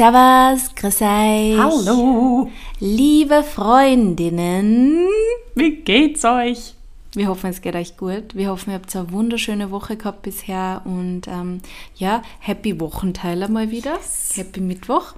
Servus, 0.00 0.74
grüß 0.76 1.02
euch. 1.02 1.58
Hallo. 1.58 2.48
Liebe 2.78 3.42
Freundinnen. 3.42 5.06
Wie 5.54 5.76
geht's 5.76 6.24
euch? 6.24 6.72
Wir 7.12 7.26
hoffen, 7.26 7.50
es 7.50 7.60
geht 7.60 7.74
euch 7.74 7.96
gut. 7.96 8.36
Wir 8.36 8.50
hoffen, 8.50 8.70
ihr 8.70 8.74
habt 8.74 8.94
eine 8.94 9.10
wunderschöne 9.10 9.72
Woche 9.72 9.96
gehabt 9.96 10.22
bisher 10.22 10.82
und 10.84 11.22
ähm, 11.26 11.60
ja, 11.96 12.22
happy 12.38 12.78
Wochenteiler 12.78 13.48
mal 13.48 13.72
wieder. 13.72 13.98
Happy 14.34 14.60
Mittwoch. 14.60 15.14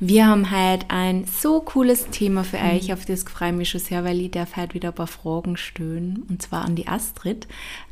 Wir 0.00 0.26
haben 0.26 0.50
heute 0.50 0.86
ein 0.88 1.26
so 1.26 1.60
cooles 1.60 2.08
Thema 2.08 2.42
für 2.42 2.58
mhm. 2.58 2.70
euch, 2.70 2.92
auf 2.92 3.04
das 3.04 3.22
freue 3.22 3.50
ich 3.50 3.56
mich 3.56 3.70
schon 3.70 3.80
sehr, 3.80 4.04
weil 4.04 4.20
ich 4.20 4.32
darf 4.32 4.56
heute 4.56 4.74
wieder 4.74 4.88
ein 4.88 4.94
paar 4.96 5.06
Fragen 5.06 5.56
stellen 5.56 6.24
und 6.28 6.42
zwar 6.42 6.64
an 6.64 6.74
die 6.74 6.88
Astrid. 6.88 7.46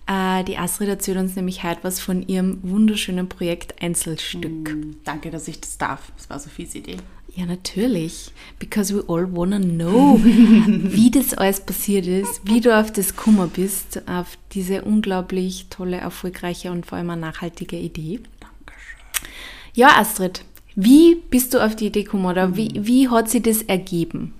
Äh, 0.09 0.43
die 0.43 0.59
Astrid 0.59 0.89
erzählt 0.89 1.18
uns 1.18 1.36
nämlich 1.36 1.62
heute 1.62 1.84
was 1.84 2.00
von 2.00 2.27
ihrem 2.27 2.59
wunderschönen 2.62 3.29
Projekt 3.29 3.80
Einzelstück. 3.80 4.75
Mhm. 4.75 4.96
Danke, 5.05 5.30
dass 5.30 5.46
ich 5.46 5.61
das 5.61 5.79
darf. 5.79 6.11
Das 6.16 6.29
war 6.29 6.41
Sophies 6.41 6.75
Idee. 6.75 6.96
Ja, 7.38 7.46
natürlich. 7.46 8.32
Because 8.58 8.92
we 8.92 9.00
all 9.06 9.24
wanna 9.30 9.60
know, 9.60 10.18
wie 10.24 11.08
das 11.08 11.34
alles 11.34 11.61
passiert 11.61 12.04
ist, 12.08 12.40
wie 12.42 12.61
du 12.61 12.76
auf 12.76 12.92
das 12.92 13.14
Kummer 13.14 13.46
bist, 13.46 14.02
auf 14.08 14.36
diese 14.50 14.82
unglaublich 14.82 15.66
tolle, 15.70 15.98
erfolgreiche 15.98 16.72
und 16.72 16.84
vor 16.84 16.98
allem 16.98 17.20
nachhaltige 17.20 17.76
Idee. 17.76 18.18
Dankeschön. 18.40 19.30
Ja, 19.72 20.00
Astrid, 20.00 20.44
wie 20.74 21.14
bist 21.14 21.54
du 21.54 21.64
auf 21.64 21.76
die 21.76 21.86
Idee 21.86 22.02
gekommen 22.02 22.26
oder 22.26 22.56
wie, 22.56 22.72
wie 22.74 23.08
hat 23.08 23.30
sie 23.30 23.40
das 23.40 23.62
ergeben? 23.62 24.34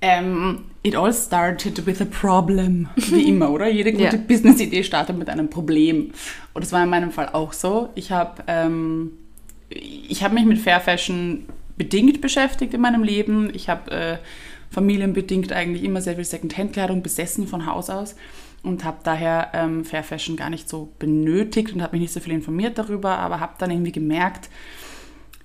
Um, 0.00 0.08
ähm, 0.08 0.58
it 0.84 0.94
all 0.94 1.12
started 1.12 1.84
with 1.84 2.00
a 2.00 2.04
problem, 2.04 2.88
wie 2.94 3.22
immer, 3.28 3.50
oder? 3.50 3.66
Jede 3.66 3.90
gute 3.90 4.04
ja. 4.04 4.16
Business-Idee 4.16 4.84
startet 4.84 5.18
mit 5.18 5.28
einem 5.28 5.50
Problem. 5.50 6.12
Und 6.54 6.62
das 6.62 6.70
war 6.70 6.84
in 6.84 6.90
meinem 6.90 7.10
Fall 7.10 7.28
auch 7.30 7.52
so. 7.52 7.88
Ich 7.96 8.12
habe 8.12 8.44
ähm, 8.46 9.10
hab 10.20 10.32
mich 10.32 10.44
mit 10.44 10.58
Fair 10.60 10.80
Fashion 10.80 11.46
bedingt 11.76 12.20
beschäftigt 12.20 12.74
in 12.74 12.80
meinem 12.80 13.02
Leben. 13.02 13.50
Ich 13.54 13.68
habe 13.68 13.90
äh, 13.90 14.18
familienbedingt 14.70 15.52
eigentlich 15.52 15.84
immer 15.84 16.00
sehr 16.00 16.16
viel 16.16 16.24
Secondhand-Kleidung 16.24 17.02
besessen 17.02 17.46
von 17.46 17.66
Haus 17.66 17.90
aus 17.90 18.16
und 18.62 18.84
habe 18.84 18.98
daher 19.04 19.50
ähm, 19.54 19.84
Fair 19.84 20.02
Fashion 20.02 20.36
gar 20.36 20.50
nicht 20.50 20.68
so 20.68 20.92
benötigt 20.98 21.72
und 21.74 21.82
habe 21.82 21.92
mich 21.92 22.02
nicht 22.02 22.12
so 22.12 22.20
viel 22.20 22.32
informiert 22.32 22.78
darüber, 22.78 23.18
aber 23.18 23.40
habe 23.40 23.54
dann 23.58 23.70
irgendwie 23.70 23.92
gemerkt, 23.92 24.50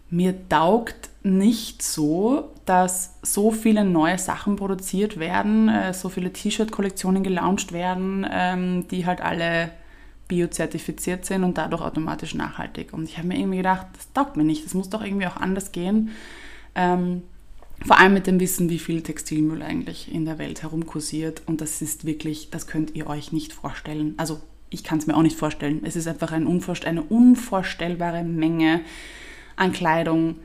mir 0.10 0.36
taugt 0.50 1.10
nicht 1.24 1.82
so, 1.82 2.52
dass 2.66 3.18
so 3.22 3.52
viele 3.52 3.86
neue 3.86 4.18
Sachen 4.18 4.56
produziert 4.58 5.20
werden, 5.20 5.70
äh, 5.70 5.94
so 5.94 6.10
viele 6.10 6.34
T-Shirt-Kollektionen 6.34 7.24
gelauncht 7.24 7.72
werden, 7.72 8.28
ähm, 8.30 8.88
die 8.90 9.06
halt 9.06 9.22
alle 9.22 9.72
biozertifiziert 10.32 11.26
sind 11.26 11.44
und 11.44 11.58
dadurch 11.58 11.82
automatisch 11.82 12.36
nachhaltig. 12.36 12.94
Und 12.94 13.04
ich 13.04 13.18
habe 13.18 13.28
mir 13.28 13.38
irgendwie 13.38 13.58
gedacht, 13.58 13.88
das 13.94 14.14
taugt 14.14 14.38
mir 14.38 14.46
nicht, 14.46 14.64
das 14.64 14.74
muss 14.74 14.90
doch 14.90 15.04
irgendwie 15.04 15.28
auch 15.28 15.36
anders 15.36 15.74
gehen. 15.74 16.12
Ähm, 16.74 17.24
vor 17.86 18.00
allem 18.00 18.14
mit 18.14 18.28
dem 18.28 18.40
Wissen, 18.40 18.70
wie 18.70 18.80
viel 18.80 19.02
Textilmüll 19.02 19.62
eigentlich 19.62 20.10
in 20.10 20.24
der 20.24 20.38
Welt 20.38 20.64
herumkursiert. 20.64 21.42
Und 21.48 21.60
das 21.60 21.82
ist 21.82 22.06
wirklich, 22.06 22.50
das 22.50 22.66
könnt 22.66 22.96
ihr 22.96 23.08
euch 23.08 23.34
nicht 23.34 23.52
vorstellen. 23.52 24.14
Also 24.16 24.40
ich 24.70 24.86
kann 24.86 25.00
es 25.00 25.06
mir 25.08 25.18
auch 25.18 25.22
nicht 25.22 25.38
vorstellen. 25.38 25.82
Es 25.84 25.98
ist 25.98 26.08
einfach 26.08 26.32
ein 26.32 26.48
unvorst 26.48 26.86
eine 26.86 27.02
unvorstellbare 27.02 28.24
Menge 28.24 28.82
an 29.58 29.74
Kleidung, 29.74 30.38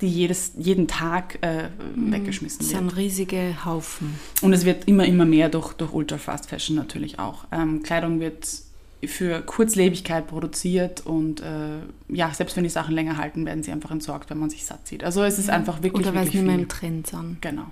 die 0.00 0.08
jedes, 0.08 0.54
jeden 0.58 0.88
Tag 0.88 1.38
äh, 1.42 1.68
mhm. 1.94 2.10
weggeschmissen 2.10 2.60
wird. 2.60 2.72
Das 2.72 2.78
sind 2.80 2.96
riesige 2.96 3.64
Haufen. 3.64 4.18
Und 4.42 4.52
es 4.52 4.64
wird 4.64 4.88
immer, 4.88 5.04
immer 5.04 5.26
mehr 5.26 5.48
durch, 5.48 5.74
durch 5.74 5.92
Ultra 5.92 6.18
Fast 6.18 6.48
Fashion 6.48 6.74
natürlich 6.74 7.20
auch. 7.20 7.44
Ähm, 7.52 7.84
Kleidung 7.84 8.18
wird 8.18 8.48
für 9.06 9.42
Kurzlebigkeit 9.42 10.26
produziert 10.26 11.06
und 11.06 11.40
äh, 11.40 11.78
ja, 12.08 12.32
selbst 12.34 12.56
wenn 12.56 12.64
die 12.64 12.70
Sachen 12.70 12.94
länger 12.94 13.16
halten, 13.16 13.46
werden 13.46 13.62
sie 13.62 13.70
einfach 13.70 13.92
entsorgt, 13.92 14.30
wenn 14.30 14.38
man 14.38 14.50
sich 14.50 14.66
satt 14.66 14.88
sieht. 14.88 15.04
Also 15.04 15.22
es 15.22 15.38
ist 15.38 15.50
einfach 15.50 15.82
wirklich 15.82 16.06
Oder 16.06 16.16
weil 16.16 16.26
es 16.26 16.34
nicht 16.34 16.44
mehr 16.44 16.56
im 16.56 16.68
Trend 16.68 17.06
sind. 17.06 17.40
Genau. 17.40 17.66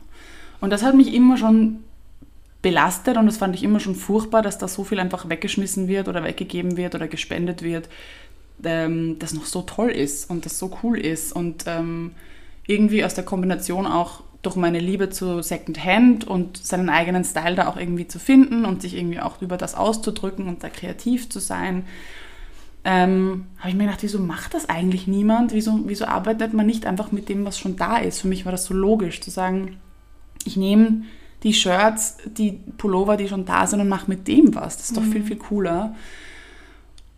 Und 0.61 0.71
das 0.71 0.83
hat 0.83 0.95
mich 0.95 1.13
immer 1.13 1.37
schon 1.37 1.81
belastet 2.63 3.17
und 3.17 3.27
das 3.27 3.39
fand 3.39 3.55
ich 3.55 3.63
immer 3.63 3.81
schon 3.81 3.95
furchtbar, 3.95 4.43
dass 4.43 4.59
da 4.59 4.69
so 4.69 4.85
viel 4.85 5.01
einfach 5.01 5.29
weggeschmissen 5.29 5.89
wird 5.89 6.09
oder 6.09 6.23
weggegeben 6.23 6.77
wird 6.77 6.95
oder 6.95 7.09
gespendet 7.09 7.63
wird, 7.63 7.89
ähm, 8.65 9.19
das 9.19 9.35
noch 9.35 9.47
so 9.47 9.63
toll 9.63 9.91
ist 9.91 10.31
und 10.31 10.47
das 10.47 10.59
so 10.59 10.77
cool 10.83 10.99
ist 10.99 11.33
und 11.33 11.65
ähm, 11.67 12.13
irgendwie 12.67 13.05
aus 13.05 13.15
der 13.15 13.25
Kombination 13.25 13.87
auch 13.87 14.23
durch 14.47 14.57
meine 14.57 14.79
Liebe 14.79 15.11
zu 15.11 15.43
Secondhand 15.43 16.25
und 16.25 16.65
seinen 16.65 16.89
eigenen 16.89 17.25
Style 17.25 17.57
da 17.57 17.67
auch 17.67 17.77
irgendwie 17.77 18.07
zu 18.07 18.21
finden 18.21 18.65
und 18.65 18.81
sich 18.81 18.97
irgendwie 18.97 19.21
auch 19.21 19.43
über 19.43 19.57
das 19.57 19.75
auszudrücken 19.75 20.47
und 20.47 20.63
da 20.63 20.69
kreativ 20.69 21.29
zu 21.29 21.41
sein, 21.41 21.85
ähm, 22.85 23.47
habe 23.59 23.71
ich 23.71 23.75
mir 23.75 23.85
gedacht, 23.87 24.05
wieso 24.05 24.21
macht 24.21 24.55
das 24.55 24.69
eigentlich 24.69 25.09
niemand? 25.09 25.53
Wieso, 25.53 25.81
wieso 25.87 26.05
arbeitet 26.05 26.55
man 26.55 26.67
nicht 26.67 26.87
einfach 26.87 27.11
mit 27.11 27.29
dem, 27.29 27.45
was 27.45 27.59
schon 27.59 27.75
da 27.75 27.97
ist? 27.97 28.21
Für 28.21 28.29
mich 28.29 28.45
war 28.45 28.53
das 28.53 28.67
so 28.67 28.75
logisch, 28.75 29.21
zu 29.21 29.31
sagen, 29.31 29.79
ich 30.45 30.57
nehme 30.57 31.03
die 31.43 31.53
Shirts, 31.53 32.19
die 32.25 32.53
Pullover, 32.79 33.17
die 33.17 33.27
schon 33.27 33.45
da 33.45 33.67
sind 33.67 33.81
und 33.81 33.89
mache 33.89 34.09
mit 34.09 34.29
dem 34.29 34.55
was. 34.55 34.77
Das 34.77 34.91
ist 34.91 34.97
doch 34.97 35.03
mhm. 35.03 35.13
viel, 35.13 35.23
viel 35.25 35.37
cooler. 35.37 35.97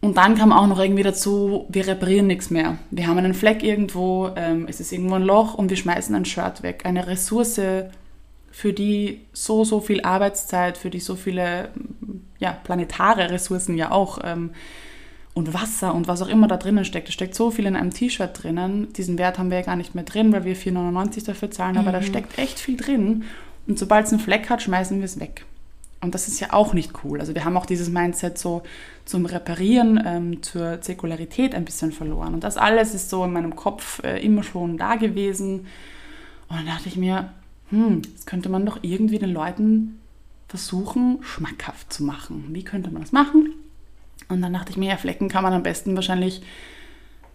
Und 0.00 0.16
dann 0.16 0.36
kam 0.36 0.52
auch 0.52 0.68
noch 0.68 0.78
irgendwie 0.78 1.02
dazu, 1.02 1.66
wir 1.68 1.86
reparieren 1.86 2.28
nichts 2.28 2.50
mehr. 2.50 2.78
Wir 2.90 3.08
haben 3.08 3.18
einen 3.18 3.34
Fleck 3.34 3.64
irgendwo, 3.64 4.30
ähm, 4.36 4.66
es 4.68 4.78
ist 4.78 4.92
irgendwo 4.92 5.16
ein 5.16 5.24
Loch 5.24 5.54
und 5.54 5.70
wir 5.70 5.76
schmeißen 5.76 6.14
ein 6.14 6.24
Shirt 6.24 6.62
weg. 6.62 6.82
Eine 6.84 7.08
Ressource, 7.08 7.60
für 8.58 8.72
die 8.72 9.20
so, 9.32 9.62
so 9.62 9.80
viel 9.80 10.02
Arbeitszeit, 10.02 10.78
für 10.78 10.90
die 10.90 10.98
so 10.98 11.14
viele 11.14 11.70
ja, 12.40 12.52
planetare 12.52 13.30
Ressourcen 13.30 13.76
ja 13.76 13.92
auch 13.92 14.18
ähm, 14.24 14.50
und 15.32 15.54
Wasser 15.54 15.94
und 15.94 16.08
was 16.08 16.22
auch 16.22 16.28
immer 16.28 16.48
da 16.48 16.56
drinnen 16.56 16.84
steckt. 16.84 17.08
Es 17.08 17.14
steckt 17.14 17.36
so 17.36 17.52
viel 17.52 17.66
in 17.66 17.76
einem 17.76 17.92
T-Shirt 17.92 18.42
drinnen. 18.42 18.92
Diesen 18.94 19.16
Wert 19.16 19.38
haben 19.38 19.50
wir 19.50 19.58
ja 19.58 19.64
gar 19.64 19.76
nicht 19.76 19.94
mehr 19.94 20.02
drin, 20.02 20.32
weil 20.32 20.44
wir 20.44 20.56
4,99 20.56 21.24
dafür 21.24 21.52
zahlen, 21.52 21.74
mhm. 21.74 21.78
aber 21.78 21.92
da 21.92 22.00
mhm. 22.00 22.06
steckt 22.06 22.36
echt 22.38 22.58
viel 22.58 22.76
drin. 22.76 23.24
Und 23.68 23.78
sobald 23.78 24.06
es 24.06 24.12
einen 24.12 24.20
Fleck 24.20 24.50
hat, 24.50 24.62
schmeißen 24.62 24.98
wir 24.98 25.04
es 25.04 25.20
weg. 25.20 25.44
Und 26.00 26.14
das 26.14 26.28
ist 26.28 26.38
ja 26.40 26.52
auch 26.52 26.74
nicht 26.74 26.92
cool. 27.02 27.20
Also 27.20 27.34
wir 27.34 27.44
haben 27.44 27.56
auch 27.56 27.66
dieses 27.66 27.88
Mindset 27.88 28.38
so 28.38 28.62
zum 29.04 29.26
Reparieren, 29.26 30.00
ähm, 30.04 30.42
zur 30.42 30.80
Zirkularität 30.80 31.54
ein 31.54 31.64
bisschen 31.64 31.90
verloren. 31.90 32.34
Und 32.34 32.44
das 32.44 32.56
alles 32.56 32.94
ist 32.94 33.10
so 33.10 33.24
in 33.24 33.32
meinem 33.32 33.56
Kopf 33.56 34.02
äh, 34.04 34.24
immer 34.24 34.42
schon 34.44 34.78
da 34.78 34.94
gewesen. 34.94 35.66
Und 36.48 36.56
dann 36.56 36.66
dachte 36.66 36.88
ich 36.88 36.96
mir, 36.96 37.30
hm, 37.70 38.02
das 38.14 38.26
könnte 38.26 38.48
man 38.48 38.64
doch 38.64 38.78
irgendwie 38.82 39.18
den 39.18 39.32
Leuten 39.32 39.98
versuchen, 40.46 41.18
schmackhaft 41.22 41.92
zu 41.92 42.04
machen. 42.04 42.46
Wie 42.50 42.62
könnte 42.62 42.90
man 42.90 43.02
das 43.02 43.12
machen? 43.12 43.54
Und 44.28 44.40
dann 44.40 44.52
dachte 44.52 44.70
ich 44.70 44.76
mir, 44.76 44.90
ja, 44.90 44.96
Flecken 44.96 45.28
kann 45.28 45.42
man 45.42 45.52
am 45.52 45.62
besten 45.62 45.94
wahrscheinlich 45.96 46.42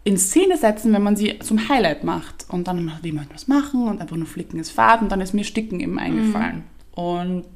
in 0.04 0.18
Szene 0.18 0.58
setzen, 0.58 0.92
wenn 0.94 1.04
man 1.04 1.16
sie 1.16 1.40
zum 1.40 1.70
Highlight 1.70 2.04
macht. 2.04 2.46
Und 2.50 2.68
dann, 2.68 2.92
wie 3.02 3.12
man 3.12 3.28
das 3.32 3.48
machen 3.48 3.88
und 3.88 4.02
einfach 4.02 4.16
nur 4.16 4.26
Flicken 4.26 4.60
ist 4.60 4.72
Fahrt. 4.72 5.02
Und 5.02 5.12
dann 5.12 5.22
ist 5.22 5.34
mir 5.34 5.44
Sticken 5.44 5.80
eben 5.80 6.00
eingefallen. 6.00 6.58
Mhm. 6.58 6.64
Und 7.04 7.50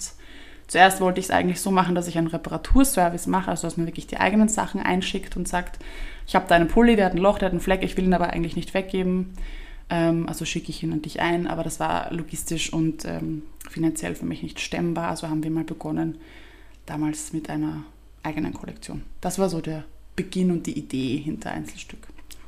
Zuerst 0.67 0.99
wollte 0.99 1.19
ich 1.19 1.27
es 1.27 1.31
eigentlich 1.31 1.61
so 1.61 1.71
machen, 1.71 1.95
dass 1.95 2.07
ich 2.07 2.17
einen 2.17 2.27
Reparaturservice 2.27 3.27
mache, 3.27 3.49
also 3.49 3.67
dass 3.67 3.77
man 3.77 3.87
wirklich 3.87 4.07
die 4.07 4.17
eigenen 4.17 4.49
Sachen 4.49 4.81
einschickt 4.81 5.37
und 5.37 5.47
sagt, 5.47 5.79
ich 6.27 6.35
habe 6.35 6.45
da 6.47 6.55
einen 6.55 6.67
Pulli, 6.67 6.97
der 6.97 7.05
hat 7.05 7.13
ein 7.13 7.19
Loch, 7.19 7.39
der 7.39 7.47
hat 7.47 7.53
einen 7.53 7.61
Fleck, 7.61 7.83
ich 7.83 7.95
will 7.95 8.03
ihn 8.03 8.13
aber 8.13 8.31
eigentlich 8.31 8.57
nicht 8.57 8.73
weggeben. 8.73 9.33
Ähm, 9.89 10.27
also 10.27 10.43
schicke 10.43 10.69
ich 10.69 10.83
ihn 10.83 10.91
an 10.91 11.01
dich 11.01 11.21
ein, 11.21 11.47
aber 11.47 11.63
das 11.63 11.79
war 11.79 12.11
logistisch 12.13 12.73
und 12.73 13.05
ähm, 13.05 13.43
finanziell 13.69 14.15
für 14.15 14.25
mich 14.25 14.43
nicht 14.43 14.59
stemmbar. 14.59 15.09
Also 15.09 15.29
haben 15.29 15.43
wir 15.43 15.51
mal 15.51 15.63
begonnen, 15.63 16.17
damals 16.85 17.31
mit 17.31 17.49
einer 17.49 17.83
eigenen 18.23 18.53
Kollektion. 18.53 19.03
Das 19.21 19.39
war 19.39 19.49
so 19.49 19.61
der 19.61 19.85
Beginn 20.17 20.51
und 20.51 20.65
die 20.65 20.77
Idee 20.77 21.17
hinter 21.17 21.51
Einzelstück. 21.51 21.99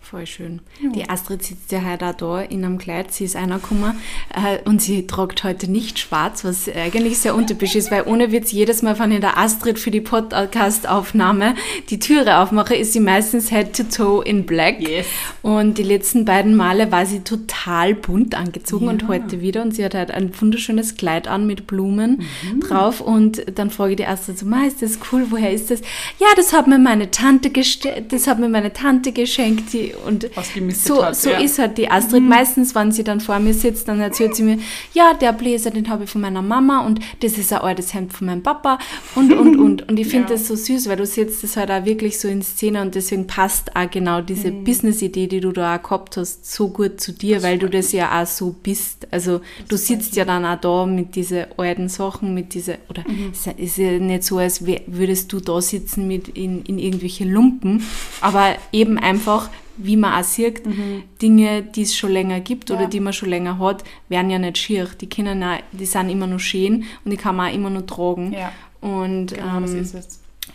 Voll 0.09 0.25
schön. 0.25 0.62
Ja. 0.81 0.90
Die 0.90 1.08
Astrid 1.08 1.44
sitzt 1.44 1.72
ja 1.72 1.84
heute 1.86 2.08
auch 2.08 2.14
da 2.14 2.42
in 2.42 2.66
einem 2.66 2.80
Kleid. 2.80 3.14
Sie 3.14 3.25
ist 3.25 3.36
einer 3.36 3.59
gekommen 3.59 3.94
äh, 4.34 4.58
und 4.68 4.81
sie 4.81 5.06
tragt 5.06 5.44
heute 5.44 5.70
nicht 5.70 6.00
schwarz, 6.00 6.44
was 6.44 6.68
eigentlich 6.68 7.20
sehr 7.20 7.36
untypisch 7.36 7.75
ist, 7.75 7.92
weil 7.92 8.06
ohne 8.08 8.31
Witz 8.31 8.52
jedes 8.52 8.81
Mal, 8.81 8.98
wenn 8.98 9.12
ich 9.12 9.19
der 9.19 9.38
Astrid 9.38 9.78
für 9.78 9.92
die 9.92 10.02
Podcast-Aufnahme 10.02 11.53
die 11.92 12.00
Türe 12.00 12.40
aufmache, 12.40 12.74
ist 12.74 12.94
sie 12.94 13.02
meistens 13.02 13.52
head 13.52 13.75
to 13.75 13.84
toe 13.84 14.24
in 14.25 14.48
black. 14.48 14.81
Yes. 14.81 15.06
Und 15.44 15.78
die 15.78 15.84
letzten 15.84 16.25
beiden 16.25 16.56
Male 16.56 16.92
war 16.92 17.06
sie 17.06 17.19
total 17.19 17.94
bunt 17.94 18.34
angezogen 18.34 18.86
ja. 18.86 18.92
und 18.94 19.07
heute 19.07 19.42
wieder. 19.42 19.62
Und 19.62 19.75
sie 19.75 19.86
hat 19.86 19.94
halt 19.94 20.10
ein 20.10 20.31
wunderschönes 20.42 20.95
Kleid 20.95 21.28
an 21.28 21.45
mit 21.45 21.68
Blumen 21.68 22.25
mhm. 22.51 22.62
drauf. 22.62 23.00
Und 23.00 23.44
dann 23.60 23.69
frage 23.69 23.92
ich 23.92 23.98
die 23.98 24.07
Astrid 24.07 24.39
so, 24.39 24.48
Ma, 24.48 24.66
ist 24.66 24.81
das 24.81 24.98
cool? 25.12 25.28
Woher 25.30 25.51
ist 25.51 25.69
das? 25.69 25.81
Ja, 26.18 26.30
das 26.36 26.51
hat 26.51 26.66
mir 26.66 26.80
meine 26.80 27.12
Tante, 27.12 27.51
das 27.51 28.25
hat 28.25 28.39
mir 28.39 28.50
meine 28.50 28.74
Tante 28.74 29.12
geschenkt. 29.12 29.72
Die 29.72 29.94
und 30.06 30.30
so, 30.74 31.04
hat, 31.04 31.16
so 31.16 31.30
ja. 31.30 31.40
ist 31.40 31.60
halt 31.60 31.78
die 31.78 31.90
Astrid. 31.90 32.24
Mhm. 32.24 32.30
Meistens, 32.30 32.75
wenn 32.75 32.92
sie 32.92 33.04
dann 33.04 33.19
vor 33.19 33.40
mir 33.40 33.54
sitzt, 33.54 33.88
dann 33.88 34.00
erzählt 34.00 34.36
sie 34.36 34.44
mir, 34.44 34.60
ja, 34.94 35.13
der 35.13 35.34
Bläser, 35.34 35.72
den 35.72 35.90
habe 35.90 36.04
ich 36.04 36.10
von 36.10 36.22
meiner 36.22 36.42
Mama 36.42 36.86
und 36.86 37.00
das 37.22 37.38
ist 37.38 37.54
ein 37.54 37.60
altes 37.60 37.94
Hemd 37.94 38.13
von 38.13 38.28
meinem 38.28 38.44
Papa 38.44 38.80
und, 39.16 39.34
und, 39.34 39.56
und. 39.60 39.90
Und 39.90 40.00
ich 40.00 40.07
finde 40.07 40.30
ja. 40.30 40.36
das 40.36 40.48
so 40.48 40.56
süß, 40.56 40.90
weil 40.90 40.98
du 40.98 41.06
setzt 41.06 41.44
das 41.44 41.57
halt 41.57 41.72
auch 41.72 41.86
wirklich 41.86 42.19
so 42.19 42.28
in 42.28 42.42
Szene 42.42 42.81
und 42.81 42.96
deswegen 42.96 43.28
passt 43.28 43.75
auch 43.75 43.90
genau 43.90 44.22
diese 44.22 44.51
mhm. 44.51 44.63
Business-Idee, 44.63 45.28
die 45.28 45.40
du 45.40 45.51
da 45.51 45.75
auch 45.75 45.84
gehabt 45.84 46.18
hast, 46.18 46.51
so 46.51 46.69
gut 46.69 47.01
zu 47.01 47.12
dir, 47.12 47.36
das 47.36 47.44
weil 47.44 47.60
du 47.60 47.69
das 47.69 47.92
ja 47.92 48.22
auch 48.22 48.28
so 48.28 48.56
bist. 48.63 49.07
Also 49.12 49.40
das 49.40 49.68
du 49.69 49.78
sitzt 49.78 50.16
ja 50.16 50.25
dann 50.25 50.46
auch 50.46 50.60
da 50.60 50.86
mit 50.86 51.16
diesen 51.16 51.46
alten 51.57 51.90
Sachen, 51.90 52.34
mit 52.34 52.54
dieser, 52.54 52.75
oder 52.90 53.04
mhm. 53.07 53.31
es 53.34 53.48
ist 53.48 53.78
ja 53.78 53.92
nicht 54.00 54.24
so, 54.24 54.38
als 54.38 54.66
würdest 54.66 55.31
du 55.34 55.40
da 55.40 55.62
sitzen 55.62 56.07
mit 56.07 56.30
in, 56.30 56.63
in 56.63 56.80
irgendwelche 56.80 57.25
Lumpen, 57.25 57.84
aber 58.22 58.56
eben 58.72 58.98
einfach 58.98 59.50
wie 59.81 59.98
man 59.98 60.14
auch 60.20 60.24
sieht, 60.24 60.66
Mhm. 60.66 61.04
Dinge, 61.22 61.64
die 61.64 61.81
es 61.84 61.96
schon 61.96 62.12
länger 62.12 62.40
gibt 62.40 62.70
oder 62.72 62.81
Ja. 62.84 62.88
die 62.88 63.00
man 63.00 63.14
schon 63.14 63.30
länger 63.30 63.58
hat, 63.60 63.84
werden 64.10 64.30
ja 64.30 64.38
nicht 64.40 64.58
schier. 64.58 64.88
Die, 65.00 65.10
können 65.10 65.42
auch, 65.44 65.58
die 65.72 65.86
sind 65.86 66.10
immer 66.10 66.28
noch 66.28 66.40
schön 66.40 66.84
und 67.04 67.12
die 67.12 67.18
kann 67.18 67.36
man 67.36 67.50
auch 67.50 67.56
immer 67.56 67.70
noch 67.70 67.86
tragen. 67.88 68.34
Ja, 68.34 68.52
Und 68.81 69.34
genau, 69.34 69.58
ähm, 69.58 69.90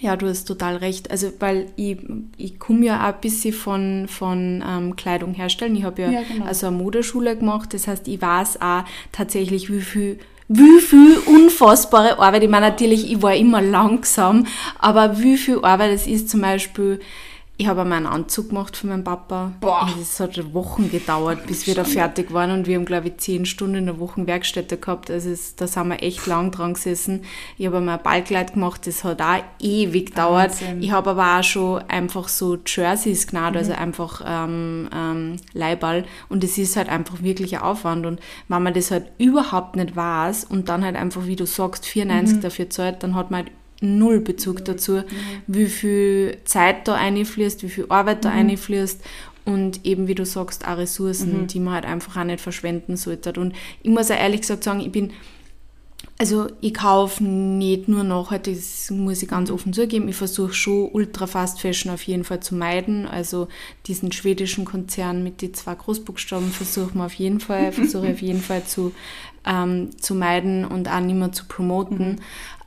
ja, 0.01 0.17
du 0.17 0.27
hast 0.29 0.45
total 0.47 0.77
recht. 0.77 1.11
Also, 1.11 1.29
weil 1.41 1.67
ich, 1.77 1.99
ich 2.37 2.59
komme 2.59 2.85
ja 2.87 3.03
auch 3.09 3.15
ein 3.15 3.21
bisschen 3.21 3.53
von, 3.53 4.07
von 4.09 4.63
ähm, 4.69 4.97
Kleidung 4.97 5.35
herstellen. 5.35 5.77
Ich 5.77 5.85
habe 5.85 6.03
ja, 6.03 6.11
Ja, 6.11 6.21
genau. 6.31 6.45
also 6.47 6.67
eine 6.67 6.77
Modeschule 6.77 7.37
gemacht. 7.37 7.73
Das 7.75 7.87
heißt, 7.89 8.09
ich 8.09 8.21
weiß 8.21 8.61
auch 8.61 8.85
tatsächlich, 9.13 9.73
wie 9.73 9.81
viel 9.81 10.19
wie 10.47 10.81
viel 10.81 11.17
unfassbare 11.25 12.19
Arbeit, 12.19 12.43
ich 12.43 12.51
meine 12.51 12.69
natürlich, 12.69 13.11
ich 13.11 13.23
war 13.23 13.35
immer 13.35 13.63
langsam, 13.63 14.47
aber 14.79 15.19
wie 15.23 15.39
viel 15.39 15.59
Arbeit 15.65 15.93
es 15.93 16.07
ist 16.07 16.29
zum 16.29 16.43
Beispiel, 16.43 17.01
ich 17.57 17.69
habe 17.69 17.83
einmal 17.83 17.99
einen 17.99 18.07
Anzug 18.07 18.49
gemacht 18.49 18.77
für 18.77 18.89
meinen 18.89 19.05
Papa. 19.05 19.53
Boah. 19.61 19.89
Es 20.01 20.19
hat 20.19 20.53
Wochen 20.55 20.91
gedauert, 20.91 21.47
bis 21.47 21.67
wir 21.69 21.77
da 21.77 21.85
fertig 21.85 22.33
waren 22.33 22.51
und 22.51 22.67
wir 22.67 22.75
haben, 22.77 22.85
glaube 22.85 23.09
ich, 23.09 23.19
zehn 23.19 23.47
Stunden 23.47 23.77
in 23.77 23.87
der 23.87 24.01
Woche 24.01 24.27
Werkstätte 24.27 24.77
gehabt. 24.77 25.09
Also 25.11 25.31
es, 25.31 25.55
da 25.55 25.69
sind 25.69 25.87
wir 25.89 26.03
echt 26.03 26.27
lang 26.27 26.51
dran 26.51 26.75
gesessen. 26.75 27.23
Ich 27.57 27.67
habe 27.67 27.77
einmal 27.77 27.99
ein 27.99 28.03
Ballkleid 28.03 28.55
gemacht, 28.55 28.87
das 28.89 29.05
hat 29.05 29.23
auch 29.23 29.43
ewig 29.61 30.07
gedauert. 30.07 30.51
Wahnsinn. 30.51 30.83
Ich 30.83 30.91
habe 30.91 31.11
aber 31.11 31.39
auch 31.39 31.45
schon 31.45 31.83
einfach 31.89 32.27
so 32.29 32.59
Jerseys 32.67 33.27
genannt, 33.29 33.53
Mhm. 33.55 33.59
also 33.59 33.73
einfach 33.73 34.23
ähm, 34.27 34.89
ähm, 34.93 35.37
Leihball. 35.53 36.05
Und 36.29 36.43
es 36.43 36.59
ist 36.59 36.77
halt 36.77 36.89
einfach 36.89 37.23
wirklich 37.23 37.55
ein 37.57 37.63
Aufwand. 37.63 38.05
Und 38.05 38.21
wenn 38.49 38.63
man 38.65 38.75
das 38.75 38.91
halt 38.91 39.13
überhaupt 39.19 39.77
nicht 39.77 39.95
weiß 39.95 40.45
und 40.45 40.69
dann 40.69 40.85
halt 40.85 40.97
einfach, 40.97 41.27
wie 41.27 41.37
du 41.37 41.47
sagst, 41.47 41.87
94 41.87 42.39
Mhm. 42.39 42.41
dafür 42.41 42.69
zahlt, 42.71 43.03
dann 43.05 43.15
hat 43.15 43.31
man 43.31 43.43
halt 43.45 43.53
null 43.85 44.21
Bezug 44.21 44.65
dazu, 44.65 45.03
wie 45.47 45.67
viel 45.67 46.39
Zeit 46.45 46.89
da 46.89 46.95
einfließt, 46.95 47.63
wie 47.63 47.69
viel 47.69 47.87
Arbeit 47.89 48.19
Mhm. 48.19 48.23
da 48.23 48.31
einfließt 48.31 49.01
und 49.45 49.85
eben, 49.85 50.09
wie 50.09 50.15
du 50.15 50.25
sagst, 50.25 50.67
auch 50.67 50.79
Ressourcen, 50.79 51.47
die 51.47 51.61
man 51.61 51.75
halt 51.75 51.85
einfach 51.85 52.17
auch 52.17 52.25
nicht 52.25 52.41
verschwenden 52.41 52.97
sollte. 52.97 53.39
Und 53.39 53.55
ich 53.83 53.91
muss 53.91 54.11
auch 54.11 54.17
ehrlich 54.17 54.41
gesagt 54.41 54.65
sagen, 54.65 54.81
ich 54.81 54.91
bin 54.93 55.13
also 56.19 56.47
ich 56.61 56.75
kaufe 56.75 57.25
nicht 57.25 57.89
nur 57.89 58.05
nachhaltig, 58.05 58.55
das 58.57 58.91
muss 58.91 59.23
ich 59.23 59.29
ganz 59.29 59.51
offen 59.51 59.73
zugeben. 59.73 60.09
Ich 60.09 60.15
versuche 60.15 60.53
schon 60.55 60.91
Ultra 60.93 61.27
Fast 61.27 61.61
Fashion 61.61 61.93
auf 61.93 62.03
jeden 62.03 62.25
Fall 62.25 62.41
zu 62.41 62.55
meiden. 62.55 63.07
Also 63.09 63.49
diesen 63.87 64.13
schwedischen 64.13 64.65
Konzern 64.65 65.25
mit 65.25 65.43
den 65.43 65.55
zwei 65.55 65.75
Großbuchstaben 65.75 66.51
versuche 66.53 66.93
ich 66.95 67.01
auf 67.01 67.15
jeden 67.15 67.41
Fall, 67.41 67.73
versuche 67.73 68.13
auf 68.13 68.23
jeden 68.23 68.41
Fall 68.43 68.65
zu, 68.65 68.93
ähm, 69.45 69.91
zu 70.01 70.15
meiden 70.15 70.65
und 70.65 70.89
auch 70.89 71.01
nicht 71.01 71.17
mehr 71.17 71.33
zu 71.33 71.47
promoten. 71.47 72.21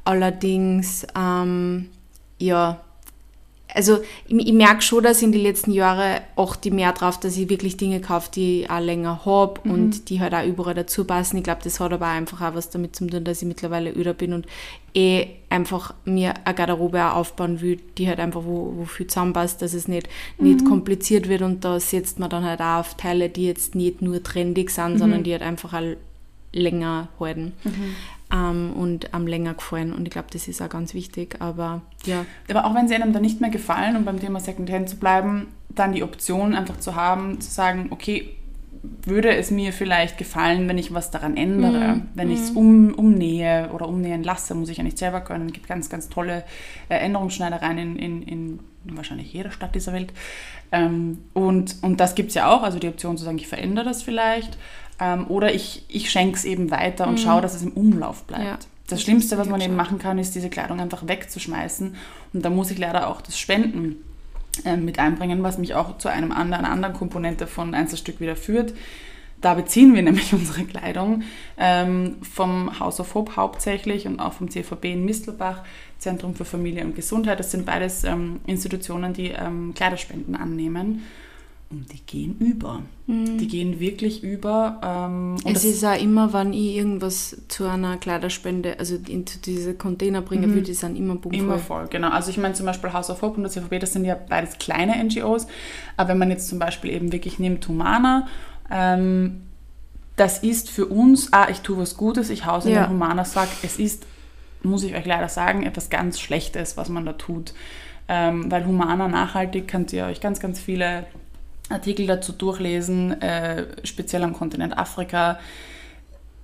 Allerdings, 0.07 1.05
ähm, 1.17 1.87
ja, 2.39 2.79
also 3.73 3.99
ich, 4.27 4.47
ich 4.47 4.53
merke 4.53 4.81
schon, 4.81 5.03
dass 5.03 5.21
in 5.21 5.33
den 5.33 5.41
letzten 5.41 5.71
Jahren 5.71 6.21
achte 6.37 6.69
ich 6.69 6.73
mehr 6.73 6.93
drauf, 6.93 7.19
dass 7.19 7.35
ich 7.37 7.49
wirklich 7.49 7.75
Dinge 7.75 7.99
kaufe, 7.99 8.31
die 8.33 8.61
ich 8.61 8.69
auch 8.69 8.79
länger 8.79 9.25
habe 9.25 9.59
Mhm. 9.65 9.71
und 9.71 10.09
die 10.09 10.21
halt 10.21 10.33
auch 10.33 10.45
überall 10.45 10.73
dazu 10.73 11.03
passen. 11.03 11.37
Ich 11.37 11.43
glaube, 11.43 11.59
das 11.63 11.79
hat 11.81 11.91
aber 11.91 12.05
auch 12.07 12.11
einfach 12.11 12.41
auch 12.41 12.55
was 12.55 12.69
damit 12.69 12.95
zu 12.95 13.05
tun, 13.05 13.23
dass 13.25 13.41
ich 13.41 13.47
mittlerweile 13.47 13.91
öder 13.91 14.13
bin 14.13 14.31
und 14.33 14.45
eh 14.95 15.27
einfach 15.49 15.93
mir 16.05 16.33
eine 16.45 16.55
Garderobe 16.55 17.03
auch 17.03 17.17
aufbauen 17.17 17.59
will, 17.61 17.77
die 17.97 18.07
halt 18.07 18.19
einfach 18.19 18.43
wo, 18.45 18.73
wo 18.77 18.85
viel 18.85 19.07
zusammenpasst, 19.07 19.61
dass 19.61 19.73
es 19.73 19.87
nicht, 19.89 20.07
nicht 20.39 20.61
Mhm. 20.61 20.65
kompliziert 20.69 21.27
wird 21.27 21.41
und 21.41 21.65
da 21.65 21.79
setzt 21.79 22.17
man 22.19 22.29
dann 22.29 22.45
halt 22.45 22.61
auch 22.61 22.79
auf 22.79 22.95
Teile, 22.95 23.27
die 23.29 23.45
jetzt 23.45 23.75
nicht 23.75 24.01
nur 24.01 24.23
trendig 24.23 24.69
sind, 24.71 24.93
Mhm. 24.93 24.97
sondern 24.99 25.23
die 25.23 25.33
halt 25.33 25.43
einfach 25.43 25.73
auch 25.73 25.95
länger 26.53 27.09
halten 27.19 27.51
ähm, 28.31 28.73
und 28.73 29.13
am 29.13 29.27
länger 29.27 29.53
gefallen 29.53 29.93
und 29.93 30.07
ich 30.07 30.11
glaube, 30.11 30.27
das 30.31 30.47
ist 30.47 30.61
auch 30.61 30.69
ganz 30.69 30.93
wichtig, 30.93 31.37
aber 31.39 31.81
ja. 32.05 32.25
Aber 32.49 32.65
auch 32.65 32.75
wenn 32.75 32.87
sie 32.87 32.95
einem 32.95 33.13
dann 33.13 33.21
nicht 33.21 33.41
mehr 33.41 33.49
gefallen, 33.49 33.95
um 33.95 34.05
beim 34.05 34.19
Thema 34.19 34.39
Secondhand 34.39 34.89
zu 34.89 34.97
bleiben, 34.97 35.47
dann 35.69 35.93
die 35.93 36.03
Option 36.03 36.55
einfach 36.55 36.79
zu 36.79 36.95
haben, 36.95 37.39
zu 37.39 37.51
sagen, 37.51 37.87
okay, 37.91 38.37
würde 39.03 39.35
es 39.35 39.51
mir 39.51 39.73
vielleicht 39.73 40.17
gefallen, 40.17 40.67
wenn 40.67 40.77
ich 40.77 40.93
was 40.93 41.11
daran 41.11 41.37
ändere, 41.37 42.01
wenn 42.13 42.31
ich 42.31 42.39
es 42.39 42.51
um, 42.51 42.93
umnähe 42.93 43.69
oder 43.73 43.87
umnähen 43.87 44.23
lasse, 44.23 44.55
muss 44.55 44.69
ich 44.69 44.77
ja 44.77 44.83
nicht 44.83 44.97
selber 44.97 45.21
können. 45.21 45.47
Es 45.47 45.53
gibt 45.53 45.67
ganz, 45.67 45.89
ganz 45.89 46.09
tolle 46.09 46.43
äh, 46.89 46.95
Änderungsschneidereien 46.95 47.77
in, 47.77 47.95
in, 47.97 48.21
in 48.23 48.59
wahrscheinlich 48.95 49.31
jeder 49.33 49.51
Stadt 49.51 49.75
dieser 49.75 49.93
Welt. 49.93 50.13
Ähm, 50.71 51.19
und, 51.33 51.77
und 51.81 51.99
das 51.99 52.15
gibt 52.15 52.29
es 52.29 52.35
ja 52.35 52.49
auch, 52.49 52.63
also 52.63 52.79
die 52.79 52.87
Option 52.87 53.17
zu 53.17 53.25
sagen, 53.25 53.37
ich 53.37 53.47
verändere 53.47 53.85
das 53.85 54.03
vielleicht. 54.03 54.57
Ähm, 54.99 55.27
oder 55.27 55.53
ich, 55.53 55.85
ich 55.87 56.09
schenke 56.09 56.37
es 56.37 56.45
eben 56.45 56.71
weiter 56.71 57.07
und 57.07 57.19
schaue, 57.19 57.41
dass 57.41 57.53
es 57.53 57.61
im 57.61 57.71
Umlauf 57.73 58.23
bleibt. 58.23 58.43
Ja, 58.43 58.55
das, 58.55 58.67
das 58.87 59.01
Schlimmste, 59.01 59.37
was 59.37 59.47
man 59.47 59.61
eben 59.61 59.75
machen 59.75 59.99
kann, 59.99 60.17
ist 60.17 60.33
diese 60.33 60.49
Kleidung 60.49 60.79
einfach 60.79 61.07
wegzuschmeißen. 61.07 61.95
Und 62.33 62.45
da 62.45 62.49
muss 62.49 62.71
ich 62.71 62.77
leider 62.77 63.07
auch 63.07 63.21
das 63.21 63.37
Spenden 63.37 64.03
ähm, 64.65 64.85
mit 64.85 64.99
einbringen, 64.99 65.43
was 65.43 65.57
mich 65.57 65.75
auch 65.75 65.97
zu 65.97 66.07
einem 66.09 66.31
anderen, 66.31 66.65
einer 66.65 66.73
anderen 66.73 66.95
Komponente 66.95 67.47
von 67.47 67.73
Einzelstück 67.73 68.19
wieder 68.19 68.35
führt. 68.35 68.73
Da 69.39 69.53
beziehen 69.53 69.93
wir 69.93 70.01
nämlich 70.03 70.33
unsere 70.33 70.63
Kleidung 70.63 71.23
ähm, 71.57 72.15
vom 72.21 72.79
House 72.79 72.99
of 72.99 73.13
Hope 73.13 73.35
hauptsächlich 73.35 74.07
und 74.07 74.19
auch 74.19 74.33
vom 74.33 74.49
CVB 74.49 74.85
in 74.85 75.05
Mistelbach, 75.05 75.63
Zentrum 75.99 76.33
für 76.33 76.45
Familie 76.45 76.83
und 76.83 76.95
Gesundheit. 76.95 77.39
Das 77.39 77.51
sind 77.51 77.65
beides 77.65 78.03
ähm, 78.03 78.39
Institutionen, 78.47 79.13
die 79.13 79.29
ähm, 79.29 79.73
Kleiderspenden 79.75 80.35
annehmen. 80.35 81.03
Und 81.69 81.91
die 81.91 81.99
gehen 82.05 82.37
über. 82.39 82.81
Die 83.07 83.47
gehen 83.47 83.81
wirklich 83.81 84.23
über. 84.23 84.79
Ähm, 84.81 85.35
und 85.43 85.55
es 85.55 85.65
ist 85.65 85.83
auch 85.83 85.99
immer, 86.01 86.31
wenn 86.31 86.53
ich 86.53 86.75
irgendwas 86.77 87.41
zu 87.49 87.65
einer 87.67 87.97
Kleiderspende, 87.97 88.79
also 88.79 88.95
into 88.95 89.37
diese 89.43 89.73
Container 89.73 90.21
bringen 90.21 90.53
will, 90.55 90.61
die 90.61 90.73
sind 90.73 90.95
immer 90.95 91.15
bummvoll. 91.15 91.39
Immer 91.43 91.59
voll, 91.59 91.87
genau. 91.89 92.09
Also 92.09 92.29
ich 92.29 92.37
meine 92.37 92.53
zum 92.53 92.65
Beispiel 92.65 92.93
House 92.93 93.09
of 93.09 93.21
Hope 93.21 93.35
und 93.37 93.43
das 93.43 93.51
CVB, 93.53 93.79
das 93.81 93.91
sind 93.91 94.05
ja 94.05 94.15
beides 94.15 94.57
kleine 94.59 94.95
NGOs. 95.03 95.47
Aber 95.97 96.09
wenn 96.09 96.17
man 96.19 96.29
jetzt 96.29 96.47
zum 96.47 96.57
Beispiel 96.57 96.89
eben 96.91 97.11
wirklich 97.11 97.37
nimmt 97.37 97.67
Humana, 97.67 98.27
ähm, 98.71 99.41
das 100.15 100.39
ist 100.39 100.69
für 100.69 100.85
uns, 100.85 101.33
ah, 101.33 101.47
ich 101.49 101.59
tue 101.59 101.77
was 101.77 101.97
Gutes, 101.97 102.29
ich 102.29 102.45
hause 102.45 102.69
in 102.69 102.75
Ja. 102.75 102.85
den 102.85 102.91
Humana-Sack. 102.91 103.49
Es 103.63 103.77
ist, 103.77 104.05
muss 104.63 104.83
ich 104.83 104.95
euch 104.95 105.05
leider 105.05 105.27
sagen, 105.27 105.63
etwas 105.63 105.89
ganz 105.89 106.19
Schlechtes, 106.19 106.77
was 106.77 106.87
man 106.87 107.05
da 107.05 107.13
tut. 107.13 107.53
Ähm, 108.07 108.49
weil 108.49 108.65
Humana 108.65 109.09
nachhaltig 109.09 109.67
könnt 109.67 109.91
ihr 109.91 110.05
euch 110.05 110.21
ganz, 110.21 110.39
ganz 110.39 110.61
viele 110.61 111.05
Artikel 111.69 112.07
dazu 112.07 112.31
durchlesen, 112.31 113.21
äh, 113.21 113.65
speziell 113.83 114.23
am 114.23 114.33
Kontinent 114.33 114.77
Afrika 114.77 115.39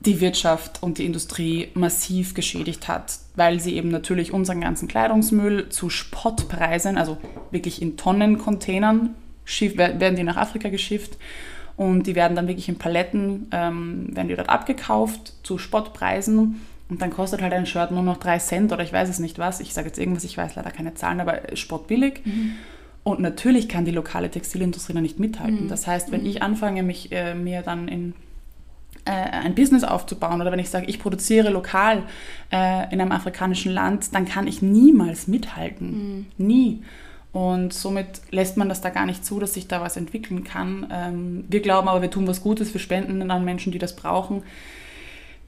die 0.05 0.19
Wirtschaft 0.19 0.83
und 0.83 0.97
die 0.97 1.05
Industrie 1.05 1.69
massiv 1.75 2.33
geschädigt 2.33 2.87
hat, 2.87 3.19
weil 3.35 3.59
sie 3.59 3.75
eben 3.75 3.89
natürlich 3.89 4.33
unseren 4.33 4.59
ganzen 4.59 4.87
Kleidungsmüll 4.87 5.69
zu 5.69 5.89
Spottpreisen, 5.89 6.97
also 6.97 7.17
wirklich 7.51 7.81
in 7.81 7.95
Tonnencontainern, 7.95 9.15
werden 9.45 10.15
die 10.15 10.23
nach 10.23 10.37
Afrika 10.37 10.69
geschifft 10.69 11.17
und 11.77 12.03
die 12.03 12.15
werden 12.15 12.35
dann 12.35 12.47
wirklich 12.47 12.69
in 12.69 12.77
Paletten, 12.77 13.47
ähm, 13.51 14.07
werden 14.15 14.27
die 14.27 14.35
dort 14.35 14.49
abgekauft 14.49 15.33
zu 15.43 15.57
Spottpreisen 15.57 16.61
und 16.89 17.01
dann 17.01 17.11
kostet 17.11 17.41
halt 17.41 17.53
ein 17.53 17.65
Shirt 17.65 17.91
nur 17.91 18.03
noch 18.03 18.17
drei 18.17 18.39
Cent 18.39 18.73
oder 18.73 18.83
ich 18.83 18.91
weiß 18.91 19.09
es 19.09 19.19
nicht 19.19 19.39
was, 19.39 19.61
ich 19.61 19.73
sage 19.73 19.87
jetzt 19.87 19.99
irgendwas, 19.99 20.25
ich 20.25 20.37
weiß 20.37 20.55
leider 20.55 20.71
keine 20.71 20.93
Zahlen, 20.95 21.21
aber 21.21 21.55
spottbillig. 21.55 22.21
Und 23.03 23.19
natürlich 23.19 23.67
kann 23.67 23.83
die 23.83 23.91
lokale 23.91 24.31
Textilindustrie 24.31 24.93
da 24.93 25.01
nicht 25.01 25.19
mithalten. 25.19 25.67
Das 25.67 25.87
heißt, 25.87 26.11
wenn 26.11 26.25
ich 26.25 26.41
anfange, 26.41 26.83
mich 26.83 27.11
äh, 27.11 27.35
mir 27.35 27.61
dann 27.61 27.89
in 27.89 28.13
äh, 29.05 29.11
ein 29.11 29.55
Business 29.55 29.83
aufzubauen 29.83 30.39
oder 30.39 30.51
wenn 30.51 30.59
ich 30.59 30.69
sage, 30.69 30.85
ich 30.85 30.99
produziere 30.99 31.49
lokal 31.49 32.03
äh, 32.51 32.93
in 32.93 33.01
einem 33.01 33.11
afrikanischen 33.11 33.73
Land, 33.73 34.15
dann 34.15 34.25
kann 34.25 34.47
ich 34.47 34.61
niemals 34.61 35.27
mithalten. 35.27 36.27
Nie. 36.37 36.81
Und 37.33 37.73
somit 37.73 38.21
lässt 38.31 38.57
man 38.57 38.69
das 38.69 38.79
da 38.79 38.89
gar 38.89 39.05
nicht 39.05 39.25
zu, 39.25 39.39
dass 39.39 39.55
sich 39.55 39.67
da 39.67 39.81
was 39.81 39.97
entwickeln 39.97 40.43
kann. 40.43 40.87
Ähm, 40.91 41.43
wir 41.49 41.61
glauben 41.61 41.89
aber, 41.89 42.01
wir 42.01 42.11
tun 42.11 42.27
was 42.27 42.41
Gutes, 42.41 42.73
wir 42.73 42.79
spenden 42.79 43.29
an 43.29 43.43
Menschen, 43.43 43.73
die 43.73 43.79
das 43.79 43.95
brauchen. 43.95 44.43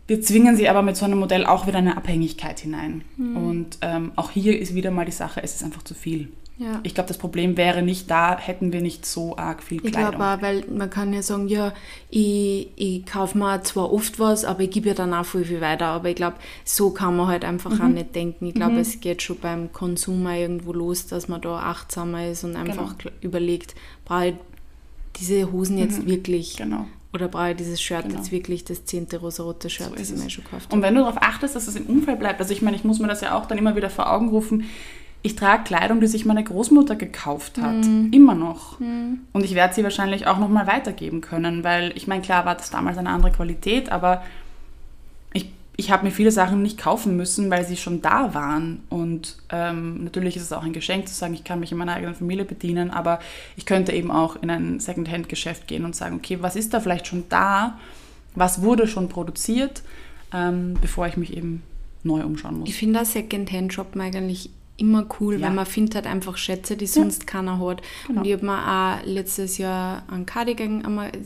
Wir 0.08 0.22
zwingen 0.22 0.56
sie 0.56 0.70
aber 0.70 0.82
mit 0.84 0.96
so 0.98 1.06
einem 1.06 1.18
Modell 1.20 1.46
auch 1.46 1.66
wieder 1.68 1.80
in 1.80 1.88
eine 1.88 1.98
Abhängigkeit 1.98 2.60
hinein. 2.60 3.04
Und 3.18 3.78
ähm, 3.82 4.12
auch 4.16 4.30
hier 4.32 4.60
ist 4.60 4.76
wieder 4.76 4.92
mal 4.92 5.06
die 5.06 5.12
Sache, 5.12 5.42
es 5.42 5.56
ist 5.56 5.64
einfach 5.64 5.84
zu 5.84 5.96
viel. 5.96 6.30
Ja. 6.58 6.80
Ich 6.84 6.94
glaube, 6.94 7.08
das 7.10 7.18
Problem 7.18 7.58
wäre 7.58 7.82
nicht 7.82 8.10
da, 8.10 8.38
hätten 8.38 8.72
wir 8.72 8.80
nicht 8.82 9.06
so 9.06 9.36
arg 9.36 9.62
viel 9.62 9.84
Ich 9.86 9.92
Kleidung. 9.92 10.12
glaube 10.16 10.24
auch, 10.38 10.42
weil 10.42 10.64
man 10.70 10.90
kann 10.90 11.12
ja 11.12 11.22
sagen, 11.22 11.50
ja, 11.50 11.74
ich, 12.10 12.70
ich 12.78 13.06
kaufe 13.06 13.38
mir 13.38 13.62
zwar 13.64 13.92
oft 13.92 14.20
was, 14.20 14.46
aber 14.46 14.62
ich 14.62 14.70
gebe 14.70 14.88
ja 14.88 14.94
dann 14.94 15.14
auch 15.14 15.26
viel, 15.26 15.44
viel 15.44 15.60
weiter. 15.60 15.88
Aber 15.88 16.08
ich 16.10 16.16
glaube, 16.16 16.38
so 16.64 16.92
kann 16.92 17.18
man 17.18 17.28
halt 17.28 17.44
einfach 17.44 17.72
Mhm. 17.72 17.82
auch 17.82 17.88
nicht 17.90 18.16
denken. 18.16 18.46
Ich 18.46 18.54
glaube, 18.54 18.78
es 18.80 19.02
geht 19.02 19.22
schon 19.22 19.38
beim 19.40 19.74
Konsum 19.74 20.26
irgendwo 20.28 20.72
los, 20.72 21.08
dass 21.08 21.28
man 21.28 21.42
da 21.42 21.58
achtsamer 21.60 22.28
ist 22.28 22.44
und 22.46 22.56
einfach 22.56 22.98
Genau. 23.00 23.14
überlegt, 23.22 23.76
brauche 24.06 24.28
ich 24.28 24.36
diese 25.20 25.52
Hosen 25.52 25.78
jetzt 25.78 26.06
wirklich 26.08 26.56
Genau. 26.56 26.86
Oder 27.16 27.28
brauche 27.28 27.52
ich 27.52 27.58
dieses 27.58 27.82
Shirt 27.82 28.04
Genau. 28.04 28.18
jetzt 28.18 28.32
wirklich, 28.32 28.64
das 28.66 28.86
zehnte 28.86 29.18
rosarote 29.18 29.70
Shirt, 29.70 29.90
So 29.90 29.96
das 29.96 30.12
ich 30.12 30.24
mir 30.24 30.30
schon 30.30 30.44
gekauft 30.44 30.72
Und 30.72 30.82
wenn 30.84 30.94
du 30.94 31.02
darauf 31.02 31.18
achtest, 31.22 31.56
dass 31.56 31.68
es 31.68 31.76
im 31.76 31.88
Umfeld 31.88 32.20
bleibt, 32.20 32.40
also 32.40 32.54
ich 32.54 32.62
meine, 32.62 32.76
ich 32.78 32.84
muss 32.84 33.00
mir 33.00 33.08
das 33.08 33.22
ja 33.22 33.36
auch 33.38 33.46
dann 33.48 33.58
immer 33.58 33.76
wieder 33.76 33.90
vor 33.90 34.12
Augen 34.12 34.30
rufen, 34.30 34.66
ich 35.24 35.36
trage 35.36 35.64
Kleidung, 35.64 36.02
die 36.02 36.08
sich 36.08 36.24
meine 36.26 36.44
Großmutter 36.44 36.96
gekauft 36.96 37.58
hat, 37.60 37.84
immer 38.12 38.36
noch. 38.36 38.80
Und 38.80 39.44
ich 39.44 39.56
werde 39.56 39.74
sie 39.74 39.82
wahrscheinlich 39.84 40.28
auch 40.28 40.38
nochmal 40.38 40.68
weitergeben 40.68 41.22
können, 41.22 41.64
weil 41.64 41.94
ich 41.96 42.06
meine, 42.06 42.22
klar 42.22 42.46
war 42.46 42.54
das 42.54 42.70
damals 42.70 43.00
eine 43.00 43.10
andere 43.10 43.32
Qualität, 43.32 43.92
aber 43.92 44.22
ich 45.78 45.92
habe 45.92 46.06
mir 46.06 46.12
viele 46.12 46.32
Sachen 46.32 46.62
nicht 46.62 46.78
kaufen 46.78 47.18
müssen, 47.18 47.50
weil 47.52 47.66
sie 47.66 47.78
schon 47.78 48.02
da 48.02 48.34
waren. 48.34 48.84
Und 48.90 49.38
ähm, 49.50 50.04
natürlich 50.04 50.38
ist 50.38 50.44
es 50.44 50.54
auch 50.54 50.64
ein 50.64 50.74
Geschenk 50.74 51.08
zu 51.08 51.14
sagen, 51.14 51.34
ich 51.34 51.44
kann 51.44 51.60
mich 51.60 51.72
in 51.72 51.78
meiner 51.78 51.96
eigenen 51.96 52.16
Familie 52.16 52.46
bedienen, 52.46 52.92
aber 52.92 53.20
ich 53.58 53.66
könnte 53.66 53.92
eben 53.92 54.12
auch 54.12 54.38
in 54.42 54.50
ein 54.50 54.80
Secondhand-Geschäft 54.80 55.68
gehen 55.68 55.84
und 55.84 55.96
sagen, 55.96 56.16
okay, 56.16 56.38
was 56.42 56.56
ist 56.56 56.74
da 56.74 56.80
vielleicht 56.80 57.08
schon 57.08 57.26
da? 57.30 57.78
Was 58.36 58.62
wurde 58.62 58.88
schon 58.88 59.10
produziert, 59.10 59.84
ähm, 60.34 60.76
bevor 60.82 61.08
ich 61.08 61.18
mich 61.18 61.36
eben 61.36 61.64
neu 62.04 62.24
umschauen 62.24 62.60
muss. 62.60 62.70
Ich 62.70 62.76
finde 62.76 63.04
Secondhand-Shoppen 63.04 64.00
eigentlich 64.00 64.52
immer 64.78 65.06
cool, 65.20 65.36
ja. 65.36 65.48
weil 65.48 65.54
man 65.54 65.66
findet 65.66 65.96
halt 65.96 66.08
einfach 66.08 66.38
Schätze, 66.38 66.76
die 66.76 66.88
sonst 66.88 67.24
ja. 67.24 67.26
keiner 67.26 67.60
hat. 67.60 67.82
Genau. 68.08 68.20
Und 68.20 68.28
ich 68.28 68.34
habe 68.34 68.46
mir 68.46 68.58
auch 68.58 69.06
letztes 69.06 69.58
Jahr 69.58 70.04
ein 70.12 70.26
Cardigan, 70.26 70.84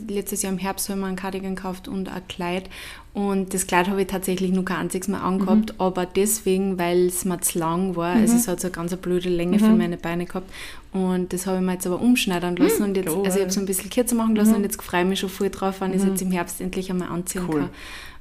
letztes 0.08 0.42
Jahr 0.42 0.52
im 0.52 0.58
Herbst 0.58 0.88
habe 0.88 0.98
ich 0.98 1.04
mir 1.04 1.10
ein 1.10 1.16
Cardigan 1.16 1.56
gekauft 1.56 1.88
und 1.88 2.08
ein 2.08 2.22
Kleid. 2.28 2.70
Und 3.12 3.52
das 3.52 3.66
Kleid 3.66 3.88
habe 3.88 4.02
ich 4.02 4.06
tatsächlich 4.06 4.52
nur 4.52 4.64
kein 4.64 4.76
einziges 4.76 5.08
Mal 5.08 5.20
angehabt, 5.20 5.72
mhm. 5.72 5.80
aber 5.80 6.06
deswegen, 6.06 6.78
weil 6.78 7.06
es 7.06 7.24
mir 7.24 7.40
zu 7.40 7.58
lang 7.58 7.96
war. 7.96 8.14
Mhm. 8.14 8.20
Also 8.20 8.36
es 8.36 8.46
hat 8.46 8.60
so 8.60 8.68
eine 8.68 8.72
ganz 8.72 8.94
blöde 8.96 9.28
Länge 9.28 9.56
mhm. 9.56 9.60
für 9.60 9.70
meine 9.70 9.96
Beine 9.96 10.26
gehabt. 10.26 10.48
Und 10.92 11.32
das 11.32 11.46
habe 11.46 11.58
ich 11.58 11.64
mir 11.64 11.72
jetzt 11.72 11.86
aber 11.88 12.00
umschneiden 12.00 12.54
lassen. 12.54 12.84
und 12.84 12.96
jetzt, 12.96 13.08
cool. 13.08 13.24
also 13.24 13.38
ich 13.38 13.42
habe 13.42 13.50
es 13.50 13.58
ein 13.58 13.66
bisschen 13.66 13.90
kürzer 13.90 14.14
machen 14.14 14.36
lassen 14.36 14.50
mhm. 14.50 14.56
und 14.56 14.62
jetzt 14.62 14.80
freue 14.80 15.02
ich 15.02 15.08
mich 15.08 15.20
schon 15.20 15.28
voll 15.28 15.50
drauf, 15.50 15.80
wenn 15.80 15.90
ich 15.90 15.96
es 15.96 16.04
mhm. 16.04 16.10
jetzt 16.10 16.22
im 16.22 16.30
Herbst 16.30 16.60
endlich 16.60 16.88
einmal 16.88 17.08
anziehen 17.08 17.46
cool. 17.48 17.60
kann 17.60 17.70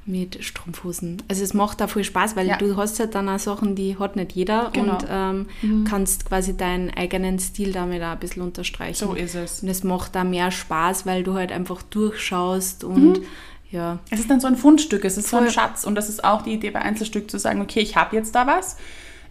mit 0.09 0.43
Strumpfhosen. 0.43 1.21
Also 1.27 1.43
es 1.43 1.53
macht 1.53 1.81
auch 1.81 1.89
viel 1.89 2.03
Spaß, 2.03 2.35
weil 2.35 2.47
ja. 2.47 2.57
du 2.57 2.75
hast 2.75 2.99
halt 2.99 3.15
dann 3.15 3.29
auch 3.29 3.39
Sachen, 3.39 3.75
die 3.75 3.97
hat 3.97 4.15
nicht 4.15 4.33
jeder 4.33 4.71
genau. 4.73 4.93
und 4.93 5.05
ähm, 5.09 5.45
mhm. 5.61 5.83
kannst 5.85 6.25
quasi 6.25 6.57
deinen 6.57 6.89
eigenen 6.89 7.39
Stil 7.39 7.71
damit 7.71 8.01
auch 8.01 8.07
ein 8.07 8.19
bisschen 8.19 8.41
unterstreichen. 8.41 9.07
So 9.07 9.13
ist 9.13 9.35
es. 9.35 9.61
Und 9.61 9.69
es 9.69 9.83
macht 9.83 10.15
da 10.15 10.23
mehr 10.23 10.51
Spaß, 10.51 11.05
weil 11.05 11.23
du 11.23 11.35
halt 11.35 11.51
einfach 11.51 11.81
durchschaust 11.83 12.83
und 12.83 13.19
mhm. 13.19 13.25
ja. 13.71 13.99
Es 14.09 14.19
ist 14.19 14.29
dann 14.29 14.39
so 14.39 14.47
ein 14.47 14.57
Fundstück, 14.57 15.05
es 15.05 15.17
ist 15.17 15.29
Voll. 15.29 15.41
so 15.41 15.45
ein 15.45 15.51
Schatz 15.51 15.85
und 15.85 15.95
das 15.95 16.09
ist 16.09 16.23
auch 16.23 16.41
die 16.41 16.53
Idee 16.53 16.71
bei 16.71 16.81
Einzelstück 16.81 17.29
zu 17.29 17.37
sagen, 17.37 17.61
okay, 17.61 17.79
ich 17.79 17.95
habe 17.95 18.15
jetzt 18.15 18.33
da 18.35 18.47
was 18.47 18.77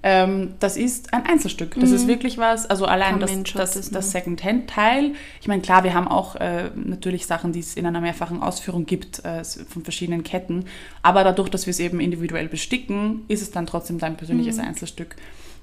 ähm, 0.08 0.54
das 0.58 0.78
ist 0.78 1.12
ein 1.12 1.26
Einzelstück. 1.26 1.74
Das 1.74 1.90
mhm. 1.90 1.96
ist 1.96 2.08
wirklich 2.08 2.38
was, 2.38 2.64
also 2.64 2.86
allein 2.86 3.20
das, 3.20 3.30
das, 3.52 3.74
das, 3.74 3.90
das 3.90 4.10
Second-Hand-Teil. 4.10 5.12
Ich 5.42 5.48
meine, 5.48 5.60
klar, 5.60 5.84
wir 5.84 5.92
haben 5.92 6.08
auch 6.08 6.36
äh, 6.36 6.70
natürlich 6.74 7.26
Sachen, 7.26 7.52
die 7.52 7.60
es 7.60 7.74
in 7.74 7.84
einer 7.84 8.00
mehrfachen 8.00 8.42
Ausführung 8.42 8.86
gibt, 8.86 9.22
äh, 9.26 9.44
von 9.44 9.84
verschiedenen 9.84 10.22
Ketten. 10.22 10.64
Aber 11.02 11.24
dadurch, 11.24 11.50
dass 11.50 11.66
wir 11.66 11.72
es 11.72 11.78
eben 11.78 12.00
individuell 12.00 12.48
besticken, 12.48 13.24
ist 13.28 13.42
es 13.42 13.50
dann 13.50 13.66
trotzdem 13.66 13.98
dein 13.98 14.16
persönliches 14.16 14.56
mhm. 14.56 14.64
Einzelstück. 14.64 15.16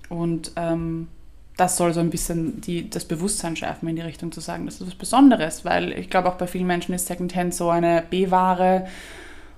Und 0.10 0.52
ähm, 0.58 1.08
das 1.58 1.78
soll 1.78 1.92
so 1.94 2.02
ein 2.02 2.12
bisschen 2.12 2.62
die, 2.62 2.88
das 2.88 3.06
Bewusstsein 3.06 3.56
schärfen 3.56 3.90
in 3.90 3.96
die 3.96 4.04
Richtung 4.04 4.32
zu 4.32 4.42
sagen, 4.42 4.68
das 4.68 4.76
ist 4.76 4.88
was 4.88 4.96
Besonderes, 4.96 5.66
weil 5.66 5.92
ich 5.94 6.12
glaube 6.12 6.30
auch 6.30 6.36
bei 6.36 6.46
vielen 6.46 6.68
Menschen 6.68 6.94
ist 6.94 7.08
Secondhand 7.08 7.56
so 7.56 7.70
eine 7.70 8.04
B-Ware 8.08 8.86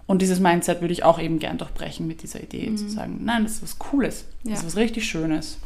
und 0.08 0.22
dieses 0.22 0.40
Mindset 0.40 0.82
würde 0.82 0.94
ich 0.94 1.04
auch 1.04 1.20
eben 1.20 1.38
gern 1.38 1.58
durchbrechen 1.58 2.08
mit 2.08 2.24
dieser 2.24 2.42
Idee, 2.42 2.70
mhm. 2.70 2.78
zu 2.78 2.90
sagen, 2.90 3.20
nein, 3.24 3.44
das 3.44 3.54
ist 3.54 3.64
was 3.64 3.80
Cooles, 3.80 4.26
ja. 4.44 4.52
das 4.52 4.62
ist 4.62 4.66
was 4.66 4.76
richtig 4.78 5.06
Schönes. 5.06 5.60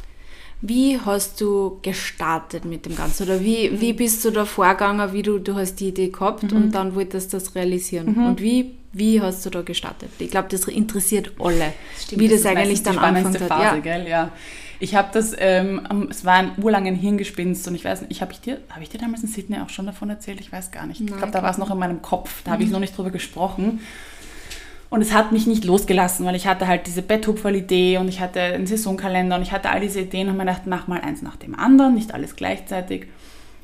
Wie 0.63 0.99
hast 0.99 1.41
du 1.41 1.79
gestartet 1.81 2.65
mit 2.65 2.85
dem 2.85 2.95
Ganzen? 2.95 3.23
Oder 3.23 3.41
wie, 3.41 3.81
wie 3.81 3.93
bist 3.93 4.23
du 4.23 4.29
da 4.29 4.45
vorgegangen, 4.45 5.11
wie 5.11 5.23
du, 5.23 5.39
du 5.39 5.55
hast 5.55 5.79
die 5.79 5.87
Idee 5.87 6.09
gehabt 6.09 6.43
mhm. 6.43 6.57
und 6.57 6.71
dann 6.75 6.93
wolltest 6.93 7.33
du 7.33 7.37
das 7.37 7.55
realisieren? 7.55 8.13
Mhm. 8.15 8.25
Und 8.27 8.41
wie, 8.41 8.75
wie 8.93 9.21
hast 9.21 9.43
du 9.45 9.49
da 9.49 9.63
gestartet? 9.63 10.11
Ich 10.19 10.29
glaube, 10.29 10.49
das 10.49 10.65
interessiert 10.65 11.31
alle, 11.39 11.73
Stimmt, 11.99 12.21
wie 12.21 12.27
das, 12.27 12.43
das 12.43 12.55
eigentlich 12.55 12.83
dann 12.83 12.99
angefangen 12.99 13.39
hat. 13.39 13.47
Phase, 13.47 13.75
ja. 13.75 13.77
Gell? 13.77 14.07
ja. 14.07 14.31
Ich 14.79 14.95
habe 14.95 15.09
das, 15.13 15.33
ähm, 15.37 16.07
es 16.09 16.25
war 16.25 16.35
ein 16.35 16.51
urlangen 16.61 16.95
Hirngespinst 16.95 17.67
und 17.67 17.75
ich 17.75 17.85
weiß 17.85 18.01
nicht, 18.01 18.11
ich 18.11 18.21
habe 18.21 18.31
ich 18.31 18.41
dir, 18.41 18.59
habe 18.69 18.83
ich 18.83 18.89
dir 18.89 18.97
damals 18.97 19.23
in 19.23 19.29
Sydney 19.29 19.59
auch 19.59 19.69
schon 19.69 19.85
davon 19.87 20.09
erzählt? 20.09 20.39
Ich 20.41 20.51
weiß 20.51 20.71
gar 20.71 20.85
nicht. 20.85 20.99
Nein, 20.99 21.09
ich 21.09 21.17
glaube, 21.17 21.31
da 21.31 21.41
war 21.41 21.51
es 21.51 21.57
noch 21.57 21.71
in 21.71 21.77
meinem 21.77 22.01
Kopf, 22.01 22.43
da 22.43 22.51
habe 22.51 22.63
ich 22.63 22.69
mhm. 22.69 22.73
noch 22.73 22.79
nicht 22.79 22.97
drüber 22.97 23.11
gesprochen. 23.11 23.79
Und 24.91 25.01
es 25.01 25.13
hat 25.13 25.31
mich 25.31 25.47
nicht 25.47 25.63
losgelassen, 25.63 26.25
weil 26.25 26.35
ich 26.35 26.47
hatte 26.47 26.67
halt 26.67 26.85
diese 26.85 27.01
Betthupferl-Idee 27.01 27.97
und 27.97 28.09
ich 28.09 28.19
hatte 28.19 28.41
einen 28.41 28.67
Saisonkalender 28.67 29.37
und 29.37 29.41
ich 29.41 29.53
hatte 29.53 29.69
all 29.69 29.79
diese 29.79 30.01
Ideen 30.01 30.27
und 30.27 30.35
mir 30.35 30.43
gedacht, 30.43 30.63
mach 30.65 30.89
mal 30.89 30.99
eins 30.99 31.21
nach 31.21 31.37
dem 31.37 31.57
anderen, 31.57 31.95
nicht 31.95 32.13
alles 32.13 32.35
gleichzeitig. 32.35 33.07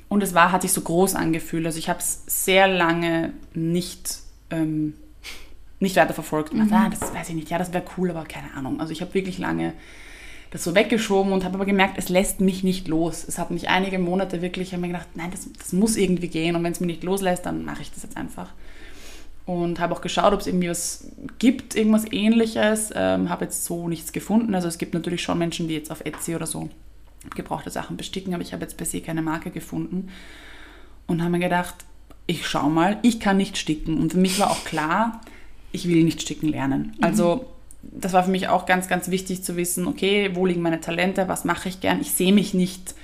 Und 0.08 0.24
es 0.24 0.34
war, 0.34 0.54
hat 0.54 0.62
sich 0.62 0.72
so 0.72 0.80
groß 0.80 1.16
angefühlt. 1.16 1.66
Also 1.66 1.80
ich 1.80 1.90
habe 1.90 2.00
es 2.00 2.24
sehr 2.28 2.70
lange 2.70 3.34
nicht, 3.54 4.20
ähm, 4.52 4.94
nicht 5.82 5.98
weiter 5.98 6.14
verfolgt. 6.14 6.54
Mhm. 6.54 6.72
ah, 6.72 6.90
das 6.90 7.14
weiß 7.14 7.28
ich 7.28 7.36
nicht, 7.36 7.50
ja, 7.50 7.58
das 7.58 7.74
wäre 7.74 7.84
cool, 7.98 8.10
aber 8.10 8.24
keine 8.24 8.54
Ahnung. 8.54 8.80
Also 8.80 8.94
ich 8.94 9.02
habe 9.02 9.14
wirklich 9.14 9.38
lange 9.38 9.74
das 10.52 10.64
so 10.64 10.76
weggeschoben 10.76 11.34
und 11.34 11.44
habe 11.44 11.56
aber 11.56 11.66
gemerkt, 11.66 11.98
es 11.98 12.08
lässt 12.08 12.40
mich 12.40 12.64
nicht 12.64 12.88
los. 12.88 13.26
Es 13.28 13.38
hat 13.38 13.52
mich 13.52 13.68
einige 13.68 14.00
Monate 14.00 14.42
wirklich, 14.42 14.70
ich 14.70 14.74
habe 14.74 14.82
mir 14.82 14.94
gedacht, 14.94 15.10
nein, 15.16 15.32
das, 15.32 15.50
das 15.52 15.74
muss 15.74 15.98
irgendwie 15.98 16.30
gehen 16.30 16.56
und 16.56 16.64
wenn 16.64 16.72
es 16.72 16.80
mich 16.80 16.88
nicht 16.88 17.04
loslässt, 17.04 17.46
dann 17.46 17.66
mache 17.66 17.82
ich 17.82 17.92
das 17.92 18.04
jetzt 18.04 18.16
einfach 18.16 18.54
und 19.48 19.80
habe 19.80 19.96
auch 19.96 20.02
geschaut, 20.02 20.34
ob 20.34 20.42
es 20.42 20.48
irgendwie 20.48 20.70
was 20.70 21.08
gibt, 21.40 21.74
irgendwas 21.74 22.04
ähnliches. 22.12 22.92
Ähm, 22.94 23.30
habe 23.30 23.46
jetzt 23.46 23.64
so 23.64 23.88
nichts 23.88 24.12
gefunden. 24.12 24.54
Also 24.54 24.68
es 24.68 24.78
gibt 24.78 24.94
natürlich 24.94 25.24
schon 25.24 25.38
Menschen, 25.40 25.70
die 25.70 25.74
jetzt 25.74 25.90
auf 25.90 26.02
Etsy 26.02 26.36
oder 26.36 26.46
so 26.46 26.70
gebrauchte 27.34 27.70
Sachen 27.70 27.96
besticken, 27.96 28.34
aber 28.34 28.44
ich 28.44 28.52
habe 28.52 28.64
jetzt 28.64 28.76
per 28.76 28.86
se 28.86 29.00
keine 29.00 29.22
Marke 29.22 29.50
gefunden. 29.50 30.10
Und 31.08 31.22
habe 31.22 31.32
mir 31.32 31.40
gedacht, 31.40 31.76
ich 32.28 32.46
schau 32.46 32.70
mal, 32.70 33.00
ich 33.04 33.22
kann 33.22 33.38
nicht 33.38 33.58
sticken. 33.58 34.02
Und 34.02 34.12
für 34.12 34.18
mich 34.18 34.38
war 34.38 34.52
auch 34.52 34.66
klar, 34.66 35.22
ich 35.72 35.88
will 35.88 36.04
nicht 36.04 36.22
sticken 36.22 36.50
lernen. 36.50 36.94
Mhm. 36.98 37.04
Also 37.04 37.46
das 37.82 38.12
war 38.12 38.26
für 38.26 38.32
mich 38.32 38.50
auch 38.50 38.66
ganz, 38.66 38.90
ganz 38.90 39.10
wichtig 39.10 39.44
zu 39.44 39.56
wissen, 39.56 39.88
okay, 39.88 40.32
wo 40.34 40.46
liegen 40.46 40.62
meine 40.62 40.82
Talente, 40.82 41.30
was 41.30 41.46
mache 41.46 41.70
ich 41.70 41.80
gern. 41.80 42.02
Ich 42.02 42.12
sehe 42.12 42.34
mich 42.34 42.54
nicht 42.54 42.96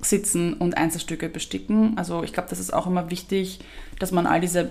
sitzen 0.00 0.54
und 0.54 0.76
Einzelstücke 0.76 1.28
besticken. 1.28 1.98
Also 1.98 2.22
ich 2.22 2.32
glaube, 2.32 2.48
das 2.48 2.60
ist 2.60 2.72
auch 2.72 2.86
immer 2.86 3.10
wichtig, 3.10 3.58
dass 3.98 4.12
man 4.12 4.28
all 4.28 4.40
diese 4.40 4.70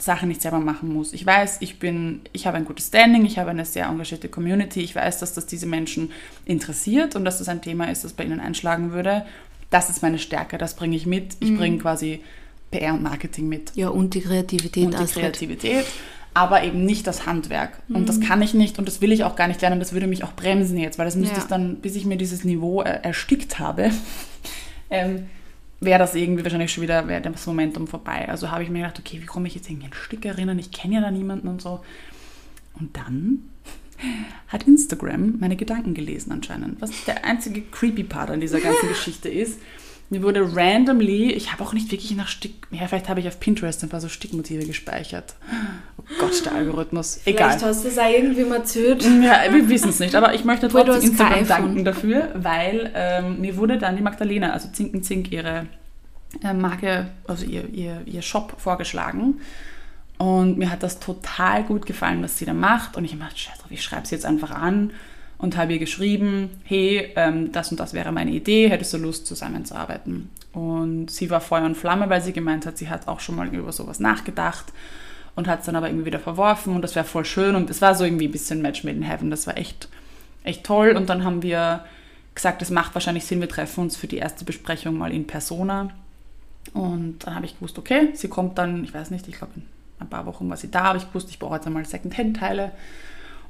Sachen 0.00 0.28
nicht 0.28 0.42
selber 0.42 0.60
machen 0.60 0.92
muss. 0.92 1.12
Ich 1.12 1.24
weiß, 1.26 1.58
ich 1.60 1.78
bin, 1.78 2.22
ich 2.32 2.46
habe 2.46 2.56
ein 2.56 2.64
gutes 2.64 2.88
Standing, 2.88 3.26
ich 3.26 3.38
habe 3.38 3.50
eine 3.50 3.64
sehr 3.64 3.86
engagierte 3.86 4.28
Community, 4.28 4.80
ich 4.80 4.94
weiß, 4.94 5.18
dass 5.18 5.34
das 5.34 5.46
diese 5.46 5.66
Menschen 5.66 6.10
interessiert 6.46 7.16
und 7.16 7.24
dass 7.24 7.38
das 7.38 7.48
ein 7.48 7.60
Thema 7.60 7.90
ist, 7.90 8.04
das 8.04 8.12
bei 8.12 8.24
ihnen 8.24 8.40
einschlagen 8.40 8.92
würde. 8.92 9.26
Das 9.68 9.90
ist 9.90 10.02
meine 10.02 10.18
Stärke, 10.18 10.58
das 10.58 10.74
bringe 10.74 10.96
ich 10.96 11.06
mit. 11.06 11.36
Ich 11.40 11.50
mhm. 11.50 11.56
bringe 11.58 11.78
quasi 11.78 12.20
PR 12.70 12.94
und 12.94 13.02
Marketing 13.02 13.48
mit. 13.48 13.72
Ja, 13.74 13.88
und 13.88 14.14
die 14.14 14.20
Kreativität. 14.20 14.86
Und 14.86 14.98
die 14.98 15.04
Kreativität, 15.04 15.86
aber 16.34 16.62
eben 16.64 16.84
nicht 16.84 17.06
das 17.06 17.26
Handwerk. 17.26 17.78
Mhm. 17.88 17.96
Und 17.96 18.08
das 18.08 18.18
mhm. 18.18 18.24
kann 18.24 18.42
ich 18.42 18.54
nicht 18.54 18.78
und 18.78 18.88
das 18.88 19.00
will 19.00 19.12
ich 19.12 19.24
auch 19.24 19.36
gar 19.36 19.48
nicht 19.48 19.60
lernen. 19.60 19.80
Das 19.80 19.92
würde 19.92 20.06
mich 20.06 20.24
auch 20.24 20.32
bremsen 20.32 20.78
jetzt, 20.78 20.98
weil 20.98 21.04
das 21.04 21.16
müsste 21.16 21.36
ja. 21.36 21.42
ich 21.42 21.48
dann, 21.48 21.76
bis 21.76 21.94
ich 21.94 22.06
mir 22.06 22.16
dieses 22.16 22.44
Niveau 22.44 22.80
erstickt 22.80 23.58
habe, 23.58 23.90
ähm, 24.90 25.26
wäre 25.80 25.98
das 25.98 26.14
irgendwie 26.14 26.44
wahrscheinlich 26.44 26.72
schon 26.72 26.82
wieder, 26.82 27.08
wäre 27.08 27.22
das 27.22 27.46
Momentum 27.46 27.86
vorbei. 27.86 28.28
Also 28.28 28.50
habe 28.50 28.62
ich 28.62 28.70
mir 28.70 28.80
gedacht, 28.80 28.98
okay, 28.98 29.20
wie 29.20 29.26
komme 29.26 29.48
ich 29.48 29.54
jetzt 29.54 29.68
irgendwie 29.68 29.86
an 29.86 29.94
Stickerinnen? 29.94 30.58
Ich 30.58 30.70
kenne 30.70 30.96
ja 30.96 31.00
da 31.00 31.10
niemanden 31.10 31.48
und 31.48 31.62
so. 31.62 31.80
Und 32.78 32.96
dann 32.96 33.50
hat 34.48 34.64
Instagram 34.64 35.38
meine 35.40 35.56
Gedanken 35.56 35.94
gelesen 35.94 36.32
anscheinend, 36.32 36.80
was 36.80 37.04
der 37.04 37.24
einzige 37.24 37.62
creepy 37.62 38.04
Part 38.04 38.30
an 38.30 38.40
dieser 38.40 38.60
ganzen 38.60 38.88
Geschichte 38.88 39.28
ist. 39.28 39.58
Mir 40.12 40.24
wurde 40.24 40.56
randomly, 40.56 41.30
ich 41.32 41.52
habe 41.52 41.62
auch 41.62 41.72
nicht 41.72 41.92
wirklich 41.92 42.16
nach 42.16 42.26
Stick, 42.26 42.66
ja, 42.72 42.88
vielleicht 42.88 43.08
habe 43.08 43.20
ich 43.20 43.28
auf 43.28 43.38
Pinterest 43.38 43.80
ein 43.84 43.88
paar 43.88 44.00
so 44.00 44.08
Stickmotive 44.08 44.66
gespeichert. 44.66 45.36
Oh 45.98 46.02
Gott, 46.18 46.44
der 46.44 46.52
Algorithmus. 46.52 47.20
Egal. 47.26 47.50
Vielleicht 47.50 47.64
hast 47.64 47.84
du 47.84 47.88
es 47.88 47.96
auch 47.96 48.10
irgendwie 48.10 48.42
mal 48.42 48.56
erzählt. 48.56 49.04
Ja, 49.04 49.42
wir 49.52 49.68
wissen 49.68 49.90
es 49.90 50.00
nicht, 50.00 50.16
aber 50.16 50.34
ich 50.34 50.44
möchte 50.44 50.68
trotzdem 50.68 51.10
Instagram 51.10 51.46
danken 51.46 51.84
dafür, 51.84 52.30
weil 52.34 52.90
ähm, 52.92 53.40
mir 53.40 53.56
wurde 53.56 53.78
dann 53.78 53.94
die 53.94 54.02
Magdalena, 54.02 54.50
also 54.52 54.68
Zinken 54.72 55.04
Zink, 55.04 55.30
ihre 55.30 55.66
äh, 56.42 56.54
Marke, 56.54 57.10
also 57.28 57.44
ihr, 57.44 57.68
ihr, 57.68 58.02
ihr 58.04 58.22
Shop 58.22 58.54
vorgeschlagen. 58.58 59.40
Und 60.18 60.58
mir 60.58 60.70
hat 60.70 60.82
das 60.82 60.98
total 60.98 61.62
gut 61.62 61.86
gefallen, 61.86 62.20
was 62.20 62.36
sie 62.36 62.44
da 62.44 62.52
macht. 62.52 62.96
Und 62.96 63.04
ich 63.04 63.12
habe 63.12 63.22
gedacht, 63.22 63.38
scheiße, 63.38 63.62
ich 63.70 63.82
schreibe 63.82 64.08
sie 64.08 64.16
jetzt 64.16 64.26
einfach 64.26 64.50
an 64.50 64.90
und 65.40 65.56
habe 65.56 65.72
ihr 65.72 65.78
geschrieben, 65.78 66.50
hey, 66.64 67.12
ähm, 67.16 67.52
das 67.52 67.70
und 67.70 67.80
das 67.80 67.94
wäre 67.94 68.12
meine 68.12 68.30
Idee, 68.30 68.68
hättest 68.68 68.92
du 68.92 68.98
Lust 68.98 69.26
zusammenzuarbeiten? 69.26 70.30
Und 70.52 71.10
sie 71.10 71.30
war 71.30 71.40
Feuer 71.40 71.64
und 71.64 71.76
Flamme, 71.76 72.10
weil 72.10 72.20
sie 72.20 72.32
gemeint 72.32 72.66
hat, 72.66 72.76
sie 72.76 72.88
hat 72.88 73.08
auch 73.08 73.20
schon 73.20 73.36
mal 73.36 73.48
über 73.54 73.72
sowas 73.72 74.00
nachgedacht 74.00 74.72
und 75.36 75.48
hat 75.48 75.60
es 75.60 75.66
dann 75.66 75.76
aber 75.76 75.88
irgendwie 75.88 76.06
wieder 76.06 76.18
verworfen 76.18 76.74
und 76.74 76.82
das 76.82 76.94
wäre 76.94 77.06
voll 77.06 77.24
schön 77.24 77.54
und 77.54 77.70
es 77.70 77.80
war 77.80 77.94
so 77.94 78.04
irgendwie 78.04 78.28
ein 78.28 78.32
bisschen 78.32 78.60
Match 78.60 78.84
made 78.84 78.96
in 78.96 79.02
heaven, 79.02 79.30
das 79.30 79.46
war 79.46 79.56
echt, 79.56 79.88
echt 80.44 80.64
toll 80.64 80.90
und 80.90 81.08
dann 81.08 81.24
haben 81.24 81.42
wir 81.42 81.84
gesagt, 82.34 82.62
es 82.62 82.70
macht 82.70 82.94
wahrscheinlich 82.94 83.24
Sinn, 83.24 83.40
wir 83.40 83.48
treffen 83.48 83.80
uns 83.82 83.96
für 83.96 84.06
die 84.06 84.18
erste 84.18 84.44
Besprechung 84.44 84.96
mal 84.96 85.12
in 85.12 85.26
Persona. 85.26 85.90
Und 86.74 87.18
dann 87.20 87.34
habe 87.34 87.46
ich 87.46 87.54
gewusst, 87.54 87.78
okay, 87.78 88.10
sie 88.12 88.28
kommt 88.28 88.58
dann, 88.58 88.84
ich 88.84 88.92
weiß 88.92 89.10
nicht, 89.10 89.26
ich 89.28 89.36
glaube 89.36 89.54
in 89.56 89.62
ein 89.98 90.08
paar 90.08 90.26
Wochen 90.26 90.48
war 90.48 90.56
sie 90.56 90.70
da, 90.70 90.84
habe 90.84 90.98
ich 90.98 91.08
gewusst, 91.08 91.30
ich 91.30 91.38
brauche 91.38 91.56
jetzt 91.56 91.66
einmal 91.66 91.84
Second-Hand-Teile 91.84 92.72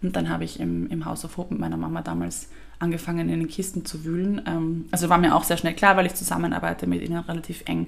und 0.02 0.16
dann 0.16 0.28
habe 0.28 0.44
ich 0.44 0.60
im, 0.60 0.88
im 0.88 1.04
House 1.04 1.24
of 1.24 1.36
Hope 1.36 1.52
mit 1.52 1.60
meiner 1.60 1.76
Mama 1.76 2.02
damals 2.02 2.48
angefangen, 2.78 3.28
in 3.28 3.40
den 3.40 3.48
Kisten 3.48 3.84
zu 3.84 4.04
wühlen. 4.04 4.42
Ähm, 4.46 4.86
also 4.90 5.08
war 5.08 5.18
mir 5.18 5.34
auch 5.34 5.44
sehr 5.44 5.56
schnell 5.56 5.74
klar, 5.74 5.96
weil 5.96 6.06
ich 6.06 6.14
zusammenarbeite 6.14 6.86
mit 6.86 7.02
ihnen 7.02 7.18
relativ 7.18 7.62
eng, 7.66 7.86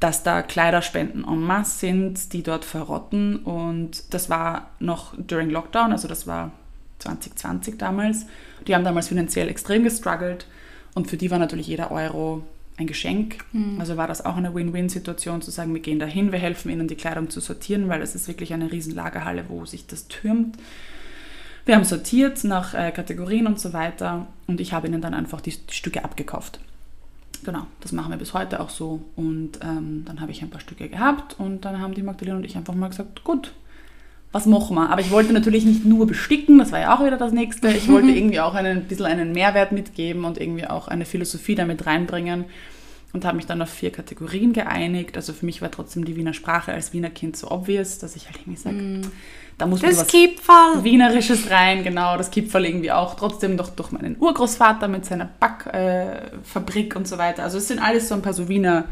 dass 0.00 0.22
da 0.22 0.42
Kleiderspenden 0.42 1.24
en 1.24 1.40
masse 1.40 1.78
sind, 1.78 2.32
die 2.32 2.42
dort 2.42 2.64
verrotten. 2.64 3.36
Und 3.36 4.12
das 4.12 4.28
war 4.28 4.70
noch 4.80 5.14
during 5.16 5.50
Lockdown, 5.50 5.92
also 5.92 6.08
das 6.08 6.26
war 6.26 6.52
2020 6.98 7.78
damals. 7.78 8.26
Die 8.66 8.74
haben 8.74 8.84
damals 8.84 9.08
finanziell 9.08 9.48
extrem 9.48 9.84
gestruggelt 9.84 10.46
und 10.94 11.08
für 11.08 11.16
die 11.16 11.30
war 11.30 11.38
natürlich 11.38 11.66
jeder 11.66 11.90
Euro 11.90 12.42
ein 12.76 12.86
Geschenk. 12.86 13.44
Mhm. 13.52 13.78
Also 13.78 13.96
war 13.96 14.08
das 14.08 14.24
auch 14.24 14.36
eine 14.36 14.54
Win-Win-Situation 14.54 15.42
zu 15.42 15.50
sagen, 15.50 15.72
wir 15.74 15.82
gehen 15.82 15.98
dahin, 15.98 16.32
wir 16.32 16.38
helfen 16.38 16.70
ihnen, 16.70 16.88
die 16.88 16.96
Kleidung 16.96 17.30
zu 17.30 17.40
sortieren, 17.40 17.88
weil 17.88 18.02
es 18.02 18.14
ist 18.14 18.26
wirklich 18.26 18.52
eine 18.52 18.72
riesen 18.72 18.94
Lagerhalle, 18.94 19.44
wo 19.48 19.64
sich 19.66 19.86
das 19.86 20.08
türmt. 20.08 20.56
Wir 21.64 21.76
haben 21.76 21.84
sortiert 21.84 22.42
nach 22.44 22.74
äh, 22.74 22.90
Kategorien 22.90 23.46
und 23.46 23.60
so 23.60 23.72
weiter 23.72 24.26
und 24.46 24.60
ich 24.60 24.72
habe 24.72 24.86
ihnen 24.86 25.00
dann 25.00 25.14
einfach 25.14 25.40
die, 25.40 25.50
die, 25.56 25.74
Stücke 25.74 26.04
abgekauft. 26.04 26.60
Genau, 27.44 27.66
das 27.80 27.92
machen 27.92 28.10
wir 28.10 28.18
bis 28.18 28.34
heute 28.34 28.60
auch 28.60 28.70
so. 28.70 29.00
Und 29.16 29.60
ähm, 29.62 30.04
dann 30.06 30.20
habe 30.20 30.30
ich 30.30 30.42
ein 30.42 30.50
paar 30.50 30.60
Stücke 30.60 30.88
gehabt 30.88 31.36
und 31.38 31.64
dann 31.64 31.80
haben 31.80 31.94
die 31.94 32.02
Magdalena 32.02 32.36
und 32.36 32.44
ich 32.44 32.56
einfach 32.56 32.74
mal 32.74 32.88
gesagt, 32.88 33.24
gut, 33.24 33.52
was 34.32 34.46
machen 34.46 34.76
wir? 34.76 34.90
Aber 34.90 35.00
ich 35.00 35.10
wollte 35.10 35.32
natürlich 35.32 35.64
nicht 35.64 35.84
nur 35.84 36.06
besticken, 36.06 36.58
das 36.58 36.72
war 36.72 36.80
ja 36.80 36.96
auch 36.96 37.04
wieder 37.04 37.16
das 37.16 37.32
nächste. 37.32 37.68
Ich 37.68 37.88
wollte 37.88 38.10
irgendwie 38.16 38.40
auch 38.40 38.54
einen, 38.54 38.78
ein 38.78 38.84
bisschen 38.84 39.06
einen 39.06 39.32
Mehrwert 39.32 39.72
mitgeben 39.72 40.24
und 40.24 40.40
irgendwie 40.40 40.66
auch 40.66 40.88
eine 40.88 41.04
Philosophie 41.04 41.54
damit 41.54 41.86
reinbringen 41.86 42.44
und 43.12 43.24
habe 43.24 43.36
mich 43.36 43.46
dann 43.46 43.60
auf 43.60 43.70
vier 43.70 43.90
Kategorien 43.90 44.52
geeinigt. 44.52 45.16
Also 45.16 45.32
für 45.32 45.46
mich 45.46 45.62
war 45.62 45.70
trotzdem 45.70 46.04
die 46.04 46.16
Wiener 46.16 46.32
Sprache 46.32 46.72
als 46.72 46.92
Wiener 46.92 47.10
Kind 47.10 47.36
so 47.36 47.50
obvious, 47.50 47.98
dass 47.98 48.16
ich 48.16 48.26
halt 48.26 48.36
irgendwie 48.38 48.60
sage, 48.60 48.76
mm. 48.76 49.02
da 49.58 49.66
muss 49.66 49.80
das 49.80 49.98
was 49.98 50.06
Kipferl. 50.06 50.84
Wienerisches 50.84 51.50
rein, 51.50 51.82
genau, 51.82 52.16
das 52.16 52.30
Kipferl 52.30 52.64
irgendwie 52.64 52.92
auch 52.92 53.14
trotzdem 53.14 53.56
doch 53.56 53.70
durch 53.70 53.90
meinen 53.90 54.16
Urgroßvater 54.18 54.88
mit 54.88 55.04
seiner 55.04 55.28
Backfabrik 55.40 56.94
äh, 56.94 56.98
und 56.98 57.08
so 57.08 57.18
weiter. 57.18 57.42
Also 57.42 57.58
es 57.58 57.68
sind 57.68 57.80
alles 57.80 58.08
so 58.08 58.14
ein 58.14 58.22
paar 58.22 58.34
so 58.34 58.48
Wiener 58.48 58.84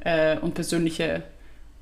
äh, 0.00 0.38
und 0.38 0.54
persönliche 0.54 1.22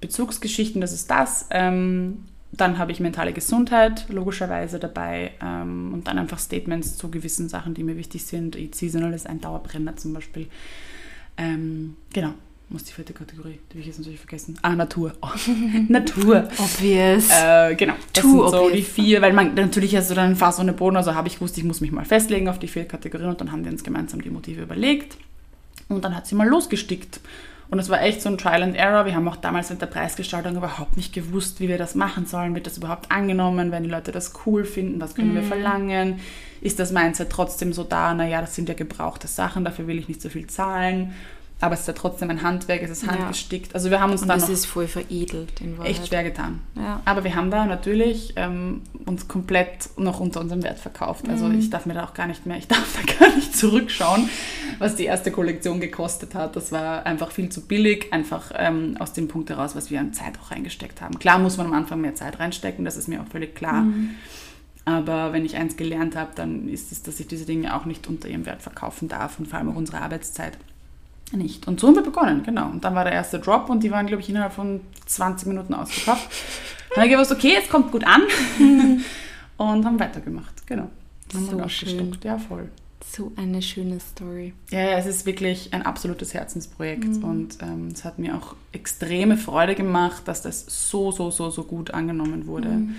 Bezugsgeschichten, 0.00 0.80
das 0.80 0.92
ist 0.92 1.10
das. 1.10 1.46
Ähm, 1.50 2.24
dann 2.52 2.78
habe 2.78 2.92
ich 2.92 3.00
mentale 3.00 3.32
Gesundheit 3.32 4.06
logischerweise 4.08 4.78
dabei 4.78 5.32
ähm, 5.42 5.92
und 5.92 6.06
dann 6.06 6.18
einfach 6.18 6.38
Statements 6.38 6.96
zu 6.96 7.10
gewissen 7.10 7.48
Sachen, 7.48 7.74
die 7.74 7.82
mir 7.82 7.96
wichtig 7.96 8.24
sind. 8.24 8.56
Seasonal 8.74 9.12
ist 9.12 9.26
ein 9.26 9.40
Dauerbrenner 9.40 9.96
zum 9.96 10.12
Beispiel. 10.12 10.48
Ähm, 11.36 11.96
genau, 12.12 12.32
muss 12.68 12.84
die 12.84 12.92
vierte 12.92 13.12
Kategorie, 13.12 13.58
die 13.68 13.74
habe 13.74 13.80
ich 13.80 13.86
jetzt 13.86 13.98
natürlich 13.98 14.20
vergessen. 14.20 14.58
Ah, 14.62 14.74
Natur. 14.74 15.12
Oh. 15.22 15.28
Natur. 15.88 16.48
Obvious. 16.58 17.28
Äh, 17.30 17.74
genau, 17.76 17.94
das 18.12 18.22
Too 18.22 18.42
sind 18.42 18.50
so 18.50 18.64
obvious. 18.64 18.72
die 18.72 18.82
vier, 18.82 19.22
weil 19.22 19.32
man 19.32 19.54
natürlich 19.54 19.94
hast 19.96 20.10
du 20.10 20.14
dann 20.14 20.36
fast 20.36 20.58
ohne 20.58 20.72
Boden, 20.72 20.96
also 20.96 21.14
habe 21.14 21.28
ich 21.28 21.34
gewusst, 21.34 21.56
ich 21.58 21.64
muss 21.64 21.80
mich 21.80 21.92
mal 21.92 22.04
festlegen 22.04 22.48
auf 22.48 22.58
die 22.58 22.68
vier 22.68 22.84
Kategorien 22.84 23.28
und 23.28 23.40
dann 23.40 23.52
haben 23.52 23.64
wir 23.64 23.70
uns 23.70 23.84
gemeinsam 23.84 24.20
die 24.20 24.30
Motive 24.30 24.62
überlegt 24.62 25.16
und 25.88 26.04
dann 26.04 26.16
hat 26.16 26.26
sie 26.26 26.34
mal 26.34 26.48
losgestickt. 26.48 27.20
Und 27.68 27.78
es 27.80 27.88
war 27.88 28.00
echt 28.00 28.22
so 28.22 28.28
ein 28.28 28.38
Trial 28.38 28.62
and 28.62 28.76
Error. 28.76 29.06
Wir 29.06 29.14
haben 29.14 29.26
auch 29.26 29.36
damals 29.36 29.70
mit 29.70 29.80
der 29.80 29.86
Preisgestaltung 29.86 30.56
überhaupt 30.56 30.96
nicht 30.96 31.12
gewusst, 31.12 31.58
wie 31.60 31.68
wir 31.68 31.78
das 31.78 31.96
machen 31.96 32.26
sollen. 32.26 32.54
Wird 32.54 32.66
das 32.66 32.78
überhaupt 32.78 33.10
angenommen? 33.10 33.72
Wenn 33.72 33.82
die 33.82 33.90
Leute 33.90 34.12
das 34.12 34.34
cool 34.46 34.64
finden, 34.64 35.00
was 35.00 35.16
können 35.16 35.32
mm. 35.32 35.34
wir 35.34 35.42
mhm. 35.42 35.48
verlangen? 35.48 36.20
Ist 36.60 36.78
das 36.78 36.92
Mindset 36.92 37.30
trotzdem 37.30 37.72
so 37.72 37.84
da? 37.84 38.14
Naja, 38.14 38.40
das 38.40 38.54
sind 38.54 38.68
ja 38.68 38.74
gebrauchte 38.74 39.28
Sachen, 39.28 39.64
dafür 39.64 39.86
will 39.86 39.98
ich 39.98 40.08
nicht 40.08 40.22
so 40.22 40.28
viel 40.28 40.46
zahlen 40.46 41.14
aber 41.58 41.74
es 41.74 41.80
ist 41.80 41.88
ja 41.88 41.94
trotzdem 41.94 42.28
ein 42.28 42.42
Handwerk, 42.42 42.82
es 42.82 42.90
ist 42.90 43.06
handgestickt. 43.06 43.68
Ja. 43.68 43.74
Also 43.76 43.90
wir 43.90 44.00
haben 44.00 44.12
uns 44.12 44.20
und 44.22 44.28
dann 44.28 44.38
das 44.38 44.50
ist 44.50 44.66
voll 44.66 44.86
veredelt 44.86 45.60
in 45.62 45.80
Echt 45.82 46.08
schwer 46.08 46.22
getan. 46.22 46.60
Ja. 46.74 47.00
Aber 47.06 47.24
wir 47.24 47.34
haben 47.34 47.50
da 47.50 47.64
natürlich 47.64 48.34
ähm, 48.36 48.82
uns 49.06 49.26
komplett 49.26 49.88
noch 49.96 50.20
unter 50.20 50.40
unserem 50.40 50.62
Wert 50.62 50.78
verkauft. 50.78 51.28
Also 51.30 51.46
mhm. 51.46 51.58
ich 51.58 51.70
darf 51.70 51.86
mir 51.86 51.94
da 51.94 52.04
auch 52.04 52.12
gar 52.12 52.26
nicht 52.26 52.44
mehr, 52.44 52.58
ich 52.58 52.68
darf 52.68 52.86
da 52.94 53.26
gar 53.26 53.34
nicht 53.34 53.56
zurückschauen, 53.56 54.28
was 54.78 54.96
die 54.96 55.04
erste 55.04 55.30
Kollektion 55.30 55.80
gekostet 55.80 56.34
hat. 56.34 56.56
Das 56.56 56.72
war 56.72 57.06
einfach 57.06 57.30
viel 57.30 57.48
zu 57.48 57.62
billig, 57.62 58.12
einfach 58.12 58.52
ähm, 58.54 58.96
aus 58.98 59.14
dem 59.14 59.26
Punkt 59.26 59.48
heraus, 59.48 59.74
was 59.74 59.90
wir 59.90 59.98
an 59.98 60.12
Zeit 60.12 60.34
auch 60.38 60.50
reingesteckt 60.50 61.00
haben. 61.00 61.18
Klar 61.18 61.38
muss 61.38 61.56
man 61.56 61.68
am 61.68 61.72
Anfang 61.72 62.02
mehr 62.02 62.14
Zeit 62.14 62.38
reinstecken, 62.38 62.84
das 62.84 62.98
ist 62.98 63.08
mir 63.08 63.22
auch 63.22 63.28
völlig 63.28 63.54
klar. 63.54 63.80
Mhm. 63.80 64.10
Aber 64.86 65.32
wenn 65.32 65.44
ich 65.44 65.56
eins 65.56 65.76
gelernt 65.76 66.14
habe, 66.14 66.30
dann 66.36 66.68
ist 66.68 66.92
es, 66.92 67.02
dass 67.02 67.18
ich 67.18 67.26
diese 67.26 67.44
Dinge 67.44 67.74
auch 67.74 67.86
nicht 67.86 68.06
unter 68.06 68.28
ihrem 68.28 68.46
Wert 68.46 68.62
verkaufen 68.62 69.08
darf 69.08 69.38
und 69.40 69.48
vor 69.48 69.58
allem 69.58 69.70
auch 69.70 69.76
unsere 69.76 70.00
Arbeitszeit 70.00 70.56
nicht. 71.32 71.66
Und 71.66 71.80
so 71.80 71.88
haben 71.88 71.96
wir 71.96 72.04
begonnen, 72.04 72.44
genau. 72.44 72.70
Und 72.70 72.84
dann 72.84 72.94
war 72.94 73.02
der 73.02 73.12
erste 73.12 73.40
Drop 73.40 73.68
und 73.68 73.82
die 73.82 73.90
waren, 73.90 74.06
glaube 74.06 74.22
ich, 74.22 74.28
innerhalb 74.28 74.52
von 74.52 74.80
20 75.06 75.48
Minuten 75.48 75.74
ausgekauft. 75.74 76.30
Dann 76.90 76.98
habe 76.98 77.06
ich 77.08 77.12
gewusst, 77.14 77.32
okay, 77.32 77.56
es 77.60 77.68
kommt 77.68 77.90
gut 77.90 78.04
an. 78.06 78.22
und 79.56 79.84
haben 79.84 79.98
weitergemacht, 79.98 80.66
genau. 80.66 80.88
Haben 81.34 81.46
so 81.50 81.68
schön. 81.68 82.16
Ja, 82.22 82.38
voll. 82.38 82.70
So 83.04 83.32
eine 83.36 83.62
schöne 83.62 83.98
Story. 83.98 84.54
Ja, 84.70 84.78
ja, 84.78 84.98
es 84.98 85.06
ist 85.06 85.26
wirklich 85.26 85.74
ein 85.74 85.82
absolutes 85.82 86.32
Herzensprojekt 86.32 87.08
mhm. 87.08 87.24
und 87.24 87.58
ähm, 87.60 87.88
es 87.92 88.04
hat 88.04 88.20
mir 88.20 88.36
auch 88.36 88.54
extreme 88.70 89.36
Freude 89.36 89.74
gemacht, 89.74 90.22
dass 90.26 90.42
das 90.42 90.64
so, 90.68 91.10
so, 91.10 91.32
so, 91.32 91.50
so 91.50 91.64
gut 91.64 91.90
angenommen 91.90 92.46
wurde. 92.46 92.68
Mhm 92.68 92.96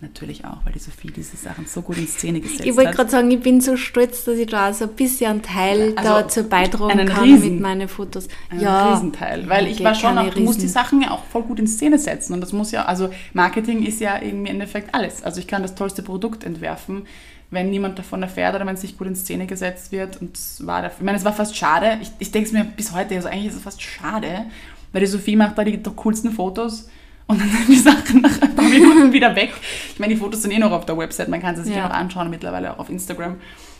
natürlich 0.00 0.44
auch, 0.44 0.64
weil 0.64 0.72
die 0.72 0.78
Sophie 0.78 1.10
diese 1.10 1.36
Sachen 1.36 1.66
so 1.66 1.82
gut 1.82 1.98
in 1.98 2.06
Szene 2.06 2.40
gesetzt 2.40 2.60
hat. 2.60 2.66
Ich 2.66 2.76
wollte 2.76 2.92
gerade 2.92 3.10
sagen, 3.10 3.30
ich 3.30 3.40
bin 3.40 3.60
so 3.60 3.76
stolz, 3.76 4.24
dass 4.24 4.38
ich 4.38 4.48
da 4.48 4.72
so 4.72 4.84
ein 4.84 4.92
bisschen 4.92 5.30
einen 5.30 5.42
Teil 5.42 5.92
also 5.96 6.10
dazu 6.10 6.44
beitragen 6.44 7.06
kann 7.06 7.24
Riesen, 7.24 7.54
mit 7.54 7.60
meinen 7.60 7.88
Fotos. 7.88 8.28
Einen 8.48 8.60
ja, 8.60 8.94
Riesenteil, 8.94 9.48
weil 9.48 9.66
ich 9.66 9.82
war 9.84 9.94
schon 9.94 10.16
auch, 10.16 10.32
du 10.32 10.40
musst 10.40 10.62
die 10.62 10.68
Sachen 10.68 11.02
ja 11.02 11.10
auch 11.10 11.24
voll 11.24 11.42
gut 11.42 11.58
in 11.58 11.66
Szene 11.66 11.98
setzen 11.98 12.32
und 12.32 12.40
das 12.40 12.52
muss 12.52 12.70
ja, 12.70 12.86
also 12.86 13.10
Marketing 13.34 13.84
ist 13.84 14.00
ja 14.00 14.16
im 14.16 14.46
Endeffekt 14.46 14.94
alles. 14.94 15.22
Also 15.22 15.38
ich 15.40 15.46
kann 15.46 15.62
das 15.62 15.74
tollste 15.74 16.02
Produkt 16.02 16.44
entwerfen, 16.44 17.06
wenn 17.50 17.70
niemand 17.70 17.98
davon 17.98 18.22
erfährt 18.22 18.54
oder 18.54 18.66
wenn 18.66 18.74
es 18.74 18.82
nicht 18.82 18.96
gut 18.96 19.06
in 19.06 19.16
Szene 19.16 19.46
gesetzt 19.46 19.92
wird 19.92 20.20
und 20.20 20.36
es 20.36 20.66
war, 20.66 20.80
der, 20.80 20.92
ich 20.96 21.04
meine, 21.04 21.18
es 21.18 21.24
war 21.24 21.32
fast 21.32 21.56
schade, 21.56 21.98
ich, 22.00 22.10
ich 22.18 22.30
denke 22.30 22.46
es 22.46 22.52
mir 22.52 22.64
bis 22.64 22.92
heute, 22.92 23.16
also 23.16 23.28
eigentlich 23.28 23.48
ist 23.48 23.56
es 23.56 23.62
fast 23.62 23.82
schade, 23.82 24.46
weil 24.92 25.00
die 25.00 25.06
Sophie 25.06 25.36
macht 25.36 25.58
da 25.58 25.64
die 25.64 25.78
coolsten 25.96 26.32
Fotos 26.32 26.88
und 27.30 27.40
dann 27.40 27.48
sind 27.48 27.68
die 27.68 27.76
Sachen 27.76 28.20
nach 28.22 28.42
ein 28.42 28.56
paar 28.56 28.64
Minuten 28.68 29.12
wieder 29.12 29.34
weg. 29.36 29.52
Ich 29.92 30.00
meine, 30.00 30.14
die 30.14 30.20
Fotos 30.20 30.42
sind 30.42 30.50
eh 30.50 30.58
noch 30.58 30.72
auf 30.72 30.84
der 30.84 30.98
Website, 30.98 31.28
man 31.28 31.40
kann 31.40 31.54
sie 31.54 31.62
sich 31.62 31.76
ja 31.76 31.86
noch 31.86 31.94
anschauen, 31.94 32.28
mittlerweile 32.28 32.72
auch 32.72 32.78
auf 32.80 32.90
Instagram. 32.90 33.36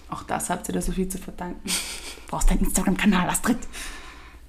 Auch 0.09 0.23
das 0.23 0.51
habt 0.51 0.69
ihr 0.69 0.73
der 0.73 0.83
Sophie 0.83 1.09
zu 1.09 1.19
verdanken. 1.19 1.61
Du 1.65 1.71
brauchst 2.29 2.51
deinen 2.51 2.61
Instagram-Kanal, 2.61 3.29
Astrid. 3.29 3.59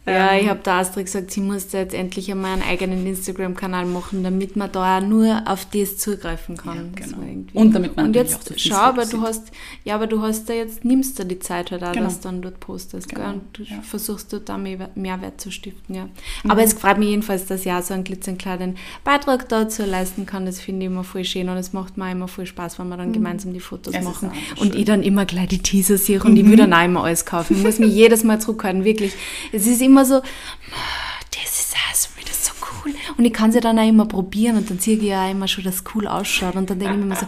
Ja, 0.06 0.32
ähm, 0.32 0.44
ich 0.44 0.50
habe 0.50 0.62
da 0.64 0.80
Astrid 0.80 1.06
gesagt, 1.06 1.30
sie 1.30 1.42
muss 1.42 1.72
jetzt 1.74 1.94
endlich 1.94 2.32
einmal 2.32 2.54
einen 2.54 2.64
eigenen 2.64 3.06
Instagram-Kanal 3.06 3.86
machen, 3.86 4.24
damit 4.24 4.56
man 4.56 4.72
da 4.72 5.00
nur 5.00 5.44
auf 5.46 5.68
das 5.72 5.98
zugreifen 5.98 6.58
kann. 6.58 6.92
Ja, 6.98 7.06
genau. 7.06 7.18
Und 7.54 7.76
damit 7.76 7.96
man 7.96 8.08
Und 8.08 8.16
jetzt 8.16 8.48
so 8.48 8.56
schau, 8.58 8.76
aber 8.78 9.06
du 9.06 9.22
hast, 9.22 9.52
ja, 9.84 9.94
aber 9.94 10.08
du 10.08 10.22
hast 10.22 10.50
da 10.50 10.54
jetzt, 10.54 10.84
nimmst 10.84 11.20
du 11.20 11.26
die 11.26 11.38
Zeit 11.38 11.70
halt 11.70 11.84
auch, 11.84 11.92
genau. 11.92 12.06
dass 12.06 12.20
du 12.20 12.30
dann 12.30 12.42
dort 12.42 12.60
postest. 12.60 13.10
Genau. 13.10 13.22
Gell? 13.22 13.34
Und 13.34 13.44
du 13.54 13.64
ja. 13.64 13.82
versuchst 13.84 14.34
dort 14.34 14.50
da 14.50 14.58
mehr 14.58 14.90
Mehrwert 14.96 15.40
zu 15.40 15.52
stiften, 15.52 15.94
ja. 15.94 16.06
Mhm. 16.44 16.52
Aber 16.52 16.64
es 16.64 16.74
freut 16.74 16.98
mich 16.98 17.10
jedenfalls, 17.10 17.46
dass 17.46 17.68
auch 17.68 17.84
so 17.84 17.94
einen 17.94 18.04
glitzernkleinen 18.04 18.78
Beitrag 19.04 19.50
dazu 19.50 19.84
leisten 19.84 20.26
kann. 20.26 20.48
Das 20.48 20.60
finde 20.60 20.86
ich 20.86 20.92
immer 20.92 21.04
voll 21.04 21.26
schön 21.26 21.48
und 21.48 21.58
es 21.58 21.74
macht 21.74 21.98
mir 21.98 22.12
immer 22.12 22.28
voll 22.28 22.48
Spaß, 22.48 22.80
wenn 22.80 22.90
wir 22.90 22.98
dann 22.98 23.10
mhm. 23.10 23.14
gemeinsam 23.14 23.54
die 23.54 23.60
Fotos 23.60 23.94
es 23.94 24.04
machen. 24.04 24.32
Und 24.60 24.74
ich 24.74 24.86
dann 24.86 25.04
immer 25.04 25.26
gleich 25.26 25.50
die 25.50 25.60
Teaser 25.60 25.98
sehe 25.98 26.24
und 26.24 26.32
mhm. 26.32 26.38
ich 26.38 26.46
will 26.48 26.58
dann 26.58 26.74
auch 26.74 26.84
immer 26.84 27.04
alles 27.04 27.24
kaufen. 27.24 27.56
Ich 27.56 27.64
muss 27.64 27.78
mich 27.78 27.94
jedes 27.94 28.24
Mal 28.24 28.42
zurückhalten, 28.42 28.84
wirklich. 28.84 29.14
Es 29.52 29.68
ist 29.68 29.80
immer 29.80 29.91
immer 29.92 30.06
so, 30.06 30.22
das 31.32 31.60
ist 31.60 31.76
also 31.90 32.10
wieder 32.18 32.34
so 32.34 32.52
cool. 32.84 32.94
Und 33.18 33.26
ich 33.26 33.34
kann 33.34 33.52
sie 33.52 33.60
dann 33.60 33.80
auch 33.80 33.88
immer 33.88 34.06
probieren 34.06 34.58
und 34.58 34.70
dann 34.70 34.80
sehe 34.80 34.98
ich 34.98 35.04
ja 35.04 35.30
immer 35.30 35.48
schon, 35.48 35.64
dass 35.64 35.76
es 35.76 35.84
cool 35.94 36.08
ausschaut. 36.08 36.56
Und 36.56 36.70
dann 36.70 36.80
denke 36.80 36.94
ich 36.94 37.00
mir 37.00 37.06
immer 37.06 37.16
so, 37.16 37.26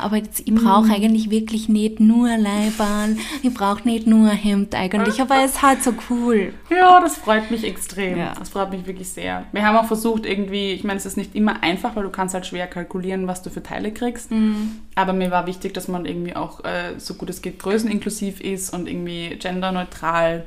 aber 0.00 0.16
jetzt, 0.16 0.40
ich 0.40 0.54
brauche 0.54 0.86
mhm. 0.86 0.92
eigentlich 0.92 1.30
wirklich 1.30 1.68
nicht 1.68 1.98
nur 1.98 2.28
Leibern, 2.36 3.18
ich 3.42 3.52
brauche 3.52 3.88
nicht 3.88 4.06
nur 4.06 4.28
Hemd 4.28 4.74
eigentlich, 4.74 5.20
aber 5.20 5.44
es 5.44 5.52
ist 5.52 5.62
halt 5.62 5.82
so 5.82 5.94
cool. 6.10 6.52
Ja, 6.70 7.00
das 7.00 7.16
freut 7.16 7.50
mich 7.50 7.64
extrem. 7.64 8.18
Ja. 8.18 8.34
Das 8.38 8.50
freut 8.50 8.70
mich 8.70 8.86
wirklich 8.86 9.08
sehr. 9.08 9.46
Wir 9.52 9.64
haben 9.64 9.76
auch 9.76 9.86
versucht 9.86 10.26
irgendwie, 10.26 10.72
ich 10.72 10.84
meine, 10.84 10.98
es 10.98 11.06
ist 11.06 11.16
nicht 11.16 11.34
immer 11.34 11.62
einfach, 11.62 11.96
weil 11.96 12.04
du 12.04 12.10
kannst 12.10 12.34
halt 12.34 12.46
schwer 12.46 12.66
kalkulieren, 12.66 13.26
was 13.26 13.42
du 13.42 13.50
für 13.50 13.62
Teile 13.62 13.92
kriegst. 13.92 14.30
Mhm. 14.30 14.80
Aber 14.94 15.12
mir 15.12 15.30
war 15.30 15.46
wichtig, 15.46 15.74
dass 15.74 15.88
man 15.88 16.06
irgendwie 16.06 16.36
auch, 16.36 16.64
äh, 16.64 16.98
so 16.98 17.14
gut 17.14 17.30
es 17.30 17.42
geht, 17.42 17.58
größeninklusiv 17.58 18.40
ist 18.40 18.72
und 18.72 18.88
irgendwie 18.88 19.36
genderneutral 19.40 20.44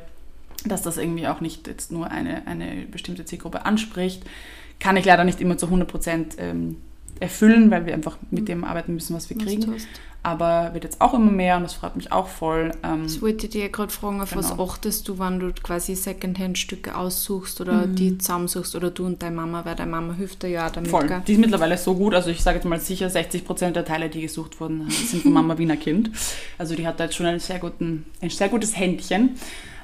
dass 0.70 0.82
das 0.82 0.98
irgendwie 0.98 1.28
auch 1.28 1.42
nicht 1.42 1.68
jetzt 1.68 1.92
nur 1.92 2.10
eine, 2.10 2.46
eine 2.48 2.86
bestimmte 2.92 3.26
Zielgruppe 3.26 3.66
anspricht. 3.66 4.24
Kann 4.80 4.98
ich 4.98 5.06
leider 5.06 5.24
nicht 5.24 5.42
immer 5.42 5.58
zu 5.58 5.66
100 5.68 5.88
Prozent 5.88 6.36
ähm, 6.38 6.78
erfüllen, 7.20 7.72
weil 7.72 7.86
wir 7.86 7.94
einfach 7.94 8.18
mit 8.32 8.42
mhm. 8.42 8.46
dem 8.46 8.64
arbeiten 8.64 8.94
müssen, 8.94 9.16
was 9.16 9.30
wir 9.30 9.38
kriegen. 9.38 9.76
Aber 10.24 10.74
wird 10.74 10.84
jetzt 10.84 11.00
auch 11.00 11.14
immer 11.14 11.32
mehr 11.32 11.56
und 11.56 11.64
das 11.64 11.76
freut 11.76 11.96
mich 11.96 12.12
auch 12.12 12.28
voll. 12.28 12.72
Ähm, 12.84 13.06
ich 13.06 13.22
wollte 13.22 13.48
dir 13.48 13.70
gerade 13.70 13.94
fragen, 13.94 14.20
auf 14.20 14.32
genau. 14.32 14.42
was 14.42 14.60
achtest 14.60 15.08
du, 15.08 15.20
wenn 15.20 15.40
du 15.40 15.54
quasi 15.54 15.96
Secondhand-Stücke 15.96 16.98
aussuchst 16.98 17.62
oder 17.62 17.88
mhm. 17.88 17.96
die 17.96 18.18
zusammensuchst 18.18 18.76
oder 18.76 18.92
du 18.92 19.06
und 19.06 19.24
deine 19.24 19.36
Mama, 19.36 19.64
weil 19.64 19.76
deine 19.76 19.92
Mama 19.92 20.14
hilft 20.14 20.44
dir 20.44 20.50
ja 20.50 20.70
damit. 20.70 20.90
Voll. 20.90 21.08
Die 21.26 21.34
ist 21.34 21.40
mittlerweile 21.40 21.78
so 21.78 21.96
gut, 21.96 22.14
also 22.14 22.30
ich 22.30 22.44
sage 22.44 22.58
jetzt 22.58 22.66
mal 22.66 22.80
sicher 22.80 23.10
60 23.10 23.46
Prozent 23.46 23.76
der 23.78 23.86
Teile, 23.86 24.10
die 24.10 24.22
gesucht 24.22 24.60
wurden, 24.60 24.90
sind 24.90 25.22
von 25.22 25.32
Mama 25.32 25.58
Wiener 25.58 25.78
Kind. 25.78 26.12
Also 26.58 26.76
die 26.76 26.86
hat 26.86 27.00
da 27.00 27.06
jetzt 27.06 27.16
schon 27.16 27.26
einen 27.26 27.40
sehr 27.40 27.60
guten, 27.60 28.06
ein 28.22 28.30
sehr 28.30 28.50
gutes 28.50 28.76
Händchen. 28.76 29.38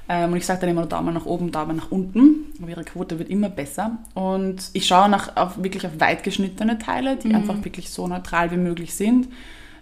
Ähm, 0.10 0.32
und 0.32 0.38
ich 0.38 0.46
sage 0.46 0.62
dann 0.62 0.70
immer 0.70 0.86
Daumen 0.86 1.14
nach 1.14 1.26
oben, 1.26 1.52
Daumen 1.52 1.78
nach 1.78 1.92
unten. 1.92 2.52
Aber 2.62 2.70
ihre 2.70 2.84
Quote 2.84 3.20
wird 3.20 3.30
immer 3.30 3.50
besser. 3.50 3.98
Und 4.14 4.70
ich 4.74 4.86
schaue 4.86 5.10
nach, 5.10 5.36
auf, 5.36 5.62
wirklich 5.64 5.86
auf 5.86 6.00
weit 6.00 6.24
geschnittene 6.24 6.78
Teile, 6.78 7.16
die 7.16 7.30
mhm. 7.30 7.36
einfach 7.36 7.64
wirklich 7.64 7.90
so 7.90 8.08
neutral 8.08 8.52
wie 8.52 8.58
möglich 8.58 8.96
sind. 8.96 9.28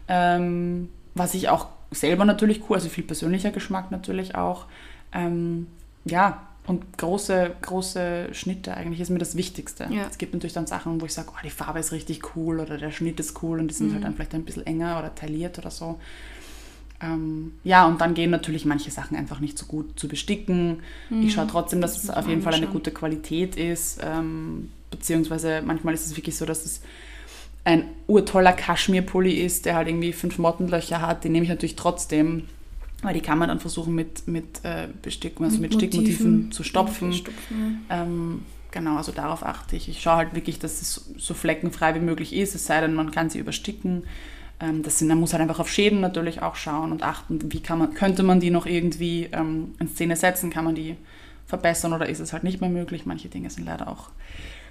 Ähm, 0.07 0.89
was 1.15 1.33
ich 1.33 1.49
auch 1.49 1.67
selber 1.91 2.25
natürlich 2.25 2.61
cool, 2.69 2.75
also 2.75 2.89
viel 2.89 3.03
persönlicher 3.03 3.51
Geschmack 3.51 3.91
natürlich 3.91 4.35
auch. 4.35 4.65
Ähm, 5.13 5.67
ja, 6.05 6.47
und 6.67 6.97
große, 6.97 7.55
große 7.61 8.29
Schnitte 8.33 8.75
eigentlich 8.75 9.01
ist 9.01 9.09
mir 9.09 9.17
das 9.17 9.35
Wichtigste. 9.35 9.87
Ja. 9.89 10.05
Es 10.09 10.17
gibt 10.17 10.33
natürlich 10.33 10.53
dann 10.53 10.67
Sachen, 10.67 11.01
wo 11.01 11.05
ich 11.05 11.13
sage, 11.13 11.29
oh, 11.31 11.39
die 11.43 11.49
Farbe 11.49 11.79
ist 11.79 11.91
richtig 11.91 12.35
cool 12.35 12.59
oder 12.59 12.77
der 12.77 12.91
Schnitt 12.91 13.19
ist 13.19 13.41
cool 13.41 13.59
und 13.59 13.67
die 13.67 13.73
sind 13.73 13.87
halt 13.87 14.01
mhm. 14.01 14.03
halt 14.03 14.05
dann 14.05 14.15
vielleicht 14.15 14.33
ein 14.35 14.45
bisschen 14.45 14.67
enger 14.67 14.99
oder 14.99 15.13
tailliert 15.13 15.57
oder 15.57 15.71
so. 15.71 15.99
Ähm, 17.01 17.53
ja, 17.63 17.85
und 17.87 17.99
dann 18.01 18.13
gehen 18.13 18.29
natürlich 18.29 18.65
manche 18.65 18.91
Sachen 18.91 19.17
einfach 19.17 19.39
nicht 19.39 19.57
so 19.57 19.65
gut 19.65 19.99
zu 19.99 20.07
besticken. 20.07 20.81
Mhm. 21.09 21.23
Ich 21.23 21.33
schaue 21.33 21.47
trotzdem, 21.47 21.81
dass 21.81 21.95
das 21.95 22.03
es 22.05 22.09
auf 22.09 22.27
jeden 22.27 22.41
Fall 22.41 22.53
eine 22.53 22.67
gute 22.67 22.91
Qualität 22.91 23.55
ist. 23.55 23.99
Ähm, 24.03 24.69
beziehungsweise 24.91 25.61
manchmal 25.65 25.93
ist 25.93 26.05
es 26.05 26.15
wirklich 26.15 26.35
so, 26.35 26.45
dass 26.45 26.65
es 26.65 26.81
ein 27.63 27.85
urtoller 28.07 28.53
Kaschmirpulli 28.53 29.33
ist, 29.33 29.65
der 29.65 29.75
halt 29.75 29.87
irgendwie 29.87 30.13
fünf 30.13 30.37
Mottenlöcher 30.37 31.01
hat, 31.01 31.23
den 31.23 31.31
nehme 31.31 31.43
ich 31.43 31.49
natürlich 31.49 31.75
trotzdem, 31.75 32.43
weil 33.03 33.13
die 33.13 33.21
kann 33.21 33.37
man 33.37 33.49
dann 33.49 33.59
versuchen 33.59 33.93
mit, 33.93 34.27
mit, 34.27 34.63
äh, 34.63 34.87
Bestick, 35.01 35.39
also 35.39 35.59
mit, 35.59 35.71
mit 35.71 35.73
Stickmotiven 35.75 36.51
zu 36.51 36.63
stopfen. 36.63 37.13
stopfen 37.13 37.85
ja. 37.89 38.03
ähm, 38.03 38.43
genau, 38.71 38.97
also 38.97 39.11
darauf 39.11 39.45
achte 39.45 39.75
ich. 39.75 39.89
Ich 39.89 40.01
schaue 40.01 40.17
halt 40.17 40.35
wirklich, 40.35 40.59
dass 40.59 40.81
es 40.81 41.11
so 41.17 41.33
fleckenfrei 41.33 41.95
wie 41.95 41.99
möglich 41.99 42.33
ist, 42.33 42.55
es 42.55 42.65
sei 42.65 42.81
denn, 42.81 42.95
man 42.95 43.11
kann 43.11 43.29
sie 43.29 43.39
übersticken. 43.39 44.03
Ähm, 44.61 44.83
das 44.83 44.99
sind, 44.99 45.07
man 45.07 45.19
muss 45.19 45.33
halt 45.33 45.41
einfach 45.41 45.59
auf 45.59 45.69
Schäden 45.69 45.99
natürlich 45.99 46.41
auch 46.41 46.55
schauen 46.55 46.91
und 46.91 47.03
achten, 47.03 47.51
wie 47.51 47.61
kann 47.61 47.79
man, 47.79 47.93
könnte 47.93 48.23
man 48.23 48.39
die 48.39 48.51
noch 48.51 48.65
irgendwie 48.65 49.27
ähm, 49.31 49.73
in 49.79 49.89
Szene 49.89 50.15
setzen, 50.15 50.49
kann 50.49 50.63
man 50.63 50.75
die 50.75 50.95
verbessern 51.47 51.93
oder 51.93 52.07
ist 52.07 52.19
es 52.19 52.31
halt 52.31 52.43
nicht 52.43 52.61
mehr 52.61 52.69
möglich. 52.69 53.05
Manche 53.05 53.27
Dinge 53.27 53.49
sind 53.49 53.65
leider 53.65 53.87
auch 53.87 54.09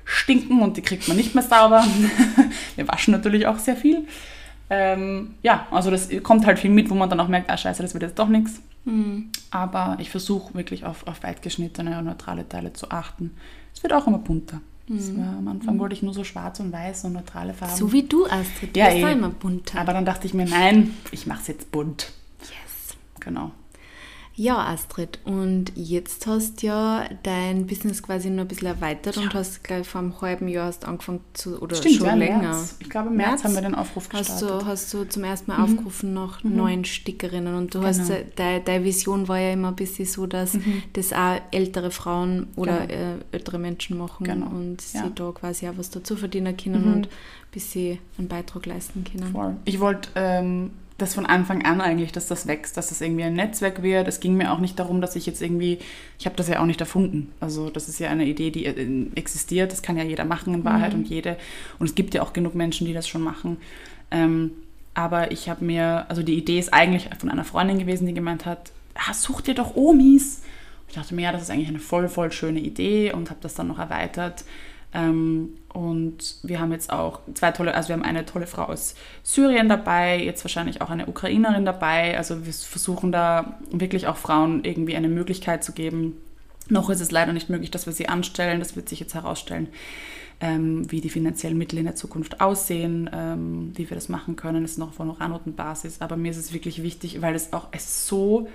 stinken 0.04 0.62
und 0.62 0.76
die 0.76 0.82
kriegt 0.82 1.08
man 1.08 1.16
nicht 1.16 1.34
mehr 1.34 1.44
sauber. 1.44 1.84
Wir 2.76 2.88
waschen 2.88 3.12
natürlich 3.12 3.46
auch 3.46 3.58
sehr 3.58 3.76
viel. 3.76 4.06
Ähm, 4.70 5.34
ja, 5.42 5.66
also 5.72 5.90
das 5.90 6.08
kommt 6.22 6.46
halt 6.46 6.60
viel 6.60 6.70
mit, 6.70 6.88
wo 6.90 6.94
man 6.94 7.10
dann 7.10 7.20
auch 7.20 7.28
merkt, 7.28 7.50
ah 7.50 7.56
scheiße, 7.56 7.82
das 7.82 7.92
wird 7.92 8.04
jetzt 8.04 8.18
doch 8.18 8.28
nichts. 8.28 8.62
Mhm. 8.84 9.30
Aber 9.50 9.96
ich 9.98 10.10
versuche 10.10 10.54
wirklich 10.54 10.84
auf, 10.84 11.06
auf 11.06 11.22
weit 11.22 11.42
geschnittene 11.42 11.98
und 11.98 12.04
neutrale 12.04 12.48
Teile 12.48 12.72
zu 12.72 12.90
achten. 12.90 13.32
Es 13.74 13.82
wird 13.82 13.92
auch 13.92 14.06
immer 14.06 14.18
bunter. 14.18 14.60
Mhm. 14.90 15.18
War, 15.18 15.38
am 15.38 15.48
Anfang 15.48 15.76
mhm. 15.76 15.78
wollte 15.78 15.94
ich 15.94 16.02
nur 16.02 16.12
so 16.12 16.24
schwarz 16.24 16.60
und 16.60 16.72
weiß 16.72 17.04
und 17.04 17.12
neutrale 17.12 17.54
Farben. 17.54 17.76
So 17.76 17.92
wie 17.92 18.02
du, 18.02 18.26
Astrid. 18.26 18.74
Du 18.74 18.80
ja, 18.80 18.86
bist 18.86 18.98
eh. 18.98 19.12
immer 19.12 19.30
bunter. 19.30 19.80
Aber 19.80 19.92
dann 19.92 20.04
dachte 20.04 20.26
ich 20.26 20.34
mir, 20.34 20.46
nein, 20.46 20.94
ich 21.12 21.26
mache 21.26 21.40
es 21.42 21.46
jetzt 21.46 21.70
bunt. 21.70 22.12
Yes. 22.40 22.96
Genau. 23.20 23.52
Ja, 24.40 24.56
Astrid, 24.64 25.18
und 25.26 25.70
jetzt 25.74 26.26
hast 26.26 26.62
du 26.62 26.68
ja 26.68 27.04
dein 27.24 27.66
Business 27.66 28.02
quasi 28.02 28.30
noch 28.30 28.44
ein 28.44 28.48
bisschen 28.48 28.68
erweitert 28.68 29.16
ja. 29.16 29.22
und 29.22 29.34
hast 29.34 29.62
gleich 29.62 29.86
vor 29.86 30.00
einem 30.00 30.18
halben 30.22 30.48
Jahr 30.48 30.68
hast 30.68 30.86
angefangen 30.86 31.20
zu, 31.34 31.60
oder 31.60 31.76
Stimmt, 31.76 31.96
schon 31.96 32.06
ja, 32.06 32.14
länger. 32.14 32.38
März. 32.38 32.76
Ich 32.80 32.88
glaube, 32.88 33.10
im 33.10 33.16
März, 33.16 33.28
März, 33.28 33.44
haben 33.44 33.54
wir 33.54 33.60
den 33.60 33.74
Aufruf 33.74 34.08
gestartet. 34.08 34.30
Hast 34.30 34.42
du, 34.42 34.64
hast 34.66 34.94
du 34.94 35.04
zum 35.04 35.24
ersten 35.24 35.50
Mal 35.50 35.58
mhm. 35.58 35.64
aufgerufen 35.64 36.14
nach 36.14 36.42
mhm. 36.42 36.56
neuen 36.56 36.84
Stickerinnen 36.86 37.54
und 37.54 37.74
du 37.74 37.80
genau. 37.80 37.90
hast, 37.90 38.10
deine, 38.36 38.62
deine 38.62 38.82
Vision 38.82 39.28
war 39.28 39.38
ja 39.38 39.52
immer 39.52 39.68
ein 39.68 39.76
bisschen 39.76 40.06
so, 40.06 40.26
dass 40.26 40.54
mhm. 40.54 40.84
das 40.94 41.12
auch 41.12 41.38
ältere 41.50 41.90
Frauen 41.90 42.46
oder 42.56 42.86
genau. 42.86 42.94
äh, 42.94 43.16
ältere 43.32 43.58
Menschen 43.58 43.98
machen 43.98 44.24
genau. 44.24 44.46
und 44.46 44.80
sie 44.80 44.96
ja. 44.96 45.10
da 45.14 45.32
quasi 45.32 45.68
auch 45.68 45.76
was 45.76 45.90
dazu 45.90 46.16
verdienen 46.16 46.56
können 46.56 46.86
mhm. 46.86 46.92
und 46.94 47.06
ein 47.08 47.10
bisschen 47.52 47.98
einen 48.16 48.28
Beitrag 48.28 48.64
leisten 48.64 49.04
können. 49.04 49.32
Voll. 49.32 49.56
Ich 49.66 49.80
wollte 49.80 50.08
ähm, 50.14 50.70
das 51.00 51.14
von 51.14 51.26
Anfang 51.26 51.64
an 51.64 51.80
eigentlich, 51.80 52.12
dass 52.12 52.26
das 52.26 52.46
wächst, 52.46 52.76
dass 52.76 52.88
das 52.88 53.00
irgendwie 53.00 53.24
ein 53.24 53.34
Netzwerk 53.34 53.82
wird. 53.82 54.08
Es 54.08 54.20
ging 54.20 54.36
mir 54.36 54.52
auch 54.52 54.58
nicht 54.58 54.78
darum, 54.78 55.00
dass 55.00 55.16
ich 55.16 55.26
jetzt 55.26 55.42
irgendwie, 55.42 55.78
ich 56.18 56.26
habe 56.26 56.36
das 56.36 56.48
ja 56.48 56.60
auch 56.60 56.66
nicht 56.66 56.80
erfunden. 56.80 57.32
Also 57.40 57.70
das 57.70 57.88
ist 57.88 57.98
ja 57.98 58.10
eine 58.10 58.26
Idee, 58.26 58.50
die 58.50 58.66
äh, 58.66 59.06
existiert. 59.14 59.72
Das 59.72 59.82
kann 59.82 59.96
ja 59.96 60.04
jeder 60.04 60.24
machen 60.24 60.54
in 60.54 60.64
Wahrheit 60.64 60.92
mhm. 60.92 61.00
und 61.00 61.08
jede. 61.08 61.36
Und 61.78 61.88
es 61.88 61.94
gibt 61.94 62.14
ja 62.14 62.22
auch 62.22 62.32
genug 62.32 62.54
Menschen, 62.54 62.86
die 62.86 62.92
das 62.92 63.08
schon 63.08 63.22
machen. 63.22 63.58
Ähm, 64.10 64.52
aber 64.94 65.32
ich 65.32 65.48
habe 65.48 65.64
mir, 65.64 66.06
also 66.08 66.22
die 66.22 66.36
Idee 66.36 66.58
ist 66.58 66.72
eigentlich 66.72 67.08
von 67.18 67.30
einer 67.30 67.44
Freundin 67.44 67.78
gewesen, 67.78 68.06
die 68.06 68.14
gemeint 68.14 68.44
hat, 68.44 68.72
ah, 68.94 69.14
such 69.14 69.40
dir 69.40 69.54
doch 69.54 69.76
Omis. 69.76 70.42
Ich 70.88 70.94
dachte 70.94 71.14
mir, 71.14 71.22
ja, 71.22 71.32
das 71.32 71.42
ist 71.42 71.50
eigentlich 71.50 71.68
eine 71.68 71.78
voll, 71.78 72.08
voll 72.08 72.32
schöne 72.32 72.60
Idee 72.60 73.12
und 73.12 73.30
habe 73.30 73.40
das 73.40 73.54
dann 73.54 73.68
noch 73.68 73.78
erweitert. 73.78 74.44
Ähm, 74.92 75.56
und 75.72 76.36
wir 76.42 76.60
haben 76.60 76.72
jetzt 76.72 76.92
auch 76.92 77.20
zwei 77.34 77.52
tolle, 77.52 77.74
also 77.74 77.88
wir 77.88 77.94
haben 77.94 78.02
eine 78.02 78.26
tolle 78.26 78.46
Frau 78.46 78.64
aus 78.64 78.94
Syrien 79.22 79.68
dabei, 79.68 80.20
jetzt 80.20 80.44
wahrscheinlich 80.44 80.82
auch 80.82 80.90
eine 80.90 81.06
Ukrainerin 81.06 81.64
dabei. 81.64 82.16
Also 82.16 82.44
wir 82.44 82.52
versuchen 82.52 83.12
da 83.12 83.58
wirklich 83.70 84.08
auch 84.08 84.16
Frauen 84.16 84.64
irgendwie 84.64 84.96
eine 84.96 85.08
Möglichkeit 85.08 85.62
zu 85.62 85.72
geben. 85.72 86.16
Noch 86.68 86.90
ist 86.90 87.00
es 87.00 87.10
leider 87.10 87.32
nicht 87.32 87.50
möglich, 87.50 87.70
dass 87.70 87.86
wir 87.86 87.92
sie 87.92 88.08
anstellen. 88.08 88.58
Das 88.58 88.74
wird 88.74 88.88
sich 88.88 89.00
jetzt 89.00 89.14
herausstellen, 89.14 89.68
ähm, 90.40 90.90
wie 90.90 91.00
die 91.00 91.10
finanziellen 91.10 91.58
Mittel 91.58 91.78
in 91.78 91.84
der 91.84 91.96
Zukunft 91.96 92.40
aussehen, 92.40 93.08
ähm, 93.12 93.72
wie 93.74 93.88
wir 93.88 93.94
das 93.94 94.08
machen 94.08 94.36
können. 94.36 94.62
Das 94.62 94.72
ist 94.72 94.78
noch 94.78 94.88
auf 94.88 94.98
Honorarnotenbasis. 94.98 96.00
Aber 96.00 96.16
mir 96.16 96.30
ist 96.30 96.36
es 96.36 96.52
wirklich 96.52 96.82
wichtig, 96.82 97.22
weil 97.22 97.34
es 97.34 97.52
auch 97.52 97.68
es 97.70 97.84
ist 97.84 98.06
so 98.08 98.48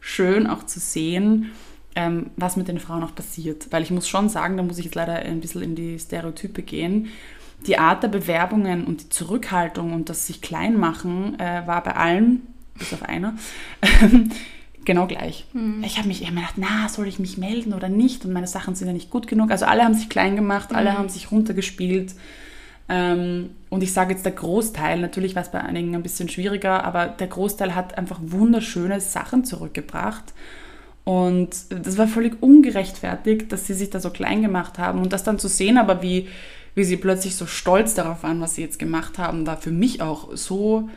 schön 0.00 0.46
auch 0.46 0.64
zu 0.64 0.80
sehen, 0.80 1.50
ähm, 1.94 2.30
was 2.36 2.56
mit 2.56 2.68
den 2.68 2.78
Frauen 2.78 3.02
auch 3.02 3.14
passiert. 3.14 3.68
Weil 3.70 3.82
ich 3.82 3.90
muss 3.90 4.08
schon 4.08 4.28
sagen, 4.28 4.56
da 4.56 4.62
muss 4.62 4.78
ich 4.78 4.84
jetzt 4.84 4.94
leider 4.94 5.14
ein 5.14 5.40
bisschen 5.40 5.62
in 5.62 5.74
die 5.74 5.98
Stereotype 5.98 6.62
gehen. 6.62 7.08
Die 7.66 7.78
Art 7.78 8.02
der 8.02 8.08
Bewerbungen 8.08 8.84
und 8.84 9.02
die 9.02 9.08
Zurückhaltung 9.10 9.92
und 9.92 10.08
das 10.08 10.26
sich 10.26 10.40
klein 10.40 10.78
machen 10.78 11.38
äh, 11.38 11.66
war 11.66 11.82
bei 11.82 11.94
allen, 11.94 12.46
bis 12.74 12.94
auf 12.94 13.02
einer, 13.02 13.34
genau 14.84 15.06
gleich. 15.06 15.44
Mhm. 15.52 15.84
Ich 15.84 15.98
habe 15.98 16.08
mich 16.08 16.22
immer 16.22 16.40
gedacht, 16.40 16.54
na, 16.56 16.88
soll 16.88 17.06
ich 17.06 17.18
mich 17.18 17.36
melden 17.36 17.74
oder 17.74 17.90
nicht? 17.90 18.24
Und 18.24 18.32
meine 18.32 18.46
Sachen 18.46 18.74
sind 18.74 18.86
ja 18.86 18.94
nicht 18.94 19.10
gut 19.10 19.26
genug. 19.26 19.50
Also 19.50 19.66
alle 19.66 19.84
haben 19.84 19.94
sich 19.94 20.08
klein 20.08 20.36
gemacht, 20.36 20.74
alle 20.74 20.92
mhm. 20.92 20.98
haben 20.98 21.08
sich 21.10 21.30
runtergespielt. 21.30 22.14
Ähm, 22.88 23.50
und 23.68 23.82
ich 23.82 23.92
sage 23.92 24.12
jetzt 24.12 24.24
der 24.24 24.32
Großteil, 24.32 24.98
natürlich 25.00 25.36
war 25.36 25.42
es 25.42 25.50
bei 25.50 25.60
einigen 25.60 25.94
ein 25.94 26.02
bisschen 26.02 26.28
schwieriger, 26.28 26.82
aber 26.84 27.06
der 27.06 27.28
Großteil 27.28 27.74
hat 27.74 27.96
einfach 27.96 28.18
wunderschöne 28.20 29.00
Sachen 29.00 29.44
zurückgebracht. 29.44 30.34
Und 31.10 31.50
das 31.70 31.98
war 31.98 32.06
völlig 32.06 32.40
ungerechtfertigt, 32.40 33.50
dass 33.50 33.66
sie 33.66 33.74
sich 33.74 33.90
da 33.90 33.98
so 33.98 34.10
klein 34.10 34.42
gemacht 34.42 34.78
haben. 34.78 35.00
Und 35.02 35.12
das 35.12 35.24
dann 35.24 35.40
zu 35.40 35.48
sehen, 35.48 35.76
aber 35.76 36.02
wie, 36.02 36.28
wie 36.76 36.84
sie 36.84 36.96
plötzlich 36.96 37.34
so 37.34 37.46
stolz 37.46 37.94
darauf 37.94 38.22
waren, 38.22 38.40
was 38.40 38.54
sie 38.54 38.62
jetzt 38.62 38.78
gemacht 38.78 39.18
haben, 39.18 39.44
war 39.44 39.56
für 39.56 39.72
mich 39.72 40.02
auch 40.02 40.36
so, 40.36 40.88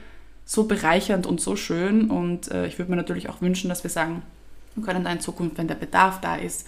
so 0.45 0.65
bereichernd 0.65 1.25
und 1.25 1.41
so 1.41 1.55
schön. 1.55 2.11
Und 2.11 2.51
äh, 2.51 2.67
ich 2.67 2.77
würde 2.77 2.91
mir 2.91 2.97
natürlich 2.97 3.27
auch 3.27 3.41
wünschen, 3.41 3.69
dass 3.69 3.81
wir 3.81 3.89
sagen, 3.89 4.21
wir 4.75 4.83
können 4.83 5.03
da 5.03 5.11
in 5.11 5.19
Zukunft, 5.19 5.57
wenn 5.57 5.67
der 5.67 5.73
Bedarf 5.73 6.21
da 6.21 6.35
ist, 6.35 6.67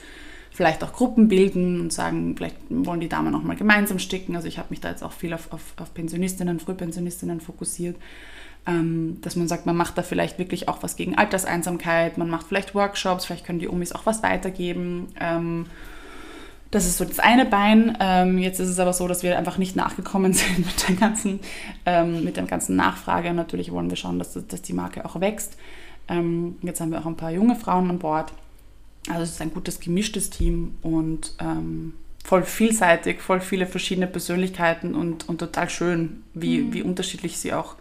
vielleicht 0.49 0.83
auch 0.83 0.93
Gruppen 0.93 1.27
bilden 1.27 1.81
und 1.81 1.93
sagen, 1.93 2.33
vielleicht 2.35 2.55
wollen 2.69 2.99
die 2.99 3.09
Damen 3.09 3.35
auch 3.35 3.43
mal 3.43 3.55
gemeinsam 3.55 3.99
sticken. 3.99 4.35
Also 4.35 4.47
ich 4.47 4.57
habe 4.57 4.69
mich 4.71 4.81
da 4.81 4.89
jetzt 4.89 5.03
auch 5.03 5.13
viel 5.13 5.35
auf, 5.35 5.53
auf, 5.53 5.61
auf 5.77 5.93
Pensionistinnen, 5.93 6.59
Frühpensionistinnen 6.59 7.41
fokussiert 7.41 7.95
dass 8.65 9.35
man 9.35 9.47
sagt, 9.47 9.67
man 9.67 9.77
macht 9.77 9.97
da 9.97 10.01
vielleicht 10.01 10.39
wirklich 10.39 10.67
auch 10.67 10.81
was 10.81 10.95
gegen 10.95 11.15
Alterseinsamkeit, 11.15 12.17
man 12.17 12.29
macht 12.29 12.47
vielleicht 12.47 12.73
Workshops, 12.73 13.25
vielleicht 13.25 13.45
können 13.45 13.59
die 13.59 13.67
Umis 13.67 13.91
auch 13.91 14.05
was 14.05 14.23
weitergeben. 14.23 15.07
Ähm, 15.19 15.67
das 16.71 16.85
ist 16.85 16.97
so 16.97 17.05
das 17.05 17.19
eine 17.19 17.45
Bein. 17.45 17.95
Ähm, 17.99 18.37
jetzt 18.39 18.59
ist 18.59 18.69
es 18.69 18.79
aber 18.79 18.91
so, 18.93 19.07
dass 19.07 19.23
wir 19.23 19.37
einfach 19.37 19.57
nicht 19.57 19.75
nachgekommen 19.75 20.33
sind 20.33 20.59
mit 20.59 20.89
der 20.89 20.95
ganzen, 20.95 21.39
ähm, 21.85 22.23
mit 22.23 22.37
der 22.37 22.45
ganzen 22.45 22.75
Nachfrage. 22.75 23.33
Natürlich 23.33 23.71
wollen 23.71 23.89
wir 23.89 23.97
schauen, 23.97 24.19
dass, 24.19 24.33
dass 24.33 24.61
die 24.61 24.73
Marke 24.73 25.05
auch 25.05 25.19
wächst. 25.21 25.57
Ähm, 26.07 26.57
jetzt 26.63 26.81
haben 26.81 26.91
wir 26.91 26.99
auch 26.99 27.05
ein 27.05 27.17
paar 27.17 27.31
junge 27.31 27.55
Frauen 27.55 27.89
an 27.89 27.99
Bord. 27.99 28.33
Also 29.07 29.21
es 29.21 29.31
ist 29.31 29.41
ein 29.41 29.53
gutes 29.53 29.79
gemischtes 29.79 30.31
Team 30.31 30.75
und 30.81 31.35
ähm, 31.39 31.93
voll 32.23 32.43
vielseitig, 32.43 33.21
voll 33.21 33.39
viele 33.39 33.67
verschiedene 33.67 34.07
Persönlichkeiten 34.07 34.95
und, 34.95 35.29
und 35.29 35.37
total 35.37 35.69
schön, 35.69 36.23
wie, 36.33 36.59
mhm. 36.59 36.73
wie 36.73 36.81
unterschiedlich 36.81 37.37
sie 37.37 37.53
auch 37.53 37.75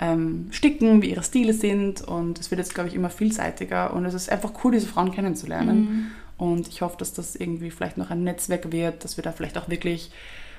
ähm, 0.00 0.48
sticken, 0.50 1.02
wie 1.02 1.10
ihre 1.10 1.22
Stile 1.22 1.52
sind. 1.52 2.02
Und 2.02 2.38
es 2.38 2.50
wird 2.50 2.58
jetzt, 2.58 2.74
glaube 2.74 2.88
ich, 2.88 2.94
immer 2.94 3.10
vielseitiger. 3.10 3.92
Und 3.92 4.04
es 4.04 4.14
ist 4.14 4.30
einfach 4.30 4.52
cool, 4.62 4.72
diese 4.72 4.86
Frauen 4.86 5.12
kennenzulernen. 5.12 5.78
Mhm. 5.80 6.06
Und 6.36 6.68
ich 6.68 6.82
hoffe, 6.82 6.96
dass 6.98 7.12
das 7.12 7.34
irgendwie 7.34 7.70
vielleicht 7.70 7.98
noch 7.98 8.10
ein 8.10 8.22
Netzwerk 8.22 8.70
wird, 8.70 9.04
dass 9.04 9.16
wir 9.16 9.24
da 9.24 9.32
vielleicht 9.32 9.58
auch 9.58 9.68
wirklich 9.68 10.12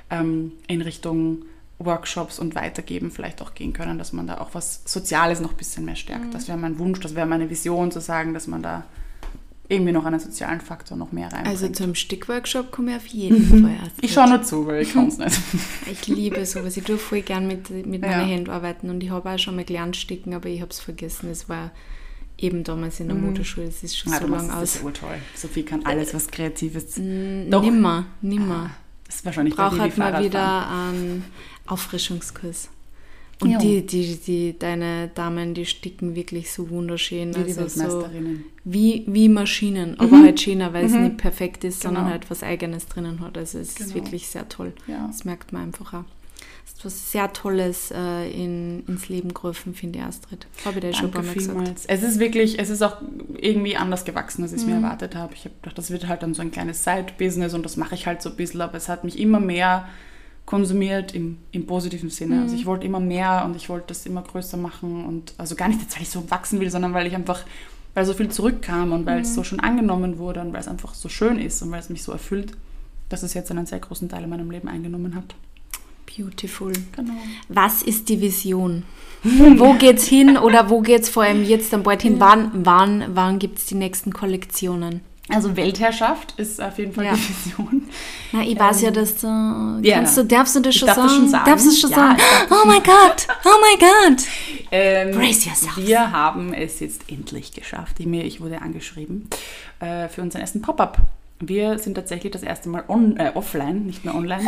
ähm, 0.09 0.51
in 0.67 0.81
Richtung 0.81 1.45
Workshops 1.79 2.39
und 2.39 2.55
Weitergeben 2.55 3.09
vielleicht 3.09 3.41
auch 3.41 3.53
gehen 3.53 3.71
können, 3.71 3.97
dass 3.97 4.11
man 4.11 4.27
da 4.27 4.39
auch 4.39 4.49
was 4.53 4.81
Soziales 4.85 5.39
noch 5.39 5.51
ein 5.51 5.57
bisschen 5.57 5.85
mehr 5.85 5.95
stärkt. 5.95 6.25
Mhm. 6.25 6.31
Das 6.31 6.47
wäre 6.49 6.57
mein 6.57 6.77
Wunsch, 6.77 6.99
das 6.99 7.15
wäre 7.15 7.25
meine 7.25 7.49
Vision, 7.49 7.91
zu 7.91 8.01
sagen, 8.01 8.33
dass 8.33 8.47
man 8.47 8.61
da 8.61 8.83
irgendwie 9.69 9.91
noch 9.91 10.03
einen 10.03 10.19
sozialen 10.19 10.61
Faktor 10.61 10.97
noch 10.97 11.11
mehr 11.11 11.31
rein. 11.31 11.45
Also 11.45 11.69
zum 11.69 11.93
Stickworkshop 11.93 12.71
komme 12.71 12.91
ich 12.91 12.97
auf 12.97 13.05
jeden 13.05 13.61
Fall. 13.61 13.77
Erst 13.81 13.95
ich 14.01 14.11
schaue 14.11 14.27
nur 14.27 14.41
zu, 14.41 14.65
weil 14.65 14.81
ich 14.81 14.93
kann 14.93 15.07
es 15.07 15.19
nicht. 15.19 15.39
ich 15.91 16.07
liebe 16.07 16.43
sowas. 16.45 16.75
Ich 16.75 16.83
tue 16.83 16.97
voll 16.97 17.21
gern 17.21 17.45
mit, 17.45 17.69
mit 17.69 18.01
ja. 18.01 18.09
meinen 18.09 18.27
Händen 18.27 18.49
arbeiten 18.49 18.89
und 18.89 19.03
ich 19.03 19.11
habe 19.11 19.29
auch 19.29 19.37
schon 19.37 19.55
mal 19.55 19.63
gelernt 19.63 19.95
sticken, 19.95 20.33
aber 20.33 20.49
ich 20.49 20.61
habe 20.61 20.71
es 20.71 20.79
vergessen. 20.79 21.29
Es 21.29 21.47
war 21.49 21.71
eben 22.39 22.63
damals 22.63 22.99
in 22.99 23.09
der 23.09 23.15
mhm. 23.15 23.27
Motorschule. 23.27 23.67
Das 23.67 23.83
ist 23.83 23.95
schon 23.95 24.11
ja, 24.11 24.19
so 24.19 24.27
lange 24.27 24.51
aus. 24.51 24.59
Das 24.59 24.75
ist 24.77 24.81
toll. 24.81 25.17
Sophie 25.35 25.63
kann 25.63 25.85
alles, 25.85 26.15
was 26.15 26.27
Kreatives. 26.29 26.95
Doch. 26.95 27.61
Nimmer, 27.61 28.07
nimmer. 28.21 28.71
Ah, 28.71 28.77
das 29.05 29.17
ist 29.17 29.25
wahrscheinlich 29.25 29.55
Braucht 29.55 29.79
halt 29.79 29.97
mal 29.99 30.23
wieder 30.23 30.67
einen 30.67 31.25
Auffrischungskurs. 31.67 32.69
Und 33.41 33.61
die, 33.61 33.85
die, 33.85 34.17
die, 34.17 34.55
deine 34.59 35.09
Damen, 35.15 35.53
die 35.53 35.65
sticken 35.65 36.15
wirklich 36.15 36.51
so 36.51 36.69
wunderschön. 36.69 37.33
Wie 37.35 37.57
also 37.57 37.67
so 37.67 38.09
wie, 38.65 39.05
wie 39.07 39.29
Maschinen, 39.29 39.91
mhm. 39.91 39.99
aber 39.99 40.21
halt 40.21 40.41
schöner, 40.41 40.73
weil 40.73 40.87
mhm. 40.87 40.93
es 40.93 40.99
nicht 41.01 41.17
perfekt 41.17 41.63
ist, 41.63 41.81
genau. 41.81 41.95
sondern 41.95 42.11
halt 42.11 42.29
was 42.29 42.43
Eigenes 42.43 42.87
drinnen 42.87 43.21
hat. 43.21 43.37
Also 43.37 43.59
es 43.59 43.75
genau. 43.75 43.89
ist 43.89 43.95
wirklich 43.95 44.27
sehr 44.27 44.47
toll. 44.49 44.73
Ja. 44.87 45.07
Das 45.07 45.23
merkt 45.23 45.53
man 45.53 45.63
einfach 45.63 45.93
auch. 45.93 46.03
Es 46.65 46.73
ist 46.73 46.85
was 46.85 47.11
sehr 47.11 47.31
Tolles 47.31 47.91
äh, 47.91 48.29
in, 48.29 48.83
ins 48.87 49.07
Leben 49.07 49.33
gerufen, 49.33 49.73
finde 49.73 49.99
ich, 49.99 50.05
Astrid. 50.05 50.45
Habe 50.65 50.79
ich 50.79 50.85
dir 50.85 50.93
schon 50.93 51.11
Mal 51.11 51.33
gesagt. 51.33 51.85
Es 51.87 52.03
ist 52.03 52.19
wirklich, 52.19 52.59
es 52.59 52.69
ist 52.69 52.81
auch 52.81 52.97
irgendwie 53.37 53.77
anders 53.77 54.03
gewachsen, 54.03 54.43
als 54.43 54.51
ich 54.51 54.59
es 54.59 54.65
mhm. 54.65 54.73
mir 54.73 54.77
erwartet 54.83 55.15
habe. 55.15 55.33
Ich 55.33 55.45
habe 55.45 55.55
gedacht, 55.61 55.77
das 55.77 55.91
wird 55.91 56.07
halt 56.07 56.23
dann 56.23 56.33
so 56.33 56.41
ein 56.41 56.51
kleines 56.51 56.83
Side-Business 56.83 57.53
und 57.53 57.63
das 57.63 57.77
mache 57.77 57.95
ich 57.95 58.05
halt 58.05 58.21
so 58.21 58.29
ein 58.29 58.35
bisschen, 58.35 58.61
aber 58.61 58.75
es 58.75 58.89
hat 58.89 59.05
mich 59.05 59.17
immer 59.17 59.39
mehr 59.39 59.87
konsumiert 60.49 61.13
im, 61.13 61.37
im 61.51 61.67
positiven 61.67 62.09
Sinne. 62.09 62.37
Mhm. 62.37 62.41
Also 62.41 62.55
ich 62.55 62.65
wollte 62.65 62.83
immer 62.83 62.99
mehr 62.99 63.43
und 63.45 63.55
ich 63.55 63.69
wollte 63.69 63.89
das 63.89 64.07
immer 64.07 64.23
größer 64.23 64.57
machen 64.57 65.05
und 65.05 65.35
also 65.37 65.53
gar 65.53 65.67
nicht 65.67 65.79
jetzt, 65.79 65.95
weil 65.95 66.01
ich 66.01 66.09
so 66.09 66.31
wachsen 66.31 66.59
will, 66.59 66.71
sondern 66.71 66.91
weil 66.95 67.05
ich 67.05 67.13
einfach, 67.13 67.41
weil 67.93 68.03
so 68.03 68.15
viel 68.15 68.29
zurückkam 68.29 68.91
und 68.91 69.05
weil 69.05 69.17
mhm. 69.17 69.21
es 69.21 69.35
so 69.35 69.43
schon 69.43 69.59
angenommen 69.59 70.17
wurde 70.17 70.41
und 70.41 70.51
weil 70.51 70.61
es 70.61 70.67
einfach 70.67 70.95
so 70.95 71.07
schön 71.07 71.37
ist 71.37 71.61
und 71.61 71.69
weil 71.69 71.79
es 71.79 71.89
mich 71.89 72.01
so 72.01 72.11
erfüllt, 72.11 72.53
dass 73.09 73.21
es 73.21 73.35
jetzt 73.35 73.51
einen 73.51 73.67
sehr 73.67 73.77
großen 73.77 74.09
Teil 74.09 74.23
in 74.23 74.29
meinem 74.31 74.49
Leben 74.49 74.67
eingenommen 74.67 75.13
hat. 75.13 75.35
Beautiful. 76.17 76.73
Genau. 76.95 77.13
Was 77.47 77.83
ist 77.83 78.09
die 78.09 78.19
Vision? 78.19 78.85
wo 79.23 79.73
geht's 79.77 80.07
hin 80.07 80.35
oder 80.35 80.71
wo 80.71 80.81
geht's 80.81 81.09
vor 81.09 81.25
allem 81.25 81.43
jetzt 81.43 81.73
dann 81.73 81.83
bald 81.83 82.01
hin? 82.01 82.15
Wann, 82.19 82.49
wann, 82.65 83.05
wann 83.13 83.37
gibt 83.37 83.59
es 83.59 83.67
die 83.67 83.75
nächsten 83.75 84.13
Kollektionen? 84.13 85.01
Also 85.31 85.55
Weltherrschaft 85.55 86.33
ist 86.37 86.61
auf 86.61 86.77
jeden 86.79 86.91
Fall 86.93 87.05
Ja. 87.05 87.13
die 87.13 87.19
Vision. 87.29 87.87
Na, 88.31 88.41
ich 88.41 88.59
weiß 88.59 88.81
ja, 88.81 88.91
dass 88.91 89.17
du, 89.17 89.27
ja. 89.81 89.95
kannst 89.97 90.17
du, 90.17 90.23
darfst 90.23 90.55
du 90.55 90.59
das 90.59 90.75
schon 90.75 90.87
darf 90.87 90.95
sagen? 90.97 91.07
das 91.07 91.15
schon 91.17 91.29
sagen. 91.29 91.45
Darfst 91.45 91.65
du 91.65 91.69
es 91.69 91.79
schon 91.79 91.89
Ja, 91.91 91.95
sagen? 91.97 92.19
Oh 92.49 92.67
mein 92.67 92.83
Gott, 92.83 93.27
oh 93.45 93.49
mein 93.61 93.79
Gott. 93.79 94.23
Ähm, 94.71 95.11
Brace 95.11 95.45
yourselves. 95.45 95.77
Wir 95.87 96.11
haben 96.11 96.53
es 96.53 96.79
jetzt 96.79 97.03
endlich 97.09 97.51
geschafft. 97.53 97.99
Ich, 97.99 98.05
mir, 98.05 98.23
ich 98.25 98.41
wurde 98.41 98.61
angeschrieben 98.61 99.29
äh, 99.79 100.07
für 100.09 100.21
unseren 100.21 100.41
ersten 100.41 100.61
Pop-up. 100.61 100.99
Wir 101.41 101.79
sind 101.79 101.95
tatsächlich 101.95 102.33
das 102.33 102.43
erste 102.43 102.67
Mal 102.67 102.83
on, 102.89 103.15
äh, 103.17 103.31
offline, 103.33 103.85
nicht 103.85 104.03
mehr 104.03 104.13
online. 104.13 104.45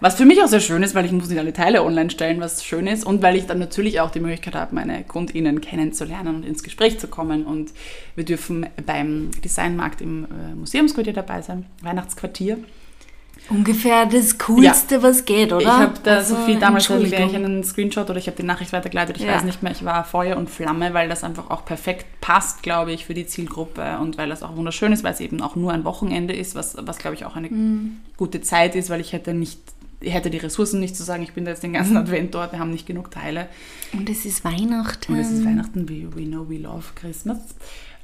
Was 0.00 0.16
für 0.16 0.26
mich 0.26 0.42
auch 0.42 0.48
sehr 0.48 0.60
schön 0.60 0.82
ist, 0.82 0.94
weil 0.94 1.06
ich 1.06 1.12
muss 1.12 1.30
nicht 1.30 1.38
alle 1.38 1.54
Teile 1.54 1.82
online 1.82 2.10
stellen, 2.10 2.40
was 2.40 2.62
schön 2.62 2.86
ist. 2.86 3.06
Und 3.06 3.22
weil 3.22 3.36
ich 3.36 3.46
dann 3.46 3.58
natürlich 3.58 4.00
auch 4.00 4.10
die 4.10 4.20
Möglichkeit 4.20 4.54
habe, 4.54 4.74
meine 4.74 5.02
KundInnen 5.02 5.62
kennenzulernen 5.62 6.36
und 6.36 6.44
ins 6.44 6.62
Gespräch 6.62 6.98
zu 6.98 7.08
kommen. 7.08 7.46
Und 7.46 7.72
wir 8.16 8.24
dürfen 8.24 8.66
beim 8.84 9.30
Designmarkt 9.42 10.02
im 10.02 10.24
äh, 10.24 10.54
Museumsquartier 10.54 11.14
dabei 11.14 11.40
sein, 11.40 11.64
Weihnachtsquartier. 11.82 12.58
Ungefähr 13.50 14.06
das 14.06 14.38
Coolste, 14.38 15.02
was 15.02 15.24
geht, 15.26 15.52
oder? 15.52 15.60
Ich 15.60 15.68
habe 15.68 15.94
da 16.02 16.16
Also, 16.16 16.34
Sophie 16.34 16.56
damals 16.58 16.86
schon 16.86 16.96
Entschuldigung. 16.96 17.28
gleich 17.30 17.44
einen 17.44 17.62
Screenshot 17.62 18.08
oder 18.08 18.18
ich 18.18 18.26
habe 18.26 18.36
die 18.38 18.42
Nachricht 18.42 18.72
weitergeleitet, 18.72 19.16
ich 19.18 19.24
Ja. 19.24 19.34
weiß 19.34 19.44
nicht 19.44 19.62
mehr, 19.62 19.72
ich 19.72 19.84
war 19.84 20.02
Feuer 20.04 20.36
und 20.38 20.48
Flamme, 20.48 20.94
weil 20.94 21.08
das 21.10 21.24
einfach 21.24 21.50
auch 21.50 21.64
perfekt 21.66 22.06
passt, 22.22 22.62
glaube 22.62 22.92
ich, 22.92 23.04
für 23.04 23.12
die 23.14 23.26
Zielgruppe 23.26 23.98
und 24.00 24.16
weil 24.16 24.30
das 24.30 24.42
auch 24.42 24.56
wunderschön 24.56 24.92
ist, 24.92 25.04
weil 25.04 25.12
es 25.12 25.20
eben 25.20 25.42
auch 25.42 25.56
nur 25.56 25.72
ein 25.72 25.84
Wochenende 25.84 26.34
ist, 26.34 26.54
was, 26.54 26.76
was 26.80 26.96
glaube 26.98 27.16
ich 27.16 27.24
auch 27.26 27.36
eine 27.36 27.48
Mhm. 27.50 27.98
gute 28.16 28.40
Zeit 28.40 28.74
ist, 28.76 28.88
weil 28.88 29.00
ich 29.02 29.12
hätte 29.12 29.34
nicht, 29.34 29.60
ich 30.00 30.14
hätte 30.14 30.30
die 30.30 30.38
Ressourcen 30.38 30.80
nicht 30.80 30.96
zu 30.96 31.02
sagen, 31.02 31.22
ich 31.22 31.32
bin 31.34 31.44
da 31.44 31.50
jetzt 31.50 31.62
den 31.62 31.74
ganzen 31.74 31.96
Advent 31.98 32.34
dort, 32.34 32.52
wir 32.52 32.58
haben 32.58 32.70
nicht 32.70 32.86
genug 32.86 33.10
Teile. 33.10 33.48
Und 33.92 34.08
es 34.08 34.24
ist 34.24 34.42
Weihnachten. 34.44 35.12
Und 35.12 35.18
es 35.18 35.30
ist 35.30 35.44
Weihnachten, 35.44 35.86
we, 35.88 36.08
we 36.16 36.24
know 36.26 36.48
we 36.48 36.56
love 36.56 36.84
Christmas. 36.94 37.38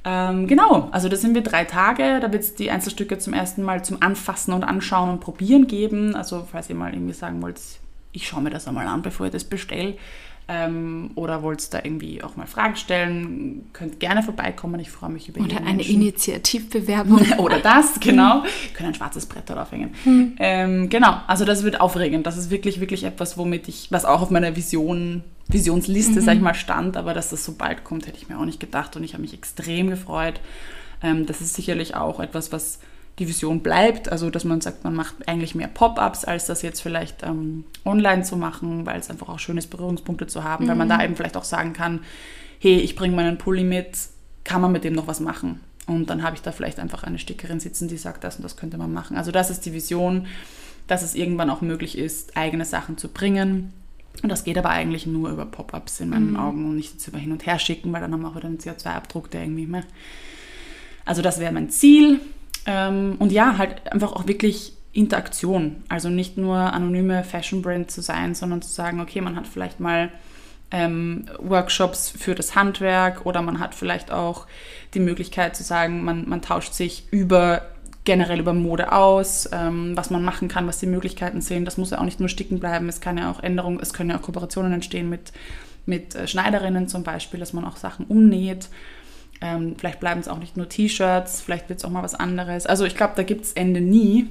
Ähm, 0.04 0.46
genau, 0.46 0.88
also 0.92 1.08
da 1.08 1.16
sind 1.16 1.34
wir 1.34 1.42
drei 1.42 1.64
Tage. 1.64 2.20
Da 2.20 2.32
wird 2.32 2.42
es 2.42 2.54
die 2.54 2.70
Einzelstücke 2.70 3.18
zum 3.18 3.34
ersten 3.34 3.62
Mal 3.62 3.84
zum 3.84 4.02
Anfassen 4.02 4.52
und 4.52 4.64
Anschauen 4.64 5.10
und 5.10 5.20
Probieren 5.20 5.66
geben. 5.66 6.14
Also 6.14 6.46
falls 6.50 6.70
ihr 6.70 6.76
mal 6.76 6.92
irgendwie 6.92 7.12
sagen 7.12 7.42
wollt, 7.42 7.60
ich 8.12 8.26
schaue 8.26 8.42
mir 8.42 8.50
das 8.50 8.66
einmal 8.66 8.86
an, 8.86 9.02
bevor 9.02 9.26
ich 9.26 9.32
das 9.32 9.44
bestelle. 9.44 9.94
Ähm, 10.52 11.12
oder 11.14 11.44
wollt 11.44 11.72
da 11.72 11.78
irgendwie 11.84 12.24
auch 12.24 12.34
mal 12.34 12.46
Fragen 12.46 12.74
stellen, 12.74 13.70
könnt 13.72 14.00
gerne 14.00 14.24
vorbeikommen. 14.24 14.80
Ich 14.80 14.90
freue 14.90 15.10
mich 15.10 15.28
über 15.28 15.40
Oder 15.40 15.58
eine 15.58 15.76
Menschen. 15.76 15.94
Initiativbewerbung. 15.94 17.20
Oder 17.38 17.60
das, 17.60 18.00
genau. 18.00 18.42
Können 18.74 18.88
ein 18.88 18.94
schwarzes 18.96 19.26
Brett 19.26 19.48
dort 19.48 19.60
aufhängen. 19.60 19.94
Ähm, 20.40 20.88
genau, 20.88 21.20
also 21.28 21.44
das 21.44 21.62
wird 21.62 21.80
aufregend. 21.80 22.26
Das 22.26 22.36
ist 22.36 22.50
wirklich, 22.50 22.80
wirklich 22.80 23.04
etwas, 23.04 23.38
womit 23.38 23.68
ich, 23.68 23.92
was 23.92 24.04
auch 24.04 24.22
auf 24.22 24.30
meiner 24.30 24.56
Vision, 24.56 25.22
Visionsliste, 25.46 26.20
sag 26.20 26.34
ich 26.34 26.42
mal, 26.42 26.54
stand, 26.54 26.96
aber 26.96 27.14
dass 27.14 27.30
das 27.30 27.44
so 27.44 27.52
bald 27.52 27.84
kommt, 27.84 28.08
hätte 28.08 28.18
ich 28.18 28.28
mir 28.28 28.36
auch 28.36 28.44
nicht 28.44 28.58
gedacht 28.58 28.96
und 28.96 29.04
ich 29.04 29.12
habe 29.12 29.22
mich 29.22 29.34
extrem 29.34 29.88
gefreut. 29.88 30.40
Ähm, 31.00 31.26
das 31.26 31.40
ist 31.40 31.54
sicherlich 31.54 31.94
auch 31.94 32.18
etwas, 32.18 32.50
was 32.50 32.80
die 33.20 33.28
Vision 33.28 33.61
bleibt, 33.61 34.11
also 34.11 34.30
dass 34.30 34.44
man 34.44 34.62
sagt, 34.62 34.83
man 34.83 34.94
macht 34.94 35.28
eigentlich 35.28 35.54
mehr 35.54 35.68
Pop-ups, 35.68 36.24
als 36.24 36.46
das 36.46 36.62
jetzt 36.62 36.80
vielleicht 36.80 37.22
ähm, 37.22 37.64
online 37.85 38.22
zu 38.22 38.37
machen, 38.37 38.87
weil 38.87 38.98
es 38.98 39.11
einfach 39.11 39.28
auch 39.28 39.38
schön 39.38 39.59
ist, 39.59 39.68
Berührungspunkte 39.68 40.26
zu 40.26 40.42
haben, 40.42 40.66
weil 40.66 40.74
man 40.74 40.88
da 40.88 41.04
eben 41.04 41.14
vielleicht 41.14 41.37
auch 41.37 41.44
sagen 41.44 41.74
kann, 41.74 42.00
hey, 42.59 42.78
ich 42.78 42.96
bringe 42.96 43.14
meinen 43.14 43.37
Pulli 43.37 43.62
mit, 43.62 43.94
kann 44.42 44.62
man 44.62 44.72
mit 44.72 44.85
dem 44.85 44.94
noch 44.94 45.06
was 45.06 45.20
machen? 45.20 45.61
Und 45.87 46.09
dann 46.09 46.22
habe 46.22 46.35
ich 46.35 46.40
da 46.40 46.50
vielleicht 46.50 46.80
einfach 46.80 47.04
eine 47.04 47.18
Stickerin 47.18 47.61
sitzen, 47.61 47.88
die 47.88 47.98
sagt, 47.98 48.24
das 48.24 48.37
und 48.37 48.42
das 48.42 48.56
könnte 48.56 48.78
man 48.78 48.90
machen. 48.90 49.18
Also 49.18 49.33
das 49.33 49.50
ist 49.50 49.66
die 49.66 49.74
Vision, 49.74 50.26
dass 50.87 51.02
es 51.02 51.14
irgendwann 51.14 51.50
auch 51.50 51.61
möglich 51.61 51.98
ist, 51.98 52.38
eigene 52.38 52.64
Sachen 52.64 52.96
zu 52.96 53.09
bringen. 53.09 53.74
Und 54.22 54.30
das 54.30 54.44
geht 54.44 54.56
aber 54.56 54.70
eigentlich 54.70 55.06
nur 55.06 55.28
über 55.28 55.44
Pop-ups 55.44 56.00
in 56.00 56.09
meinen 56.09 56.37
Augen 56.37 56.64
und 56.64 56.76
nicht 56.76 56.94
jetzt 56.94 57.06
über 57.06 57.18
hin 57.18 57.33
und 57.33 57.44
her 57.44 57.59
schicken, 57.59 57.92
weil 57.92 58.00
dann 58.00 58.12
haben 58.12 58.22
wir 58.22 58.28
auch 58.28 58.37
wieder 58.37 58.48
einen 58.48 58.59
CO2-Abdruck, 58.59 59.30
der 59.30 59.42
irgendwie 59.42 59.66
mehr. 59.66 59.85
Also 61.04 61.20
das 61.20 61.38
wäre 61.38 61.52
mein 61.52 61.68
Ziel. 61.68 62.20
Ähm, 62.66 63.16
und 63.18 63.33
ja, 63.33 63.59
halt 63.59 63.90
einfach 63.92 64.12
auch 64.12 64.27
wirklich 64.27 64.75
Interaktion. 64.92 65.83
Also 65.88 66.09
nicht 66.09 66.37
nur 66.37 66.57
anonyme 66.57 67.25
Fashion 67.25 67.62
Brand 67.62 67.90
zu 67.90 68.01
sein, 68.01 68.35
sondern 68.35 68.62
zu 68.62 68.70
sagen, 68.70 69.01
okay, 69.01 69.20
man 69.20 69.37
hat 69.37 69.46
vielleicht 69.46 69.81
mal 69.81 70.11
ähm, 70.70 71.27
Workshops 71.38 72.11
für 72.11 72.35
das 72.35 72.55
Handwerk 72.55 73.27
oder 73.27 73.42
man 73.42 73.61
hat 73.61 73.75
vielleicht 73.75 74.11
auch 74.11 74.46
die 74.94 75.01
Möglichkeit 75.01 75.57
zu 75.57 75.62
sagen, 75.62 76.05
man, 76.05 76.29
man 76.29 76.42
tauscht 76.42 76.75
sich 76.75 77.05
über 77.11 77.62
generell 78.05 78.40
über 78.40 78.55
Mode 78.55 78.92
aus, 78.92 79.49
ähm, 79.53 79.96
was 79.96 80.11
man 80.11 80.25
machen 80.25 80.49
kann, 80.49 80.66
was 80.66 80.79
die 80.79 80.87
Möglichkeiten 80.87 81.40
sind. 81.40 81.64
Das 81.66 81.77
muss 81.77 81.90
ja 81.90 81.99
auch 81.99 82.05
nicht 82.05 82.18
nur 82.18 82.29
sticken 82.29 82.59
bleiben, 82.59 82.88
es 82.88 83.01
kann 83.01 83.18
ja 83.18 83.31
auch 83.31 83.42
Änderungen, 83.42 83.79
es 83.81 83.92
können 83.92 84.11
ja 84.11 84.18
auch 84.18 84.23
Kooperationen 84.23 84.73
entstehen 84.73 85.09
mit, 85.09 85.33
mit 85.87 86.14
äh, 86.14 86.27
Schneiderinnen 86.27 86.88
zum 86.88 87.03
Beispiel, 87.03 87.40
dass 87.40 87.53
man 87.53 87.64
auch 87.64 87.77
Sachen 87.77 88.07
umnäht. 88.07 88.68
Ähm, 89.40 89.74
vielleicht 89.79 90.00
bleiben 90.00 90.20
es 90.20 90.29
auch 90.29 90.38
nicht 90.38 90.57
nur 90.57 90.68
T-Shirts, 90.68 91.40
vielleicht 91.40 91.68
wird 91.68 91.79
es 91.79 91.85
auch 91.85 91.90
mal 91.90 92.03
was 92.03 92.14
anderes. 92.14 92.66
Also 92.66 92.85
ich 92.85 92.94
glaube, 92.94 93.14
da 93.16 93.22
gibt 93.22 93.44
es 93.44 93.53
Ende 93.53 93.81
nie. 93.81 94.29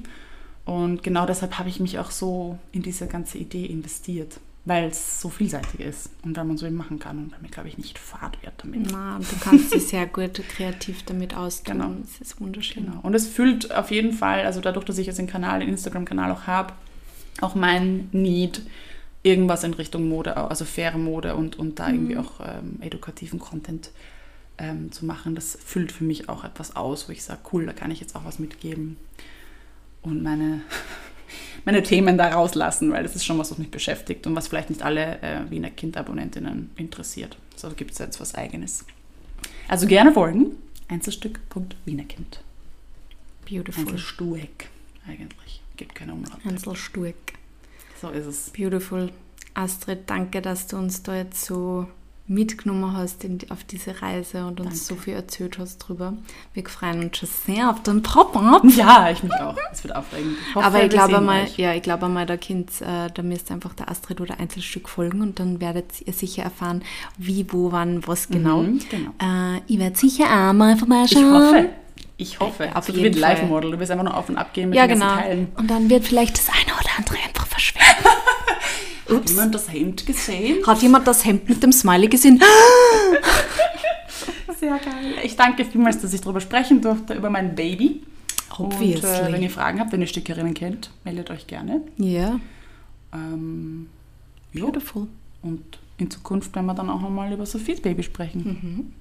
Und 0.64 1.02
genau 1.02 1.26
deshalb 1.26 1.58
habe 1.58 1.68
ich 1.68 1.80
mich 1.80 1.98
auch 1.98 2.10
so 2.10 2.58
in 2.70 2.82
diese 2.82 3.08
ganze 3.08 3.38
Idee 3.38 3.66
investiert, 3.66 4.38
weil 4.64 4.84
es 4.90 5.20
so 5.20 5.28
vielseitig 5.28 5.80
ist 5.80 6.10
und 6.22 6.36
weil 6.36 6.44
man 6.44 6.58
so 6.58 6.66
eben 6.66 6.76
machen 6.76 7.00
kann 7.00 7.18
und 7.18 7.32
weil 7.32 7.40
mir, 7.40 7.48
glaube 7.48 7.68
ich, 7.68 7.76
nicht 7.76 7.98
fad 7.98 8.40
wird 8.42 8.54
damit. 8.58 8.92
Na, 8.92 9.16
und 9.16 9.30
du 9.30 9.36
kannst 9.40 9.74
dich 9.74 9.88
sehr 9.88 10.06
gut 10.06 10.40
kreativ 10.48 11.02
damit 11.04 11.36
austun. 11.36 11.78
Genau. 11.78 11.90
Es 12.04 12.20
ist 12.20 12.40
wunderschön. 12.40 12.86
Genau. 12.86 13.00
Und 13.02 13.14
es 13.14 13.26
füllt 13.26 13.74
auf 13.74 13.90
jeden 13.90 14.12
Fall, 14.12 14.44
also 14.44 14.60
dadurch, 14.60 14.84
dass 14.84 14.98
ich 14.98 15.08
jetzt 15.08 15.18
den 15.18 15.26
Kanal, 15.26 15.60
den 15.60 15.70
Instagram-Kanal 15.70 16.30
auch 16.30 16.46
habe, 16.46 16.72
auch 17.40 17.56
mein 17.56 18.08
Need, 18.12 18.62
irgendwas 19.22 19.64
in 19.64 19.74
Richtung 19.74 20.08
Mode, 20.08 20.36
also 20.36 20.64
faire 20.64 20.98
Mode 20.98 21.34
und, 21.34 21.58
und 21.58 21.78
da 21.78 21.90
irgendwie 21.90 22.16
auch 22.16 22.40
ähm, 22.40 22.78
edukativen 22.80 23.38
Content 23.38 23.90
ähm, 24.60 24.92
zu 24.92 25.06
machen. 25.06 25.34
Das 25.34 25.58
füllt 25.64 25.90
für 25.90 26.04
mich 26.04 26.28
auch 26.28 26.44
etwas 26.44 26.76
aus, 26.76 27.08
wo 27.08 27.12
ich 27.12 27.24
sage, 27.24 27.40
cool, 27.52 27.66
da 27.66 27.72
kann 27.72 27.90
ich 27.90 28.00
jetzt 28.00 28.14
auch 28.14 28.24
was 28.24 28.38
mitgeben 28.38 28.96
und 30.02 30.22
meine, 30.22 30.60
meine 31.64 31.82
Themen 31.82 32.18
da 32.18 32.28
rauslassen, 32.28 32.92
weil 32.92 33.02
das 33.02 33.16
ist 33.16 33.24
schon 33.24 33.38
was, 33.38 33.50
was 33.50 33.58
mich 33.58 33.70
beschäftigt 33.70 34.26
und 34.26 34.36
was 34.36 34.48
vielleicht 34.48 34.70
nicht 34.70 34.82
alle 34.82 35.20
äh, 35.22 35.50
Wiener 35.50 35.70
Kind-Abonnentinnen 35.70 36.70
interessiert. 36.76 37.36
So 37.56 37.70
gibt 37.70 37.92
es 37.92 37.98
jetzt 37.98 38.20
was 38.20 38.34
Eigenes. 38.34 38.84
Also 39.68 39.86
gerne 39.86 40.12
folgen. 40.12 40.56
Einzelstück.wienerkind. 40.88 42.42
Beautiful. 43.48 43.84
Hansel 43.84 43.98
Stueck 43.98 44.68
eigentlich. 45.06 45.62
Gibt 45.76 45.94
keine 45.94 46.12
Umlaute. 46.12 46.44
Hansel 46.44 46.76
Sturk. 46.76 47.14
So 48.00 48.10
ist 48.10 48.26
es. 48.26 48.50
Beautiful. 48.50 49.10
Astrid, 49.54 50.08
danke, 50.08 50.42
dass 50.42 50.66
du 50.66 50.76
uns 50.76 51.02
da 51.02 51.16
jetzt 51.16 51.44
so 51.44 51.86
mitgenommen 52.30 52.96
hast 52.96 53.24
in, 53.24 53.38
auf 53.50 53.64
diese 53.64 54.00
Reise 54.02 54.46
und 54.46 54.60
uns 54.60 54.68
Danke. 54.68 54.76
so 54.84 54.94
viel 54.96 55.14
erzählt 55.14 55.58
hast 55.58 55.78
drüber. 55.78 56.14
Wir 56.54 56.64
freuen 56.68 57.02
uns 57.04 57.18
schon 57.18 57.28
sehr 57.46 57.68
auf 57.70 57.82
den 57.82 58.02
Pop-Up. 58.02 58.62
Ja, 58.76 59.10
ich 59.10 59.22
mich 59.22 59.32
auch. 59.34 59.56
Es 59.72 59.82
wird 59.82 59.96
aufregend. 59.96 60.36
Ich 60.48 60.54
hoffe, 60.54 60.64
Aber 60.66 60.82
ich 60.84 60.90
glaube 60.90 61.14
sehen 61.16 61.24
mal, 61.24 61.42
euch. 61.42 61.58
ja, 61.58 61.74
ich 61.74 61.82
glaube 61.82 62.08
mal, 62.08 62.26
da 62.26 62.36
Kind, 62.36 62.70
äh, 62.80 63.08
da 63.12 63.22
müsst 63.22 63.50
ihr 63.50 63.54
einfach 63.54 63.74
der 63.74 63.90
Astrid 63.90 64.20
oder 64.20 64.38
Einzelstück 64.38 64.88
folgen 64.88 65.22
und 65.22 65.40
dann 65.40 65.60
werdet 65.60 65.86
ihr 66.06 66.12
sicher 66.12 66.44
erfahren, 66.44 66.82
wie, 67.18 67.46
wo, 67.52 67.72
wann, 67.72 68.06
was 68.06 68.28
genau. 68.28 68.62
Mhm, 68.62 68.80
genau. 68.88 69.10
Äh, 69.20 69.60
ich 69.66 69.78
werde 69.78 69.96
sicher 69.98 70.24
auch 70.24 70.52
mal 70.52 70.74
Ich 70.74 70.78
vorbeischauen. 70.78 71.32
hoffe. 71.34 71.68
Ich 72.16 72.38
hoffe. 72.38 72.68
Auf 72.76 72.84
so 72.84 72.94
wie 72.94 73.10
Fall. 73.10 73.18
Live-Model. 73.18 73.70
Du 73.72 73.80
wirst 73.80 73.90
einfach 73.90 74.04
nur 74.04 74.16
auf 74.16 74.28
und 74.28 74.36
ab 74.36 74.52
gehen 74.52 74.68
mit 74.68 74.76
Ja, 74.78 74.86
den 74.86 75.00
genau. 75.00 75.14
Teilen. 75.16 75.48
Und 75.56 75.68
dann 75.70 75.88
wird 75.90 76.04
vielleicht 76.06 76.36
das 76.38 76.48
eine 76.48 76.72
oder 76.78 76.90
andere 76.98 77.16
einfach 77.26 77.46
verschwinden. 77.46 77.86
Hat 79.16 79.30
jemand 79.30 79.54
das 79.54 79.72
Hemd 79.72 80.06
gesehen? 80.06 80.66
Hat 80.66 80.82
jemand 80.82 81.06
das 81.06 81.24
Hemd 81.24 81.48
mit 81.48 81.62
dem 81.62 81.72
Smiley 81.72 82.08
gesehen? 82.08 82.40
Sehr 84.58 84.78
geil. 84.78 85.14
Ich 85.22 85.36
danke 85.36 85.64
vielmals, 85.64 86.00
dass 86.00 86.12
ich 86.12 86.20
darüber 86.20 86.40
sprechen 86.40 86.80
durfte, 86.82 87.14
über 87.14 87.30
mein 87.30 87.54
Baby. 87.54 88.02
Und 88.58 88.72
äh, 88.72 88.76
Obviously. 88.76 89.32
wenn 89.32 89.42
ihr 89.42 89.50
Fragen 89.50 89.80
habt, 89.80 89.92
wenn 89.92 90.00
ihr 90.02 90.06
Stickerinnen 90.06 90.52
kennt, 90.54 90.90
meldet 91.04 91.30
euch 91.30 91.46
gerne. 91.46 91.80
Ja, 91.96 92.38
Ähm, 93.14 93.88
ja. 94.52 94.64
beautiful. 94.64 95.06
Und 95.42 95.78
in 95.98 96.10
Zukunft 96.10 96.54
werden 96.54 96.66
wir 96.66 96.74
dann 96.74 96.90
auch 96.90 97.00
nochmal 97.00 97.32
über 97.32 97.46
Sophies 97.46 97.80
Baby 97.80 98.02
sprechen. 98.02 98.58
Mhm. 98.62 98.92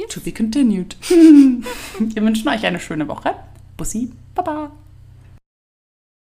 Yes. 0.00 0.08
To 0.10 0.20
be 0.20 0.32
continued. 0.32 0.96
wir 1.10 2.22
wünschen 2.22 2.48
euch 2.48 2.64
eine 2.64 2.80
schöne 2.80 3.06
Woche. 3.08 3.34
Bussi, 3.76 4.10
Baba. 4.34 4.70